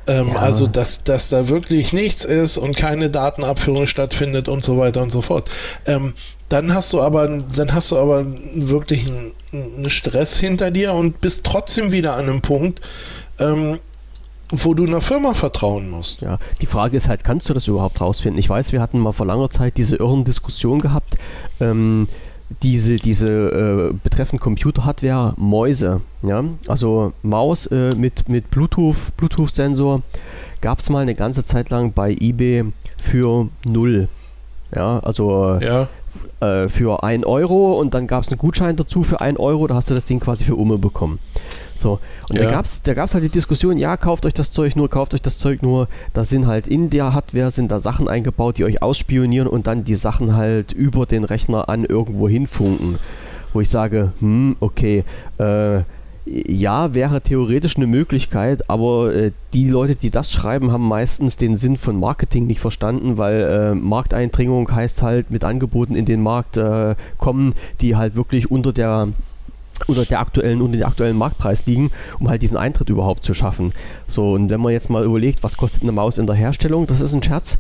Ähm, 0.06 0.28
ja. 0.28 0.36
Also, 0.36 0.66
dass, 0.66 1.02
dass 1.02 1.30
da 1.30 1.48
wirklich 1.48 1.92
nichts 1.92 2.24
ist 2.24 2.58
und 2.58 2.76
keine 2.76 3.10
Datenabführung 3.10 3.86
stattfindet 3.86 4.48
und 4.48 4.62
so 4.62 4.78
weiter 4.78 5.02
und 5.02 5.10
so 5.10 5.22
fort. 5.22 5.50
Ähm, 5.86 6.14
dann 6.48 6.74
hast 6.74 6.92
du 6.92 7.00
aber, 7.00 7.26
dann 7.26 7.72
hast 7.72 7.90
du 7.90 7.96
aber 7.96 8.26
wirklich 8.54 9.06
einen, 9.06 9.32
einen 9.52 9.90
Stress 9.90 10.38
hinter 10.38 10.70
dir 10.70 10.92
und 10.92 11.20
bist 11.20 11.44
trotzdem 11.44 11.90
wieder 11.90 12.14
an 12.14 12.24
einem 12.24 12.42
Punkt, 12.42 12.80
ähm, 13.38 13.80
wo 14.58 14.74
du 14.74 14.84
einer 14.84 15.00
Firma 15.00 15.34
vertrauen 15.34 15.90
musst. 15.90 16.20
Ja, 16.20 16.38
die 16.60 16.66
Frage 16.66 16.96
ist 16.96 17.08
halt, 17.08 17.24
kannst 17.24 17.48
du 17.48 17.54
das 17.54 17.68
überhaupt 17.68 18.00
rausfinden? 18.00 18.38
Ich 18.38 18.48
weiß, 18.48 18.72
wir 18.72 18.80
hatten 18.80 18.98
mal 18.98 19.12
vor 19.12 19.26
langer 19.26 19.50
Zeit 19.50 19.76
diese 19.76 19.96
irren 19.96 20.24
Diskussion 20.24 20.80
gehabt. 20.80 21.16
Ähm, 21.60 22.08
diese, 22.62 22.96
diese 22.96 23.90
äh, 23.90 23.94
betreffend 24.02 24.40
Computer-Hardware 24.40 25.34
Mäuse, 25.36 26.02
ja, 26.22 26.44
also 26.68 27.12
Maus 27.22 27.66
äh, 27.66 27.94
mit, 27.96 28.28
mit 28.28 28.50
Bluetooth, 28.50 29.16
Bluetooth-Sensor, 29.16 30.02
gab 30.60 30.78
es 30.78 30.90
mal 30.90 31.00
eine 31.00 31.14
ganze 31.14 31.44
Zeit 31.44 31.70
lang 31.70 31.92
bei 31.92 32.12
eBay 32.12 32.64
für 32.98 33.48
null. 33.64 34.08
Ja, 34.74 34.98
also 35.00 35.58
ja. 35.60 35.88
Äh, 36.40 36.68
für 36.68 37.02
1 37.02 37.24
Euro 37.26 37.78
und 37.78 37.94
dann 37.94 38.06
gab 38.06 38.22
es 38.22 38.28
einen 38.28 38.38
Gutschein 38.38 38.76
dazu 38.76 39.02
für 39.02 39.20
1 39.20 39.38
Euro, 39.38 39.66
da 39.66 39.74
hast 39.74 39.90
du 39.90 39.94
das 39.94 40.04
Ding 40.04 40.20
quasi 40.20 40.44
für 40.44 40.56
Umme 40.56 40.78
bekommen. 40.78 41.18
So, 41.84 42.00
und 42.30 42.38
ja. 42.38 42.44
da 42.44 42.50
gab 42.50 42.64
es 42.64 42.80
da 42.80 42.94
gab's 42.94 43.12
halt 43.12 43.24
die 43.24 43.28
Diskussion, 43.28 43.76
ja, 43.76 43.98
kauft 43.98 44.24
euch 44.24 44.32
das 44.32 44.50
Zeug 44.50 44.74
nur, 44.74 44.88
kauft 44.88 45.12
euch 45.12 45.20
das 45.20 45.36
Zeug 45.36 45.62
nur. 45.62 45.86
Da 46.14 46.24
sind 46.24 46.46
halt 46.46 46.66
in 46.66 46.88
der 46.88 47.12
Hardware 47.12 47.50
sind 47.50 47.70
da 47.70 47.78
Sachen 47.78 48.08
eingebaut, 48.08 48.56
die 48.56 48.64
euch 48.64 48.80
ausspionieren 48.80 49.46
und 49.46 49.66
dann 49.66 49.84
die 49.84 49.94
Sachen 49.94 50.34
halt 50.34 50.72
über 50.72 51.04
den 51.04 51.24
Rechner 51.24 51.68
an 51.68 51.84
irgendwo 51.84 52.26
hinfunken. 52.26 52.98
Wo 53.52 53.60
ich 53.60 53.68
sage, 53.68 54.14
hm, 54.20 54.56
okay, 54.60 55.04
äh, 55.36 55.82
ja, 56.24 56.94
wäre 56.94 57.20
theoretisch 57.20 57.76
eine 57.76 57.86
Möglichkeit, 57.86 58.70
aber 58.70 59.14
äh, 59.14 59.32
die 59.52 59.68
Leute, 59.68 59.94
die 59.94 60.10
das 60.10 60.32
schreiben, 60.32 60.72
haben 60.72 60.88
meistens 60.88 61.36
den 61.36 61.58
Sinn 61.58 61.76
von 61.76 62.00
Marketing 62.00 62.46
nicht 62.46 62.60
verstanden, 62.60 63.18
weil 63.18 63.42
äh, 63.42 63.74
Markteindringung 63.74 64.74
heißt 64.74 65.02
halt 65.02 65.30
mit 65.30 65.44
Angeboten 65.44 65.94
in 65.96 66.06
den 66.06 66.22
Markt 66.22 66.56
äh, 66.56 66.94
kommen, 67.18 67.52
die 67.82 67.94
halt 67.94 68.16
wirklich 68.16 68.50
unter 68.50 68.72
der 68.72 69.08
unter 69.86 70.04
der 70.04 70.20
aktuellen 70.20 70.62
unter 70.62 70.76
dem 70.76 70.86
aktuellen 70.86 71.16
Marktpreis 71.16 71.66
liegen, 71.66 71.90
um 72.18 72.28
halt 72.28 72.42
diesen 72.42 72.56
Eintritt 72.56 72.88
überhaupt 72.88 73.24
zu 73.24 73.34
schaffen. 73.34 73.72
So 74.06 74.32
und 74.32 74.50
wenn 74.50 74.60
man 74.60 74.72
jetzt 74.72 74.90
mal 74.90 75.04
überlegt, 75.04 75.42
was 75.42 75.56
kostet 75.56 75.82
eine 75.82 75.92
Maus 75.92 76.18
in 76.18 76.26
der 76.26 76.36
Herstellung, 76.36 76.86
das 76.86 77.00
ist 77.00 77.12
ein 77.12 77.22
Scherz. 77.22 77.58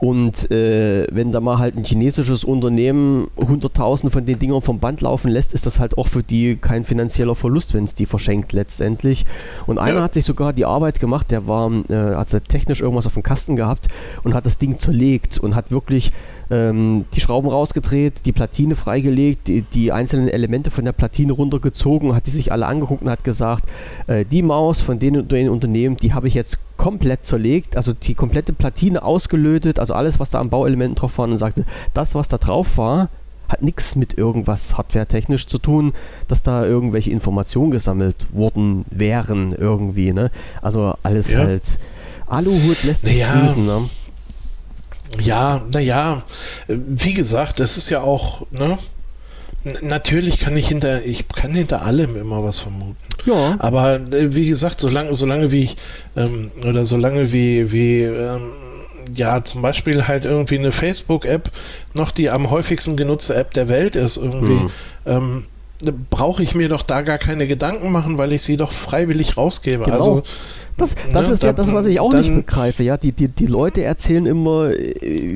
Und 0.00 0.50
äh, 0.50 1.06
wenn 1.12 1.30
da 1.30 1.40
mal 1.40 1.58
halt 1.58 1.76
ein 1.76 1.84
chinesisches 1.84 2.42
Unternehmen 2.42 3.28
100.000 3.36 4.08
von 4.08 4.24
den 4.24 4.38
Dingern 4.38 4.62
vom 4.62 4.78
Band 4.78 5.02
laufen 5.02 5.30
lässt, 5.30 5.52
ist 5.52 5.66
das 5.66 5.78
halt 5.78 5.98
auch 5.98 6.08
für 6.08 6.22
die 6.22 6.56
kein 6.56 6.86
finanzieller 6.86 7.34
Verlust, 7.34 7.74
wenn 7.74 7.84
es 7.84 7.94
die 7.94 8.06
verschenkt 8.06 8.54
letztendlich. 8.54 9.26
Und 9.66 9.78
einer 9.78 9.98
ja. 9.98 10.02
hat 10.04 10.14
sich 10.14 10.24
sogar 10.24 10.54
die 10.54 10.64
Arbeit 10.64 11.00
gemacht, 11.00 11.30
der 11.30 11.46
war, 11.46 11.70
äh, 11.90 12.14
hat 12.16 12.30
technisch 12.48 12.80
irgendwas 12.80 13.06
auf 13.06 13.12
dem 13.12 13.22
Kasten 13.22 13.56
gehabt 13.56 13.88
und 14.24 14.32
hat 14.32 14.46
das 14.46 14.56
Ding 14.56 14.78
zerlegt 14.78 15.38
und 15.38 15.54
hat 15.54 15.70
wirklich 15.70 16.12
ähm, 16.50 17.04
die 17.14 17.20
Schrauben 17.20 17.50
rausgedreht, 17.50 18.24
die 18.24 18.32
Platine 18.32 18.76
freigelegt, 18.76 19.48
die, 19.48 19.62
die, 19.62 19.92
einzelnen 19.92 20.28
Elemente 20.28 20.70
von 20.70 20.84
der 20.84 20.92
Platine 20.92 21.32
runtergezogen, 21.32 22.14
hat 22.14 22.26
die 22.26 22.30
sich 22.30 22.52
alle 22.52 22.66
angeguckt 22.66 23.02
und 23.02 23.10
hat 23.10 23.22
gesagt, 23.22 23.68
äh, 24.06 24.24
die 24.24 24.42
Maus 24.42 24.80
von 24.80 24.98
den, 24.98 25.28
den 25.28 25.50
Unternehmen, 25.50 25.96
die 25.96 26.14
habe 26.14 26.26
ich 26.26 26.34
jetzt 26.34 26.58
komplett 26.80 27.26
zerlegt, 27.26 27.76
also 27.76 27.92
die 27.92 28.14
komplette 28.14 28.54
Platine 28.54 29.02
ausgelötet, 29.02 29.78
also 29.78 29.92
alles, 29.92 30.18
was 30.18 30.30
da 30.30 30.40
an 30.40 30.48
Bauelementen 30.48 30.94
drauf 30.94 31.18
war 31.18 31.28
und 31.28 31.36
sagte, 31.36 31.66
das, 31.92 32.14
was 32.14 32.28
da 32.28 32.38
drauf 32.38 32.78
war, 32.78 33.10
hat 33.50 33.60
nichts 33.60 33.96
mit 33.96 34.16
irgendwas 34.16 34.78
hardware-technisch 34.78 35.46
zu 35.46 35.58
tun, 35.58 35.92
dass 36.26 36.42
da 36.42 36.64
irgendwelche 36.64 37.10
Informationen 37.10 37.70
gesammelt 37.70 38.28
worden 38.32 38.86
wären 38.88 39.52
irgendwie, 39.52 40.14
ne? 40.14 40.30
Also 40.62 40.94
alles 41.02 41.32
ja. 41.32 41.40
halt 41.40 41.78
Aluhut 42.26 42.82
lässt 42.82 43.04
sich 43.04 43.20
naja. 43.20 43.40
grüßen, 43.42 43.66
ne? 43.66 43.90
Ja, 45.20 45.60
naja, 45.70 46.22
wie 46.66 47.12
gesagt, 47.12 47.60
das 47.60 47.76
ist 47.76 47.90
ja 47.90 48.00
auch, 48.00 48.46
ne? 48.52 48.78
Natürlich 49.82 50.38
kann 50.38 50.56
ich 50.56 50.68
hinter, 50.68 51.04
ich 51.04 51.28
kann 51.28 51.52
hinter 51.52 51.82
allem 51.82 52.16
immer 52.16 52.42
was 52.42 52.58
vermuten. 52.58 52.96
Ja. 53.26 53.56
Aber 53.58 53.96
äh, 53.96 54.34
wie 54.34 54.46
gesagt, 54.46 54.80
solange, 54.80 55.12
solange 55.14 55.50
wie 55.50 55.64
ich, 55.64 55.76
ähm, 56.16 56.50
oder 56.66 56.86
solange 56.86 57.30
wie, 57.32 57.70
wie, 57.70 58.02
ähm, 58.02 58.52
ja, 59.14 59.44
zum 59.44 59.60
Beispiel 59.60 60.08
halt 60.08 60.24
irgendwie 60.24 60.58
eine 60.58 60.72
Facebook-App 60.72 61.50
noch 61.94 62.10
die 62.10 62.30
am 62.30 62.50
häufigsten 62.50 62.96
genutzte 62.96 63.34
App 63.34 63.52
der 63.52 63.68
Welt 63.68 63.96
ist, 63.96 64.16
irgendwie, 64.16 64.54
mhm. 64.54 64.70
ähm, 65.04 65.46
brauche 66.10 66.42
ich 66.42 66.54
mir 66.54 66.68
doch 66.68 66.82
da 66.82 67.02
gar 67.02 67.18
keine 67.18 67.46
Gedanken 67.46 67.92
machen, 67.92 68.18
weil 68.18 68.32
ich 68.32 68.42
sie 68.42 68.56
doch 68.56 68.72
freiwillig 68.72 69.36
rausgebe. 69.36 69.84
Genau. 69.84 69.96
Also 69.96 70.22
das, 70.80 70.94
das 71.12 71.26
ne, 71.26 71.32
ist 71.32 71.42
ja 71.44 71.52
das, 71.52 71.72
was 71.72 71.86
ich 71.86 72.00
auch 72.00 72.12
nicht 72.12 72.34
begreife. 72.34 72.82
Ja, 72.82 72.96
die, 72.96 73.12
die, 73.12 73.28
die 73.28 73.46
Leute 73.46 73.82
erzählen 73.82 74.26
immer, 74.26 74.70
äh, 74.70 74.94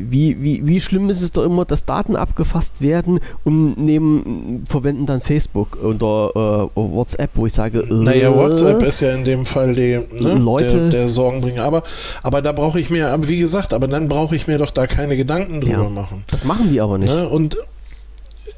wie, 0.09 0.43
wie, 0.43 0.67
wie 0.67 0.81
schlimm 0.81 1.11
ist 1.11 1.23
es 1.23 1.33
doch 1.33 1.45
immer, 1.45 1.65
dass 1.65 1.85
Daten 1.85 2.17
abgefasst 2.17 2.81
werden 2.81 3.21
und 3.45 3.77
nehmen, 3.79 4.65
verwenden 4.67 5.07
dann 5.07 5.21
Facebook 5.21 5.79
oder 5.83 6.71
äh, 6.75 6.81
WhatsApp, 6.81 7.31
wo 7.35 7.47
ich 7.47 7.53
sage, 7.53 7.81
äh, 7.81 7.93
naja, 7.93 8.35
WhatsApp 8.35 8.83
ist 8.83 9.01
ja 9.01 9.15
in 9.15 9.25
dem 9.25 9.47
Fall 9.47 9.75
die, 9.75 10.01
ne, 10.21 10.35
Leute, 10.35 10.79
der, 10.79 10.89
der 10.91 11.09
Sorgenbringer. 11.09 11.65
Aber, 11.65 11.83
aber 12.23 12.43
da 12.43 12.53
brauche 12.53 12.81
ich 12.81 12.91
mir, 12.91 13.09
aber 13.09 13.29
wie 13.29 13.39
gesagt, 13.39 13.73
aber 13.73 13.87
dann 13.87 14.09
brauche 14.09 14.35
ich 14.37 14.47
mir 14.47 14.59
doch 14.59 14.71
da 14.71 14.87
keine 14.87 15.17
Gedanken 15.17 15.61
drüber 15.61 15.85
ja, 15.85 15.89
machen. 15.89 16.25
Das 16.31 16.45
machen 16.45 16.71
die 16.71 16.81
aber 16.81 16.99
nicht. 16.99 17.15
Ne? 17.15 17.29
Und 17.29 17.57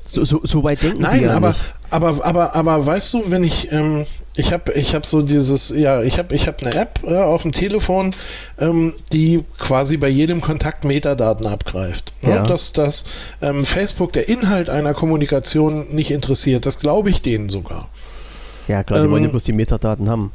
so, 0.07 0.25
so, 0.25 0.41
so, 0.45 0.63
weit 0.63 0.83
denken 0.83 1.03
Nein, 1.03 1.19
die 1.19 1.25
ja 1.25 1.35
aber, 1.35 1.49
nicht. 1.49 1.75
aber, 1.91 2.25
aber, 2.25 2.55
aber 2.55 2.87
weißt 2.87 3.15
du, 3.15 3.31
wenn 3.31 3.45
ich, 3.45 3.71
ähm, 3.73 4.07
ich 4.37 4.53
habe 4.53 4.73
ich 4.75 4.95
hab 4.95 5.07
so 5.07 5.23
dieses, 5.23 5.71
ja, 5.71 6.03
ich 6.03 6.19
habe 6.19 6.35
ich 6.35 6.47
hab 6.47 6.63
eine 6.63 6.75
App 6.75 7.01
äh, 7.05 7.17
auf 7.17 7.43
dem 7.43 7.53
Telefon, 7.53 8.15
ähm, 8.59 8.93
die 9.13 9.43
quasi 9.59 9.97
bei 9.97 10.09
jedem 10.09 10.43
Kontakt 10.43 10.85
Metadaten 10.85 11.47
abgreift. 11.47 12.13
Ne? 12.21 12.31
Ja. 12.31 12.47
Dass, 12.47 12.73
dass 12.73 13.07
ähm, 13.41 13.65
Facebook 13.65 14.13
der 14.13 14.29
Inhalt 14.29 14.69
einer 14.69 14.93
Kommunikation 14.93 15.95
nicht 15.95 16.11
interessiert, 16.11 16.67
das 16.67 16.79
glaube 16.79 17.09
ich 17.09 17.23
denen 17.23 17.49
sogar. 17.49 17.89
Ja, 18.69 18.85
klar, 18.85 19.03
die 19.03 19.11
wollen 19.11 19.23
ja 19.23 19.29
ähm, 19.29 19.33
bloß 19.33 19.45
die 19.45 19.53
Metadaten 19.53 20.09
haben. 20.09 20.33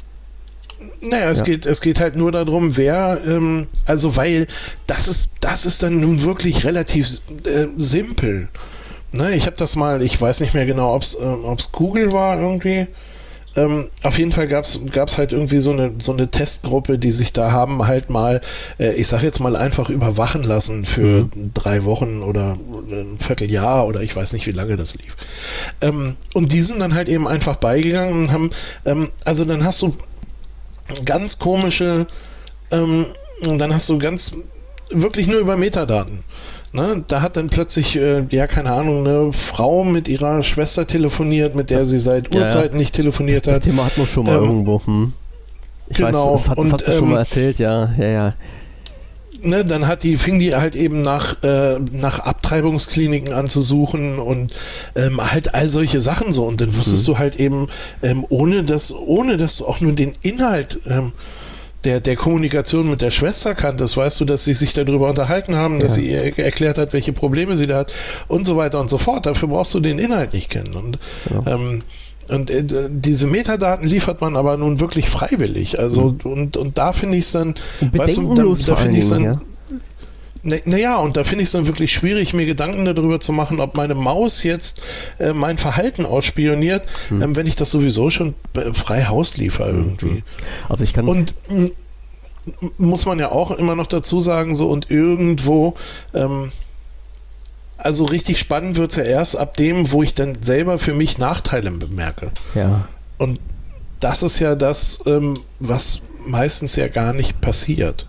Naja, 1.00 1.30
es, 1.30 1.40
ja. 1.40 1.44
geht, 1.44 1.64
es 1.64 1.80
geht 1.80 2.00
halt 2.00 2.16
nur 2.16 2.32
darum, 2.32 2.76
wer, 2.76 3.20
ähm, 3.24 3.68
also 3.86 4.16
weil 4.16 4.48
das 4.88 5.06
ist, 5.06 5.30
das 5.40 5.64
ist 5.64 5.84
dann 5.84 6.00
nun 6.00 6.24
wirklich 6.24 6.64
relativ 6.64 7.20
äh, 7.46 7.66
simpel. 7.76 8.48
Ne, 9.12 9.34
ich 9.34 9.46
habe 9.46 9.56
das 9.56 9.76
mal, 9.76 10.02
ich 10.02 10.20
weiß 10.20 10.40
nicht 10.40 10.54
mehr 10.54 10.66
genau, 10.66 10.94
ob 10.94 11.02
es 11.02 11.14
äh, 11.14 11.68
Google 11.70 12.12
war 12.12 12.40
irgendwie. 12.40 12.88
Ähm, 13.56 13.90
auf 14.02 14.18
jeden 14.18 14.32
Fall 14.32 14.48
gab 14.48 14.64
es 14.64 15.18
halt 15.18 15.32
irgendwie 15.32 15.58
so 15.58 15.72
eine, 15.72 15.92
so 15.98 16.12
eine 16.12 16.30
Testgruppe, 16.30 16.98
die 16.98 17.12
sich 17.12 17.32
da 17.32 17.52
haben 17.52 17.86
halt 17.86 18.08
mal, 18.10 18.40
äh, 18.78 18.92
ich 18.94 19.08
sag 19.08 19.22
jetzt 19.22 19.40
mal 19.40 19.56
einfach 19.56 19.90
überwachen 19.90 20.42
lassen 20.42 20.84
für 20.86 21.24
mhm. 21.24 21.52
drei 21.54 21.84
Wochen 21.84 22.22
oder 22.22 22.56
ein 22.90 23.18
Vierteljahr 23.18 23.86
oder 23.86 24.00
ich 24.00 24.14
weiß 24.16 24.32
nicht, 24.32 24.46
wie 24.46 24.52
lange 24.52 24.76
das 24.76 24.94
lief. 24.94 25.16
Ähm, 25.80 26.16
und 26.34 26.52
die 26.52 26.62
sind 26.62 26.80
dann 26.80 26.94
halt 26.94 27.08
eben 27.08 27.28
einfach 27.28 27.56
beigegangen 27.56 28.24
und 28.24 28.32
haben, 28.32 28.50
ähm, 28.84 29.10
also 29.24 29.44
dann 29.44 29.64
hast 29.64 29.82
du 29.82 29.94
ganz 31.04 31.38
komische, 31.38 32.06
ähm, 32.70 33.06
dann 33.42 33.74
hast 33.74 33.88
du 33.88 33.98
ganz, 33.98 34.32
wirklich 34.90 35.26
nur 35.26 35.40
über 35.40 35.56
Metadaten. 35.56 36.24
Ne, 36.74 37.04
da 37.06 37.20
hat 37.20 37.36
dann 37.36 37.48
plötzlich, 37.48 37.96
äh, 37.96 38.24
ja, 38.30 38.46
keine 38.46 38.72
Ahnung, 38.72 39.06
eine 39.06 39.32
Frau 39.34 39.84
mit 39.84 40.08
ihrer 40.08 40.42
Schwester 40.42 40.86
telefoniert, 40.86 41.54
mit 41.54 41.68
der 41.68 41.80
das, 41.80 41.90
sie 41.90 41.98
seit 41.98 42.34
Urzeiten 42.34 42.72
ja, 42.72 42.78
nicht 42.78 42.94
telefoniert 42.94 43.46
das, 43.46 43.56
hat. 43.56 43.58
Das 43.58 43.64
Thema 43.66 43.84
hat 43.84 43.98
man 43.98 44.06
schon 44.06 44.24
mal 44.24 44.38
ähm, 44.38 44.44
irgendwo. 44.44 44.80
Hm. 44.86 45.12
Ich 45.88 45.98
genau. 45.98 46.32
weiß, 46.32 46.44
das 46.44 46.48
hat, 46.48 46.58
das 46.58 46.72
und, 46.72 46.88
ähm, 46.88 46.98
schon 46.98 47.10
mal 47.10 47.18
erzählt, 47.18 47.58
ja, 47.58 47.90
ja, 47.98 48.06
ja. 48.06 48.34
Ne, 49.42 49.66
dann 49.66 49.86
hat 49.86 50.02
die, 50.02 50.16
fing 50.16 50.38
die 50.38 50.54
halt 50.54 50.74
eben 50.74 51.02
nach, 51.02 51.42
äh, 51.42 51.78
nach 51.90 52.20
Abtreibungskliniken 52.20 53.34
an 53.34 53.48
zu 53.48 53.60
suchen 53.60 54.18
und 54.18 54.56
ähm, 54.94 55.20
halt 55.20 55.54
all 55.54 55.68
solche 55.68 56.00
Sachen 56.00 56.32
so. 56.32 56.44
Und 56.44 56.62
dann 56.62 56.74
wusstest 56.74 57.06
mhm. 57.06 57.12
du 57.12 57.18
halt 57.18 57.36
eben, 57.36 57.66
ähm, 58.02 58.24
ohne 58.30 58.64
dass, 58.64 58.94
ohne 58.94 59.36
dass 59.36 59.58
du 59.58 59.66
auch 59.66 59.80
nur 59.80 59.92
den 59.92 60.14
Inhalt 60.22 60.78
ähm, 60.88 61.12
der, 61.84 62.00
der 62.00 62.16
Kommunikation 62.16 62.88
mit 62.88 63.00
der 63.00 63.10
Schwester 63.10 63.54
kanntest, 63.54 63.96
weißt 63.96 64.20
du, 64.20 64.24
dass 64.24 64.44
sie 64.44 64.54
sich 64.54 64.72
darüber 64.72 65.08
unterhalten 65.08 65.56
haben, 65.56 65.80
dass 65.80 65.94
sie 65.94 66.08
ihr 66.08 66.38
erklärt 66.38 66.78
hat, 66.78 66.92
welche 66.92 67.12
Probleme 67.12 67.56
sie 67.56 67.66
da 67.66 67.78
hat 67.78 67.92
und 68.28 68.46
so 68.46 68.56
weiter 68.56 68.80
und 68.80 68.88
so 68.88 68.98
fort. 68.98 69.26
Dafür 69.26 69.48
brauchst 69.48 69.74
du 69.74 69.80
den 69.80 69.98
Inhalt 69.98 70.32
nicht 70.32 70.50
kennen. 70.50 70.74
Und, 70.74 70.98
ja. 71.30 71.54
ähm, 71.54 71.80
und 72.28 72.50
äh, 72.50 72.88
diese 72.90 73.26
Metadaten 73.26 73.86
liefert 73.86 74.20
man 74.20 74.36
aber 74.36 74.56
nun 74.56 74.80
wirklich 74.80 75.10
freiwillig. 75.10 75.78
Also, 75.78 76.16
mhm. 76.24 76.30
und, 76.30 76.56
und 76.56 76.78
da 76.78 76.92
finde 76.92 77.18
ich 77.18 77.24
es 77.24 77.32
dann, 77.32 77.54
weißt 77.80 78.16
du, 78.16 78.34
da, 78.34 78.42
da 78.42 78.76
finde 78.76 78.98
ich 78.98 79.04
es 79.04 79.10
dann. 79.10 79.24
Ja? 79.24 79.40
Naja, 80.44 80.96
und 80.96 81.16
da 81.16 81.22
finde 81.22 81.42
ich 81.42 81.48
es 81.48 81.52
dann 81.52 81.66
wirklich 81.66 81.92
schwierig, 81.92 82.34
mir 82.34 82.46
Gedanken 82.46 82.84
darüber 82.84 83.20
zu 83.20 83.32
machen, 83.32 83.60
ob 83.60 83.76
meine 83.76 83.94
Maus 83.94 84.42
jetzt 84.42 84.82
äh, 85.20 85.32
mein 85.32 85.56
Verhalten 85.56 86.04
ausspioniert, 86.04 86.84
hm. 87.08 87.22
ähm, 87.22 87.36
wenn 87.36 87.46
ich 87.46 87.54
das 87.54 87.70
sowieso 87.70 88.10
schon 88.10 88.34
äh, 88.56 88.72
frei 88.72 89.04
Haus 89.04 89.36
liefere 89.36 89.70
hm, 89.70 89.82
irgendwie. 89.82 90.06
Hm. 90.06 90.22
Also 90.68 90.82
ich 90.82 90.94
kann. 90.94 91.06
Und 91.06 91.32
muss 92.76 93.06
man 93.06 93.18
ja 93.18 93.30
auch 93.30 93.52
immer 93.52 93.76
noch 93.76 93.86
dazu 93.86 94.20
sagen, 94.20 94.54
so 94.54 94.68
und 94.68 94.90
irgendwo, 94.90 95.76
ähm, 96.12 96.50
also 97.76 98.04
richtig 98.04 98.38
spannend 98.38 98.76
wird 98.76 98.90
es 98.90 98.96
ja 98.96 99.04
erst 99.04 99.36
ab 99.36 99.56
dem, 99.56 99.92
wo 99.92 100.02
ich 100.02 100.14
dann 100.14 100.38
selber 100.42 100.78
für 100.78 100.94
mich 100.94 101.18
Nachteile 101.18 101.70
bemerke. 101.70 102.30
Ja. 102.54 102.88
Und 103.18 103.40
das 104.00 104.22
ist 104.22 104.40
ja 104.40 104.54
das, 104.56 105.00
ähm, 105.06 105.38
was 105.60 106.00
meistens 106.26 106.76
ja 106.76 106.88
gar 106.88 107.12
nicht 107.12 107.40
passiert. 107.40 108.06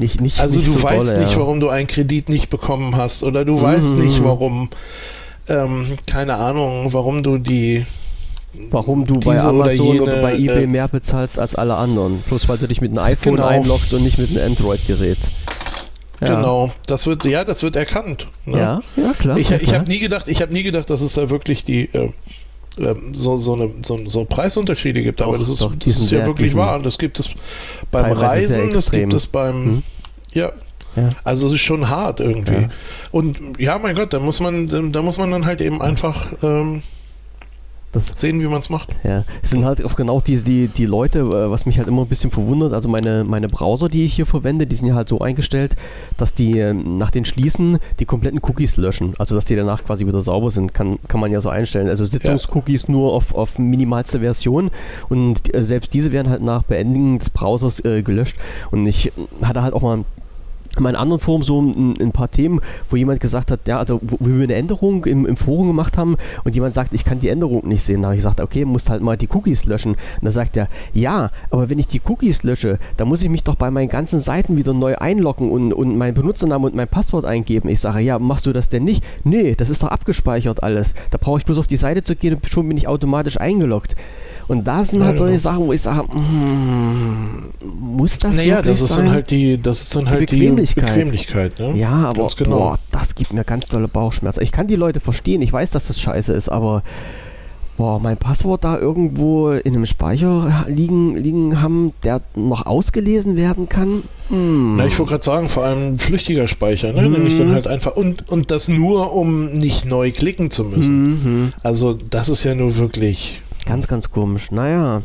Nicht, 0.00 0.20
nicht, 0.20 0.40
also 0.40 0.58
nicht 0.58 0.68
du 0.68 0.78
so 0.78 0.82
weißt 0.82 1.12
dolle, 1.12 1.20
nicht, 1.20 1.32
ja. 1.34 1.38
warum 1.40 1.60
du 1.60 1.68
einen 1.68 1.86
Kredit 1.86 2.30
nicht 2.30 2.48
bekommen 2.48 2.96
hast 2.96 3.22
oder 3.22 3.44
du 3.44 3.58
mhm. 3.58 3.62
weißt 3.62 3.94
nicht, 3.96 4.24
warum, 4.24 4.70
ähm, 5.46 5.98
keine 6.06 6.36
Ahnung, 6.36 6.92
warum 6.92 7.22
du 7.22 7.36
die 7.36 7.84
Warum 8.70 9.04
du 9.04 9.20
bei 9.20 9.38
Amazon 9.38 9.60
oder, 9.60 9.72
jene, 9.72 10.02
oder 10.02 10.22
bei 10.22 10.34
eBay 10.34 10.64
äh, 10.64 10.66
mehr 10.66 10.88
bezahlst 10.88 11.38
als 11.38 11.54
alle 11.54 11.76
anderen. 11.76 12.20
Plus 12.26 12.48
weil 12.48 12.58
du 12.58 12.66
dich 12.66 12.80
mit 12.80 12.90
einem 12.90 13.06
iPhone 13.06 13.36
genau. 13.36 13.46
einloggst 13.46 13.94
und 13.94 14.02
nicht 14.02 14.18
mit 14.18 14.30
einem 14.30 14.44
Android-Gerät. 14.44 15.18
Ja. 16.20 16.34
Genau, 16.34 16.72
das 16.86 17.06
wird, 17.06 17.24
ja, 17.24 17.44
das 17.44 17.62
wird 17.62 17.76
erkannt. 17.76 18.26
Ne? 18.46 18.58
Ja, 18.58 18.80
ja, 18.96 19.12
klar. 19.12 19.36
Ich, 19.38 19.52
ich 19.52 19.72
habe 19.72 19.88
nie 19.88 20.00
gedacht, 20.00 20.26
ich 20.26 20.42
habe 20.42 20.52
nie 20.52 20.64
gedacht, 20.64 20.90
dass 20.90 21.00
es 21.00 21.12
da 21.12 21.30
wirklich 21.30 21.64
die 21.64 21.84
äh, 21.94 22.10
so, 23.12 23.38
so, 23.38 23.54
eine, 23.54 23.70
so, 23.82 23.98
so 24.08 24.24
Preisunterschiede 24.24 25.02
gibt, 25.02 25.22
aber 25.22 25.32
doch, 25.32 25.40
das 25.40 25.50
ist, 25.50 25.62
doch, 25.62 25.74
das 25.74 25.98
ist 25.98 26.10
ja 26.10 26.24
wirklich 26.24 26.54
wahr. 26.54 26.80
Das 26.80 26.98
gibt 26.98 27.18
es 27.18 27.30
beim 27.90 28.12
Reisen, 28.12 28.72
das 28.72 28.90
gibt 28.90 29.14
es 29.14 29.26
beim, 29.26 29.54
hm? 29.54 29.82
ja, 30.34 30.52
ja. 30.96 31.10
Also 31.24 31.46
es 31.46 31.52
ist 31.54 31.60
schon 31.60 31.88
hart 31.88 32.20
irgendwie. 32.20 32.52
Ja. 32.52 32.68
Und 33.12 33.38
ja, 33.58 33.78
mein 33.78 33.94
Gott, 33.94 34.12
da 34.12 34.18
muss 34.18 34.40
man, 34.40 34.92
da 34.92 35.02
muss 35.02 35.18
man 35.18 35.30
dann 35.30 35.46
halt 35.46 35.60
eben 35.60 35.80
einfach 35.80 36.26
ähm, 36.42 36.82
das 37.92 38.06
sehen, 38.16 38.40
wie 38.40 38.46
man 38.46 38.60
es 38.60 38.70
macht. 38.70 38.94
Ja, 39.02 39.24
es 39.42 39.50
sind 39.50 39.64
halt 39.64 39.84
auch 39.84 39.96
genau 39.96 40.20
die, 40.20 40.36
die, 40.42 40.68
die 40.68 40.86
Leute, 40.86 41.20
äh, 41.20 41.50
was 41.50 41.66
mich 41.66 41.78
halt 41.78 41.88
immer 41.88 42.02
ein 42.02 42.08
bisschen 42.08 42.30
verwundert. 42.30 42.72
Also 42.72 42.88
meine, 42.88 43.24
meine 43.24 43.48
Browser, 43.48 43.88
die 43.88 44.04
ich 44.04 44.14
hier 44.14 44.26
verwende, 44.26 44.66
die 44.66 44.76
sind 44.76 44.86
ja 44.86 44.94
halt 44.94 45.08
so 45.08 45.20
eingestellt, 45.20 45.74
dass 46.16 46.34
die 46.34 46.58
ähm, 46.58 46.98
nach 46.98 47.10
den 47.10 47.24
Schließen 47.24 47.78
die 47.98 48.04
kompletten 48.04 48.40
Cookies 48.42 48.76
löschen. 48.76 49.14
Also 49.18 49.34
dass 49.34 49.44
die 49.46 49.56
danach 49.56 49.84
quasi 49.84 50.06
wieder 50.06 50.20
sauber 50.20 50.50
sind, 50.50 50.72
kann, 50.72 50.98
kann 51.08 51.20
man 51.20 51.32
ja 51.32 51.40
so 51.40 51.48
einstellen. 51.48 51.88
Also 51.88 52.04
Sitzungscookies 52.04 52.86
ja. 52.86 52.92
nur 52.92 53.12
auf, 53.12 53.34
auf 53.34 53.58
minimalste 53.58 54.20
Version 54.20 54.70
und 55.08 55.54
äh, 55.54 55.64
selbst 55.64 55.92
diese 55.92 56.12
werden 56.12 56.30
halt 56.30 56.42
nach 56.42 56.62
Beendigen 56.62 57.18
des 57.18 57.30
Browsers 57.30 57.84
äh, 57.84 58.02
gelöscht. 58.02 58.36
Und 58.70 58.86
ich 58.86 59.12
hatte 59.42 59.62
halt 59.62 59.74
auch 59.74 59.82
mal 59.82 60.04
in 60.76 60.82
meinen 60.84 60.96
anderen 60.96 61.20
Forum 61.20 61.42
so 61.42 61.60
ein, 61.60 61.94
ein, 62.00 62.12
paar 62.12 62.30
Themen, 62.30 62.60
wo 62.90 62.96
jemand 62.96 63.20
gesagt 63.20 63.50
hat, 63.50 63.66
ja, 63.66 63.78
also 63.78 64.00
wo, 64.02 64.16
wo 64.20 64.26
wir 64.26 64.44
eine 64.44 64.54
Änderung 64.54 65.04
im, 65.04 65.26
im, 65.26 65.36
Forum 65.36 65.68
gemacht 65.68 65.98
haben 65.98 66.16
und 66.44 66.54
jemand 66.54 66.74
sagt, 66.74 66.92
ich 66.94 67.04
kann 67.04 67.18
die 67.18 67.28
Änderung 67.28 67.66
nicht 67.66 67.82
sehen. 67.82 68.02
Da 68.02 68.08
habe 68.08 68.16
ich 68.16 68.20
gesagt, 68.20 68.40
okay, 68.40 68.64
musst 68.64 68.88
halt 68.88 69.02
mal 69.02 69.16
die 69.16 69.28
Cookies 69.32 69.64
löschen. 69.64 69.92
Und 69.92 70.22
da 70.22 70.30
sagt 70.30 70.56
er, 70.56 70.68
ja, 70.92 71.30
aber 71.50 71.70
wenn 71.70 71.78
ich 71.78 71.88
die 71.88 72.00
Cookies 72.06 72.42
lösche, 72.42 72.78
dann 72.96 73.08
muss 73.08 73.22
ich 73.22 73.28
mich 73.28 73.42
doch 73.42 73.56
bei 73.56 73.70
meinen 73.70 73.88
ganzen 73.88 74.20
Seiten 74.20 74.56
wieder 74.56 74.72
neu 74.72 74.96
einloggen 74.96 75.50
und, 75.50 75.72
und 75.72 75.98
meinen 75.98 76.14
Benutzernamen 76.14 76.70
und 76.70 76.76
mein 76.76 76.88
Passwort 76.88 77.24
eingeben. 77.24 77.68
Ich 77.68 77.80
sage, 77.80 78.00
ja, 78.00 78.18
machst 78.18 78.46
du 78.46 78.52
das 78.52 78.68
denn 78.68 78.84
nicht? 78.84 79.02
Nee, 79.24 79.54
das 79.56 79.70
ist 79.70 79.82
doch 79.82 79.88
abgespeichert 79.88 80.62
alles. 80.62 80.94
Da 81.10 81.18
brauche 81.18 81.38
ich 81.38 81.44
bloß 81.44 81.58
auf 81.58 81.66
die 81.66 81.76
Seite 81.76 82.02
zu 82.02 82.14
gehen 82.14 82.34
und 82.34 82.48
schon 82.48 82.68
bin 82.68 82.76
ich 82.76 82.86
automatisch 82.86 83.40
eingeloggt. 83.40 83.96
Und 84.50 84.64
da 84.64 84.82
sind 84.82 85.04
halt 85.04 85.16
solche 85.16 85.38
Sachen, 85.38 85.68
wo 85.68 85.72
ich 85.72 85.80
sage, 85.80 86.08
mm, 86.12 87.50
muss 87.62 88.18
das 88.18 88.36
naja, 88.36 88.56
wirklich 88.56 88.80
das 88.80 88.80
ist 88.80 88.94
sein? 88.94 89.04
Dann 89.04 89.14
halt 89.14 89.30
die, 89.30 89.62
das 89.62 89.82
ist 89.82 89.94
dann 89.94 90.06
die 90.06 90.10
halt 90.10 90.20
Bequemlichkeit. 90.28 90.88
die 90.88 90.90
Bequemlichkeit. 90.90 91.60
Ne? 91.60 91.76
Ja, 91.76 91.92
aber 91.92 92.28
genau. 92.36 92.56
boah, 92.56 92.78
das 92.90 93.14
gibt 93.14 93.32
mir 93.32 93.44
ganz 93.44 93.68
tolle 93.68 93.86
Bauchschmerzen. 93.86 94.42
Ich 94.42 94.50
kann 94.50 94.66
die 94.66 94.74
Leute 94.74 94.98
verstehen, 94.98 95.40
ich 95.40 95.52
weiß, 95.52 95.70
dass 95.70 95.86
das 95.86 96.00
scheiße 96.00 96.32
ist, 96.32 96.48
aber 96.48 96.82
boah, 97.76 98.00
mein 98.00 98.16
Passwort 98.16 98.64
da 98.64 98.76
irgendwo 98.76 99.52
in 99.52 99.72
einem 99.72 99.86
Speicher 99.86 100.66
liegen, 100.66 101.16
liegen 101.16 101.62
haben, 101.62 101.92
der 102.02 102.20
noch 102.34 102.66
ausgelesen 102.66 103.36
werden 103.36 103.68
kann. 103.68 104.02
Mm. 104.30 104.78
Na, 104.78 104.84
ich 104.84 104.98
wollte 104.98 105.10
gerade 105.10 105.24
sagen, 105.24 105.48
vor 105.48 105.62
allem 105.62 106.00
flüchtiger 106.00 106.48
Speicher, 106.48 106.92
ne? 106.92 107.08
Mm. 107.08 107.12
nämlich 107.12 107.38
dann 107.38 107.52
halt 107.52 107.68
einfach 107.68 107.94
und, 107.94 108.28
und 108.28 108.50
das 108.50 108.66
nur, 108.66 109.12
um 109.14 109.52
nicht 109.52 109.84
neu 109.84 110.10
klicken 110.10 110.50
zu 110.50 110.64
müssen. 110.64 111.44
Mm 111.44 111.52
Also 111.62 111.92
das 111.94 112.28
ist 112.28 112.42
ja 112.42 112.56
nur 112.56 112.74
wirklich 112.74 113.42
Ganz, 113.66 113.88
ganz 113.88 114.10
komisch. 114.10 114.50
Naja. 114.50 115.02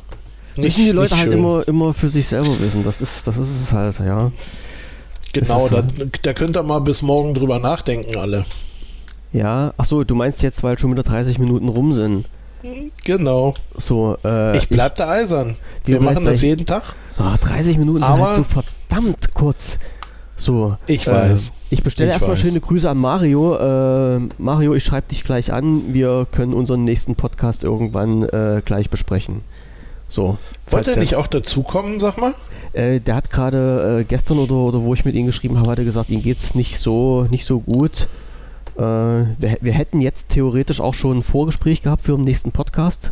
Nicht, 0.56 0.78
müssen 0.78 0.86
die 0.86 0.92
Leute 0.92 1.18
halt 1.18 1.32
immer, 1.32 1.68
immer 1.68 1.94
für 1.94 2.10
sich 2.10 2.28
selber 2.28 2.60
wissen. 2.60 2.84
Das 2.84 3.02
ist, 3.02 3.28
das 3.28 3.38
ist 3.38 3.62
es 3.62 3.74
halt, 3.74 4.00
ja. 4.00 4.32
Genau, 5.34 5.68
da, 5.68 5.84
da 6.22 6.34
könnt 6.34 6.56
ihr 6.56 6.64
mal 6.64 6.80
bis 6.80 7.02
morgen 7.02 7.34
drüber 7.34 7.60
nachdenken, 7.60 8.18
alle. 8.18 8.46
Ja, 9.34 9.74
achso, 9.76 10.06
du 10.06 10.16
meinst 10.16 10.42
jetzt, 10.44 10.64
weil 10.64 10.80
schon 10.80 10.92
wieder 10.92 11.04
30 11.04 11.40
Minuten 11.40 11.68
rum 11.68 11.92
sind. 11.92 12.26
Genau. 13.04 13.54
So, 13.76 14.18
äh, 14.24 14.58
ich 14.58 14.70
bleib 14.70 14.96
da 14.96 15.10
eisern. 15.10 15.58
Wir 15.84 16.00
machen 16.00 16.24
das 16.24 16.42
jeden 16.42 16.66
Tag. 16.66 16.96
Oh, 17.20 17.36
30 17.42 17.78
Minuten 17.78 18.00
sind 18.04 18.18
halt 18.18 18.34
so 18.34 18.44
verdammt 18.44 19.34
kurz. 19.34 19.78
So. 20.38 20.78
Ich 20.88 21.08
weiß. 21.08 21.50
Äh, 21.50 21.52
ich 21.70 21.84
bestelle 21.84 22.12
erstmal 22.12 22.38
schöne 22.38 22.60
Grüße 22.60 22.90
an 22.90 22.98
Mario. 22.98 23.56
Äh, 23.56 24.20
Mario, 24.38 24.74
ich 24.76 24.84
schreibe 24.84 25.08
dich 25.08 25.24
gleich 25.24 25.54
an. 25.54 25.94
Wir 25.94 26.28
können 26.32 26.54
unseren 26.54 26.84
nächsten 26.84 27.16
Podcast 27.16 27.64
irgendwann 27.64 28.24
äh, 28.24 28.62
gleich 28.64 28.90
besprechen. 28.90 29.42
So. 30.08 30.38
Wollte 30.70 30.92
er 30.92 31.00
nicht 31.00 31.16
auch 31.16 31.28
dazukommen, 31.28 32.00
sag 32.00 32.18
mal? 32.18 32.34
Äh, 32.74 33.00
der 33.00 33.16
hat 33.16 33.30
gerade 33.30 34.00
äh, 34.02 34.04
gestern 34.04 34.38
oder, 34.38 34.56
oder 34.56 34.82
wo 34.82 34.94
ich 34.94 35.06
mit 35.06 35.16
ihm 35.16 35.26
geschrieben 35.26 35.58
habe, 35.58 35.72
hat 35.72 35.80
er 35.80 35.86
gesagt, 35.86 36.10
ihm 36.10 36.22
geht 36.22 36.38
es 36.38 36.56
nicht 36.56 36.80
so, 36.80 37.26
nicht 37.32 37.46
so 37.46 37.60
gut. 37.62 38.08
Äh, 38.78 38.82
wir, 38.82 39.58
wir 39.62 39.74
hätten 39.74 40.02
jetzt 40.02 40.30
theoretisch 40.30 40.82
auch 40.82 40.94
schon 40.94 41.20
ein 41.20 41.24
Vorgespräch 41.24 41.82
gehabt 41.82 42.04
für 42.04 42.16
den 42.16 42.26
nächsten 42.26 42.52
Podcast. 42.52 43.12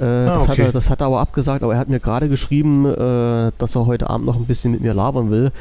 Äh, 0.00 0.04
ah, 0.04 0.34
das, 0.34 0.42
okay. 0.42 0.50
hat 0.50 0.58
er, 0.58 0.72
das 0.72 0.90
hat 0.90 1.00
er 1.00 1.06
aber 1.06 1.20
abgesagt, 1.20 1.62
aber 1.62 1.74
er 1.74 1.78
hat 1.78 1.88
mir 1.88 2.00
gerade 2.00 2.28
geschrieben, 2.28 2.86
äh, 2.86 3.52
dass 3.58 3.74
er 3.74 3.86
heute 3.86 4.08
Abend 4.10 4.26
noch 4.26 4.36
ein 4.36 4.46
bisschen 4.46 4.72
mit 4.72 4.80
mir 4.80 4.94
labern 4.94 5.30
will. 5.30 5.52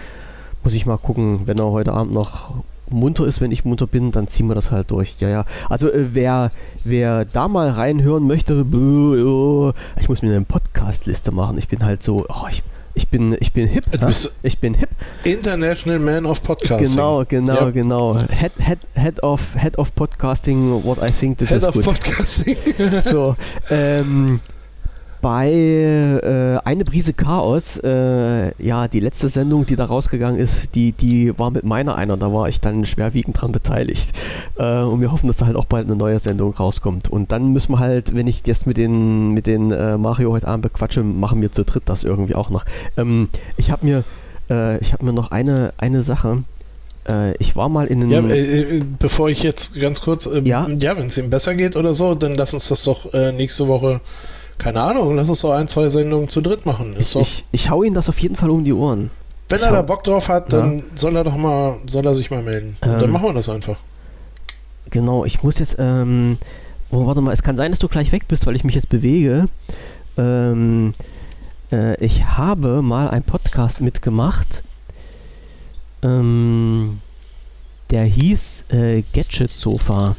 Muss 0.66 0.74
ich 0.74 0.88
mal 0.88 0.98
gucken, 0.98 1.42
wenn 1.46 1.60
er 1.60 1.70
heute 1.70 1.94
Abend 1.94 2.12
noch 2.12 2.56
munter 2.90 3.28
ist, 3.28 3.40
wenn 3.40 3.52
ich 3.52 3.66
munter 3.66 3.86
bin, 3.86 4.12
dann 4.12 4.28
ziehen 4.28 4.48
wir 4.48 4.56
das 4.56 4.72
halt 4.72 4.90
durch. 4.90 5.16
Ja, 5.20 5.30
ja. 5.30 5.46
Also 5.70 5.92
äh, 5.92 6.08
wer, 6.14 6.52
wer 6.84 7.24
da 7.24 7.48
mal 7.48 7.70
reinhören 7.70 8.26
möchte, 8.26 8.66
oh, 8.74 9.74
ich 10.02 10.10
muss 10.10 10.24
mir 10.24 10.36
eine 10.36 10.44
Podcast-Liste 10.44 11.32
machen. 11.32 11.60
Ich 11.60 11.68
bin 11.68 11.84
halt 11.84 12.02
so, 12.02 12.26
oh, 12.28 12.48
ich, 12.50 12.64
ich 12.96 13.10
bin, 13.10 13.38
ich 13.40 13.54
bin 13.54 13.68
hip. 13.68 13.92
Du 13.92 14.00
bist 14.08 14.36
ich 14.42 14.58
bin 14.58 14.74
hip. 14.74 14.90
International 15.24 16.00
Man 16.00 16.26
of 16.26 16.42
Podcasting. 16.42 16.96
Genau, 16.96 17.24
genau, 17.28 17.54
ja. 17.54 17.70
genau. 17.70 18.18
Head, 18.18 18.54
head, 18.58 18.80
head, 18.96 19.22
of, 19.22 19.54
head 19.54 19.78
of 19.78 19.94
Podcasting, 19.94 20.84
what 20.84 20.98
I 20.98 21.12
think 21.12 21.38
this 21.38 21.50
head 21.50 21.60
is 21.60 21.64
of 21.64 21.76
good. 21.76 21.86
Podcasting. 21.86 22.58
so, 23.04 23.36
ähm, 23.70 24.40
bei 25.26 25.50
äh, 25.50 26.60
Eine 26.66 26.86
Brise 26.86 27.14
Chaos, 27.14 27.78
äh, 27.84 28.52
ja, 28.64 28.88
die 28.88 29.00
letzte 29.00 29.28
Sendung, 29.28 29.66
die 29.66 29.76
da 29.76 29.86
rausgegangen 29.86 30.40
ist, 30.40 30.76
die, 30.76 30.92
die 30.92 31.36
war 31.40 31.50
mit 31.50 31.64
meiner 31.64 31.96
einer, 31.96 32.16
da 32.16 32.32
war 32.32 32.48
ich 32.48 32.62
dann 32.62 32.86
schwerwiegend 32.86 33.42
dran 33.42 33.52
beteiligt. 33.52 34.12
Äh, 34.60 34.82
und 34.82 35.02
wir 35.02 35.12
hoffen, 35.12 35.26
dass 35.26 35.38
da 35.38 35.48
halt 35.48 35.56
auch 35.56 35.66
bald 35.66 35.88
eine 35.88 35.96
neue 35.96 36.20
Sendung 36.20 36.54
rauskommt. 36.54 37.12
Und 37.12 37.32
dann 37.32 37.54
müssen 37.54 37.72
wir 37.72 37.80
halt, 37.80 38.14
wenn 38.14 38.28
ich 38.28 38.44
jetzt 38.46 38.68
mit 38.68 38.78
den, 38.78 39.32
mit 39.32 39.48
den 39.48 39.72
äh, 39.72 39.98
Mario 39.98 40.32
heute 40.32 40.48
Abend 40.48 40.62
bequatsche, 40.62 41.02
machen 41.02 41.42
wir 41.42 41.52
zu 41.52 41.64
dritt 41.64 41.84
das 41.88 42.04
irgendwie 42.04 42.36
auch 42.36 42.52
noch. 42.52 42.64
Ähm, 42.96 43.30
ich 43.58 43.72
habe 43.72 43.84
mir, 43.84 44.04
äh, 44.52 44.78
ich 44.78 44.94
habe 44.94 45.04
mir 45.06 45.12
noch 45.12 45.32
eine, 45.32 45.74
eine 45.80 46.04
Sache. 46.04 46.44
Äh, 47.10 47.36
ich 47.38 47.56
war 47.56 47.68
mal 47.68 47.88
in 47.88 48.04
einem. 48.04 48.30
Ja, 48.30 48.36
äh, 48.36 48.84
bevor 49.00 49.30
ich 49.30 49.42
jetzt 49.42 49.80
ganz 49.80 50.02
kurz. 50.02 50.28
Ähm, 50.28 50.46
ja, 50.46 50.68
ja 50.70 50.96
wenn 50.96 51.08
es 51.08 51.18
ihm 51.18 51.32
besser 51.32 51.56
geht 51.56 51.76
oder 51.76 51.96
so, 51.96 52.14
dann 52.14 52.36
lass 52.36 52.54
uns 52.54 52.68
das 52.68 52.84
doch 52.84 53.12
nächste 53.34 53.68
Woche 53.68 54.02
keine 54.58 54.82
Ahnung, 54.82 55.16
lass 55.16 55.30
uns 55.30 55.42
doch 55.42 55.52
ein, 55.52 55.68
zwei 55.68 55.90
Sendungen 55.90 56.30
zu 56.30 56.42
dritt 56.42 56.66
machen. 56.66 56.96
Ich, 56.98 57.16
ich, 57.16 57.46
ich 57.52 57.70
hau 57.70 57.84
ihn 57.84 57.94
das 57.94 58.10
auf 58.10 58.20
jeden 58.20 58.36
Fall 58.36 58.50
um 58.50 58.64
die 58.64 58.74
Ohren. 58.74 59.12
Wenn 59.50 59.60
ich 59.60 59.66
er 59.66 59.72
da 59.72 59.82
Bock 59.82 60.04
drauf 60.04 60.28
hat, 60.28 60.52
dann 60.52 60.80
ja. 60.80 60.84
soll 60.96 61.16
er 61.16 61.24
doch 61.24 61.36
mal, 61.36 61.78
soll 61.88 62.06
er 62.06 62.16
sich 62.16 62.32
mal 62.32 62.42
melden. 62.42 62.78
Ähm, 62.82 63.00
dann 63.00 63.12
machen 63.12 63.26
wir 63.26 63.34
das 63.34 63.50
einfach. 63.50 63.78
Genau, 64.90 65.26
ich 65.26 65.44
muss 65.44 65.60
jetzt, 65.60 65.76
ähm, 65.78 66.38
oh, 66.90 67.06
warte 67.06 67.22
mal, 67.22 67.32
es 67.32 67.44
kann 67.44 67.58
sein, 67.58 67.72
dass 67.72 67.80
du 67.80 67.88
gleich 67.88 68.12
weg 68.12 68.28
bist, 68.28 68.48
weil 68.48 68.56
ich 68.56 68.64
mich 68.64 68.76
jetzt 68.76 68.90
bewege. 68.90 69.48
Ähm, 70.18 70.94
äh, 71.72 72.04
ich 72.04 72.24
habe 72.26 72.82
mal 72.82 73.10
einen 73.10 73.24
Podcast 73.24 73.82
mitgemacht. 73.82 74.64
Ähm, 76.02 77.02
der 77.92 78.06
hieß 78.06 78.66
äh, 78.70 79.04
Gadget 79.14 79.52
Sofa. 79.52 80.16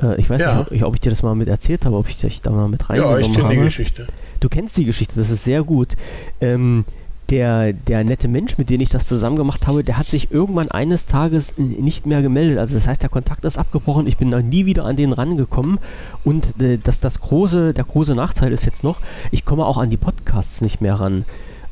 Äh, 0.00 0.20
ich 0.20 0.30
weiß 0.30 0.40
ja. 0.40 0.66
nicht, 0.70 0.84
ob 0.84 0.94
ich 0.94 1.00
dir 1.00 1.10
das 1.10 1.22
mal 1.22 1.34
mit 1.34 1.48
erzählt 1.48 1.84
habe, 1.84 1.96
ob 1.96 2.08
ich 2.08 2.18
dich 2.18 2.40
da 2.42 2.50
mal 2.50 2.68
mit 2.68 2.88
reingenommen 2.88 3.14
habe. 3.14 3.22
Ja, 3.22 3.28
ich 3.28 3.36
kenne 3.36 3.50
die 3.50 3.64
Geschichte. 3.64 4.06
Du 4.40 4.48
kennst 4.48 4.76
die 4.76 4.84
Geschichte, 4.84 5.14
das 5.16 5.30
ist 5.30 5.44
sehr 5.44 5.62
gut. 5.62 5.96
Ähm, 6.40 6.84
der, 7.30 7.72
der 7.72 8.04
nette 8.04 8.28
Mensch, 8.28 8.58
mit 8.58 8.68
dem 8.68 8.80
ich 8.82 8.90
das 8.90 9.06
zusammen 9.06 9.36
gemacht 9.36 9.66
habe, 9.66 9.82
der 9.82 9.96
hat 9.96 10.06
sich 10.06 10.30
irgendwann 10.30 10.70
eines 10.70 11.06
Tages 11.06 11.56
nicht 11.56 12.04
mehr 12.04 12.20
gemeldet. 12.20 12.58
Also 12.58 12.74
das 12.74 12.86
heißt, 12.86 13.02
der 13.02 13.08
Kontakt 13.08 13.44
ist 13.46 13.56
abgebrochen. 13.56 14.06
Ich 14.06 14.18
bin 14.18 14.28
noch 14.28 14.42
nie 14.42 14.66
wieder 14.66 14.84
an 14.84 14.96
den 14.96 15.12
rangekommen. 15.12 15.78
Und 16.24 16.60
äh, 16.60 16.76
das, 16.76 17.00
das 17.00 17.20
große, 17.20 17.72
der 17.72 17.84
große 17.84 18.14
Nachteil 18.14 18.52
ist 18.52 18.66
jetzt 18.66 18.84
noch, 18.84 19.00
ich 19.30 19.46
komme 19.46 19.64
auch 19.64 19.78
an 19.78 19.88
die 19.88 19.96
Podcasts 19.96 20.60
nicht 20.60 20.82
mehr 20.82 20.94
ran. 20.94 21.24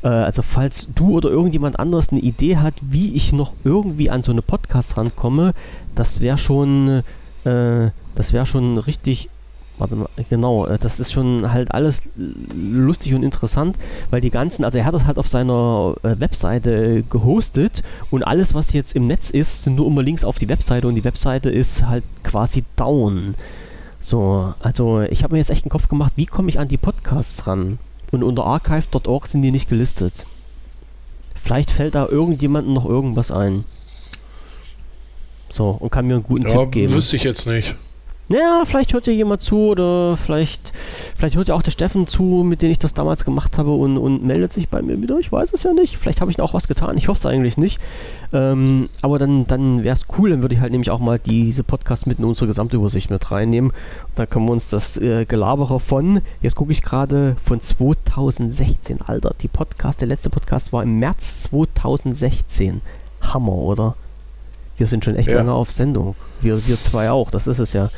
Äh, 0.03 0.07
also 0.07 0.41
falls 0.41 0.89
du 0.95 1.11
oder 1.11 1.29
irgendjemand 1.29 1.79
anderes 1.79 2.09
eine 2.09 2.21
Idee 2.21 2.57
hat, 2.57 2.73
wie 2.81 3.13
ich 3.13 3.31
noch 3.31 3.53
irgendwie 3.63 4.09
an 4.09 4.23
so 4.23 4.31
eine 4.31 4.41
Podcast 4.41 4.97
rankomme, 4.97 5.53
das 5.93 6.21
wäre 6.21 6.39
schon 6.39 7.03
äh, 7.45 7.91
das 8.15 8.33
wäre 8.33 8.45
schon 8.45 8.77
richtig 8.77 9.29
warte 9.81 9.95
mal, 9.95 10.09
genau, 10.29 10.67
äh, 10.67 10.77
das 10.77 10.99
ist 10.99 11.11
schon 11.11 11.51
halt 11.51 11.73
alles 11.73 12.03
lustig 12.55 13.13
und 13.13 13.23
interessant, 13.23 13.77
weil 14.11 14.21
die 14.21 14.29
ganzen, 14.29 14.63
also 14.63 14.77
er 14.77 14.85
hat 14.85 14.93
das 14.93 15.05
halt 15.05 15.17
auf 15.17 15.27
seiner 15.27 15.95
äh, 16.03 16.19
Webseite 16.19 17.03
gehostet 17.09 17.83
und 18.11 18.23
alles, 18.23 18.53
was 18.53 18.73
jetzt 18.73 18.95
im 18.95 19.07
Netz 19.07 19.31
ist, 19.31 19.63
sind 19.63 19.75
nur 19.75 19.87
immer 19.87 20.03
Links 20.03 20.23
auf 20.23 20.37
die 20.37 20.47
Webseite 20.47 20.87
und 20.87 20.95
die 20.95 21.03
Webseite 21.03 21.49
ist 21.49 21.85
halt 21.87 22.03
quasi 22.23 22.63
down. 22.75 23.35
So, 23.99 24.53
also 24.59 25.01
ich 25.01 25.23
habe 25.23 25.33
mir 25.33 25.39
jetzt 25.39 25.49
echt 25.49 25.65
einen 25.65 25.71
Kopf 25.71 25.87
gemacht, 25.87 26.13
wie 26.15 26.27
komme 26.27 26.49
ich 26.49 26.59
an 26.59 26.67
die 26.67 26.77
Podcasts 26.77 27.47
ran? 27.47 27.79
Und 28.11 28.23
unter 28.23 28.45
archive.org 28.45 29.25
sind 29.27 29.41
die 29.41 29.51
nicht 29.51 29.69
gelistet. 29.69 30.25
Vielleicht 31.35 31.71
fällt 31.71 31.95
da 31.95 32.07
irgendjemandem 32.07 32.73
noch 32.73 32.85
irgendwas 32.85 33.31
ein. 33.31 33.63
So, 35.49 35.69
und 35.69 35.91
kann 35.91 36.07
mir 36.07 36.15
einen 36.15 36.23
guten 36.23 36.47
ja, 36.47 36.57
Tipp 36.57 36.71
geben. 36.71 36.93
Wüsste 36.93 37.15
ich 37.15 37.23
jetzt 37.23 37.47
nicht. 37.47 37.75
Naja, 38.31 38.63
vielleicht 38.65 38.93
hört 38.93 39.07
ja 39.07 39.13
jemand 39.13 39.41
zu 39.41 39.57
oder 39.57 40.15
vielleicht, 40.17 40.71
vielleicht 41.15 41.35
hört 41.35 41.49
ja 41.49 41.55
auch 41.55 41.61
der 41.61 41.71
Steffen 41.71 42.07
zu, 42.07 42.23
mit 42.23 42.61
dem 42.61 42.71
ich 42.71 42.79
das 42.79 42.93
damals 42.93 43.25
gemacht 43.25 43.57
habe 43.57 43.71
und, 43.71 43.97
und 43.97 44.23
meldet 44.23 44.53
sich 44.53 44.69
bei 44.69 44.81
mir 44.81 45.01
wieder. 45.01 45.19
Ich 45.19 45.31
weiß 45.31 45.53
es 45.53 45.63
ja 45.63 45.73
nicht. 45.73 45.97
Vielleicht 45.97 46.21
habe 46.21 46.31
ich 46.31 46.39
auch 46.39 46.53
was 46.53 46.67
getan. 46.67 46.97
Ich 46.97 47.07
hoffe 47.09 47.17
es 47.17 47.25
eigentlich 47.25 47.57
nicht. 47.57 47.79
Ähm, 48.33 48.89
aber 49.01 49.19
dann, 49.19 49.47
dann 49.47 49.83
wäre 49.83 49.95
es 49.95 50.05
cool. 50.17 50.29
Dann 50.29 50.41
würde 50.41 50.55
ich 50.55 50.61
halt 50.61 50.71
nämlich 50.71 50.91
auch 50.91 50.99
mal 50.99 51.19
diese 51.19 51.63
Podcasts 51.63 52.05
mit 52.05 52.19
in 52.19 52.25
unsere 52.25 52.47
Gesamtübersicht 52.47 53.09
mit 53.09 53.31
reinnehmen. 53.31 53.73
Da 54.15 54.25
können 54.25 54.45
wir 54.45 54.53
uns 54.53 54.69
das 54.69 54.97
äh, 54.97 55.25
Gelabere 55.25 55.79
von, 55.79 56.21
jetzt 56.41 56.55
gucke 56.55 56.71
ich 56.71 56.81
gerade, 56.81 57.35
von 57.43 57.61
2016, 57.61 59.01
Alter. 59.05 59.35
Die 59.41 59.49
Podcast, 59.49 59.99
der 59.99 60.07
letzte 60.07 60.29
Podcast 60.29 60.71
war 60.71 60.83
im 60.83 60.99
März 60.99 61.43
2016. 61.43 62.81
Hammer, 63.21 63.53
oder? 63.53 63.95
Wir 64.81 64.87
sind 64.87 65.05
schon 65.05 65.15
echt 65.15 65.29
ja. 65.29 65.35
lange 65.35 65.53
auf 65.53 65.71
Sendung. 65.71 66.15
Wir, 66.41 66.65
wir 66.65 66.81
zwei 66.81 67.11
auch, 67.11 67.29
das 67.29 67.45
ist 67.45 67.59
es 67.59 67.71
ja. 67.73 67.91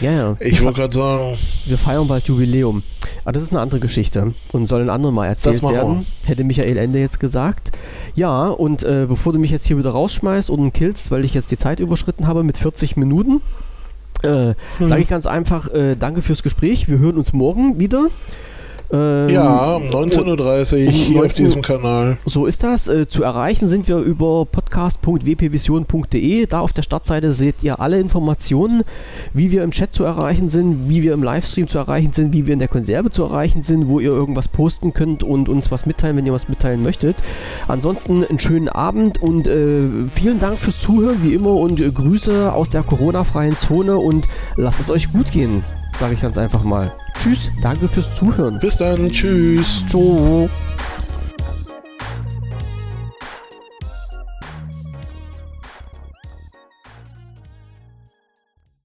Ja, 0.00 0.10
ja. 0.10 0.36
Ich 0.40 0.60
wollte 0.64 0.80
gerade 0.80 0.92
sagen. 0.92 1.38
Wir 1.66 1.78
feiern 1.78 2.08
bald 2.08 2.26
Jubiläum. 2.26 2.82
Aber 3.22 3.30
das 3.30 3.44
ist 3.44 3.52
eine 3.52 3.60
andere 3.60 3.78
Geschichte 3.78 4.34
und 4.50 4.66
soll 4.66 4.80
ein 4.80 4.90
andermal 4.90 5.28
erzählt 5.28 5.62
werden, 5.62 6.04
hätte 6.24 6.42
Michael 6.42 6.78
Ende 6.78 6.98
jetzt 6.98 7.20
gesagt. 7.20 7.70
Ja, 8.16 8.48
und 8.48 8.82
äh, 8.82 9.06
bevor 9.08 9.32
du 9.32 9.38
mich 9.38 9.52
jetzt 9.52 9.68
hier 9.68 9.78
wieder 9.78 9.90
rausschmeißt 9.90 10.50
und 10.50 10.72
killst, 10.72 11.12
weil 11.12 11.24
ich 11.24 11.32
jetzt 11.32 11.52
die 11.52 11.56
Zeit 11.56 11.78
überschritten 11.78 12.26
habe 12.26 12.42
mit 12.42 12.58
40 12.58 12.96
Minuten, 12.96 13.40
äh, 14.24 14.54
hm. 14.78 14.88
sage 14.88 15.02
ich 15.02 15.08
ganz 15.08 15.26
einfach 15.26 15.68
äh, 15.68 15.94
Danke 15.94 16.22
fürs 16.22 16.42
Gespräch. 16.42 16.88
Wir 16.88 16.98
hören 16.98 17.16
uns 17.18 17.32
morgen 17.32 17.78
wieder. 17.78 18.08
Ähm, 18.92 19.28
ja, 19.28 19.76
um 19.76 19.84
19.30 19.84 20.86
Uhr 20.86 20.90
hier 20.90 21.24
auf 21.24 21.32
diesem 21.34 21.62
Kanal. 21.62 22.18
So 22.24 22.46
ist 22.46 22.64
das. 22.64 22.88
Äh, 22.88 23.06
zu 23.06 23.22
erreichen 23.22 23.68
sind 23.68 23.86
wir 23.88 23.98
über 23.98 24.46
podcast.wpvision.de. 24.46 26.46
Da 26.46 26.60
auf 26.60 26.72
der 26.72 26.80
Startseite 26.82 27.30
seht 27.32 27.62
ihr 27.62 27.78
alle 27.80 28.00
Informationen, 28.00 28.82
wie 29.32 29.52
wir 29.52 29.62
im 29.62 29.70
Chat 29.70 29.94
zu 29.94 30.04
erreichen 30.04 30.48
sind, 30.48 30.88
wie 30.88 31.02
wir 31.02 31.12
im 31.14 31.22
Livestream 31.22 31.68
zu 31.68 31.78
erreichen 31.78 32.12
sind, 32.12 32.32
wie 32.32 32.46
wir 32.46 32.52
in 32.52 32.58
der 32.58 32.66
Konserve 32.68 33.10
zu 33.10 33.22
erreichen 33.22 33.62
sind, 33.62 33.88
wo 33.88 34.00
ihr 34.00 34.10
irgendwas 34.10 34.48
posten 34.48 34.92
könnt 34.92 35.22
und 35.22 35.48
uns 35.48 35.70
was 35.70 35.86
mitteilen, 35.86 36.16
wenn 36.16 36.26
ihr 36.26 36.32
was 36.32 36.48
mitteilen 36.48 36.82
möchtet. 36.82 37.16
Ansonsten 37.68 38.24
einen 38.24 38.40
schönen 38.40 38.68
Abend 38.68 39.22
und 39.22 39.46
äh, 39.46 39.84
vielen 40.12 40.40
Dank 40.40 40.58
fürs 40.58 40.80
Zuhören, 40.80 41.18
wie 41.22 41.34
immer, 41.34 41.54
und 41.54 41.78
äh, 41.80 41.90
Grüße 41.90 42.52
aus 42.52 42.70
der 42.70 42.82
Corona-freien 42.82 43.56
Zone 43.56 43.98
und 43.98 44.26
lasst 44.56 44.80
es 44.80 44.90
euch 44.90 45.12
gut 45.12 45.30
gehen 45.30 45.62
sage 46.00 46.14
ich 46.14 46.22
ganz 46.22 46.38
einfach 46.38 46.64
mal. 46.64 46.90
Tschüss, 47.18 47.50
danke 47.60 47.86
fürs 47.86 48.14
Zuhören. 48.14 48.58
Bis 48.58 48.78
dann, 48.78 49.10
tschüss. 49.10 49.84
Ciao. 49.86 50.48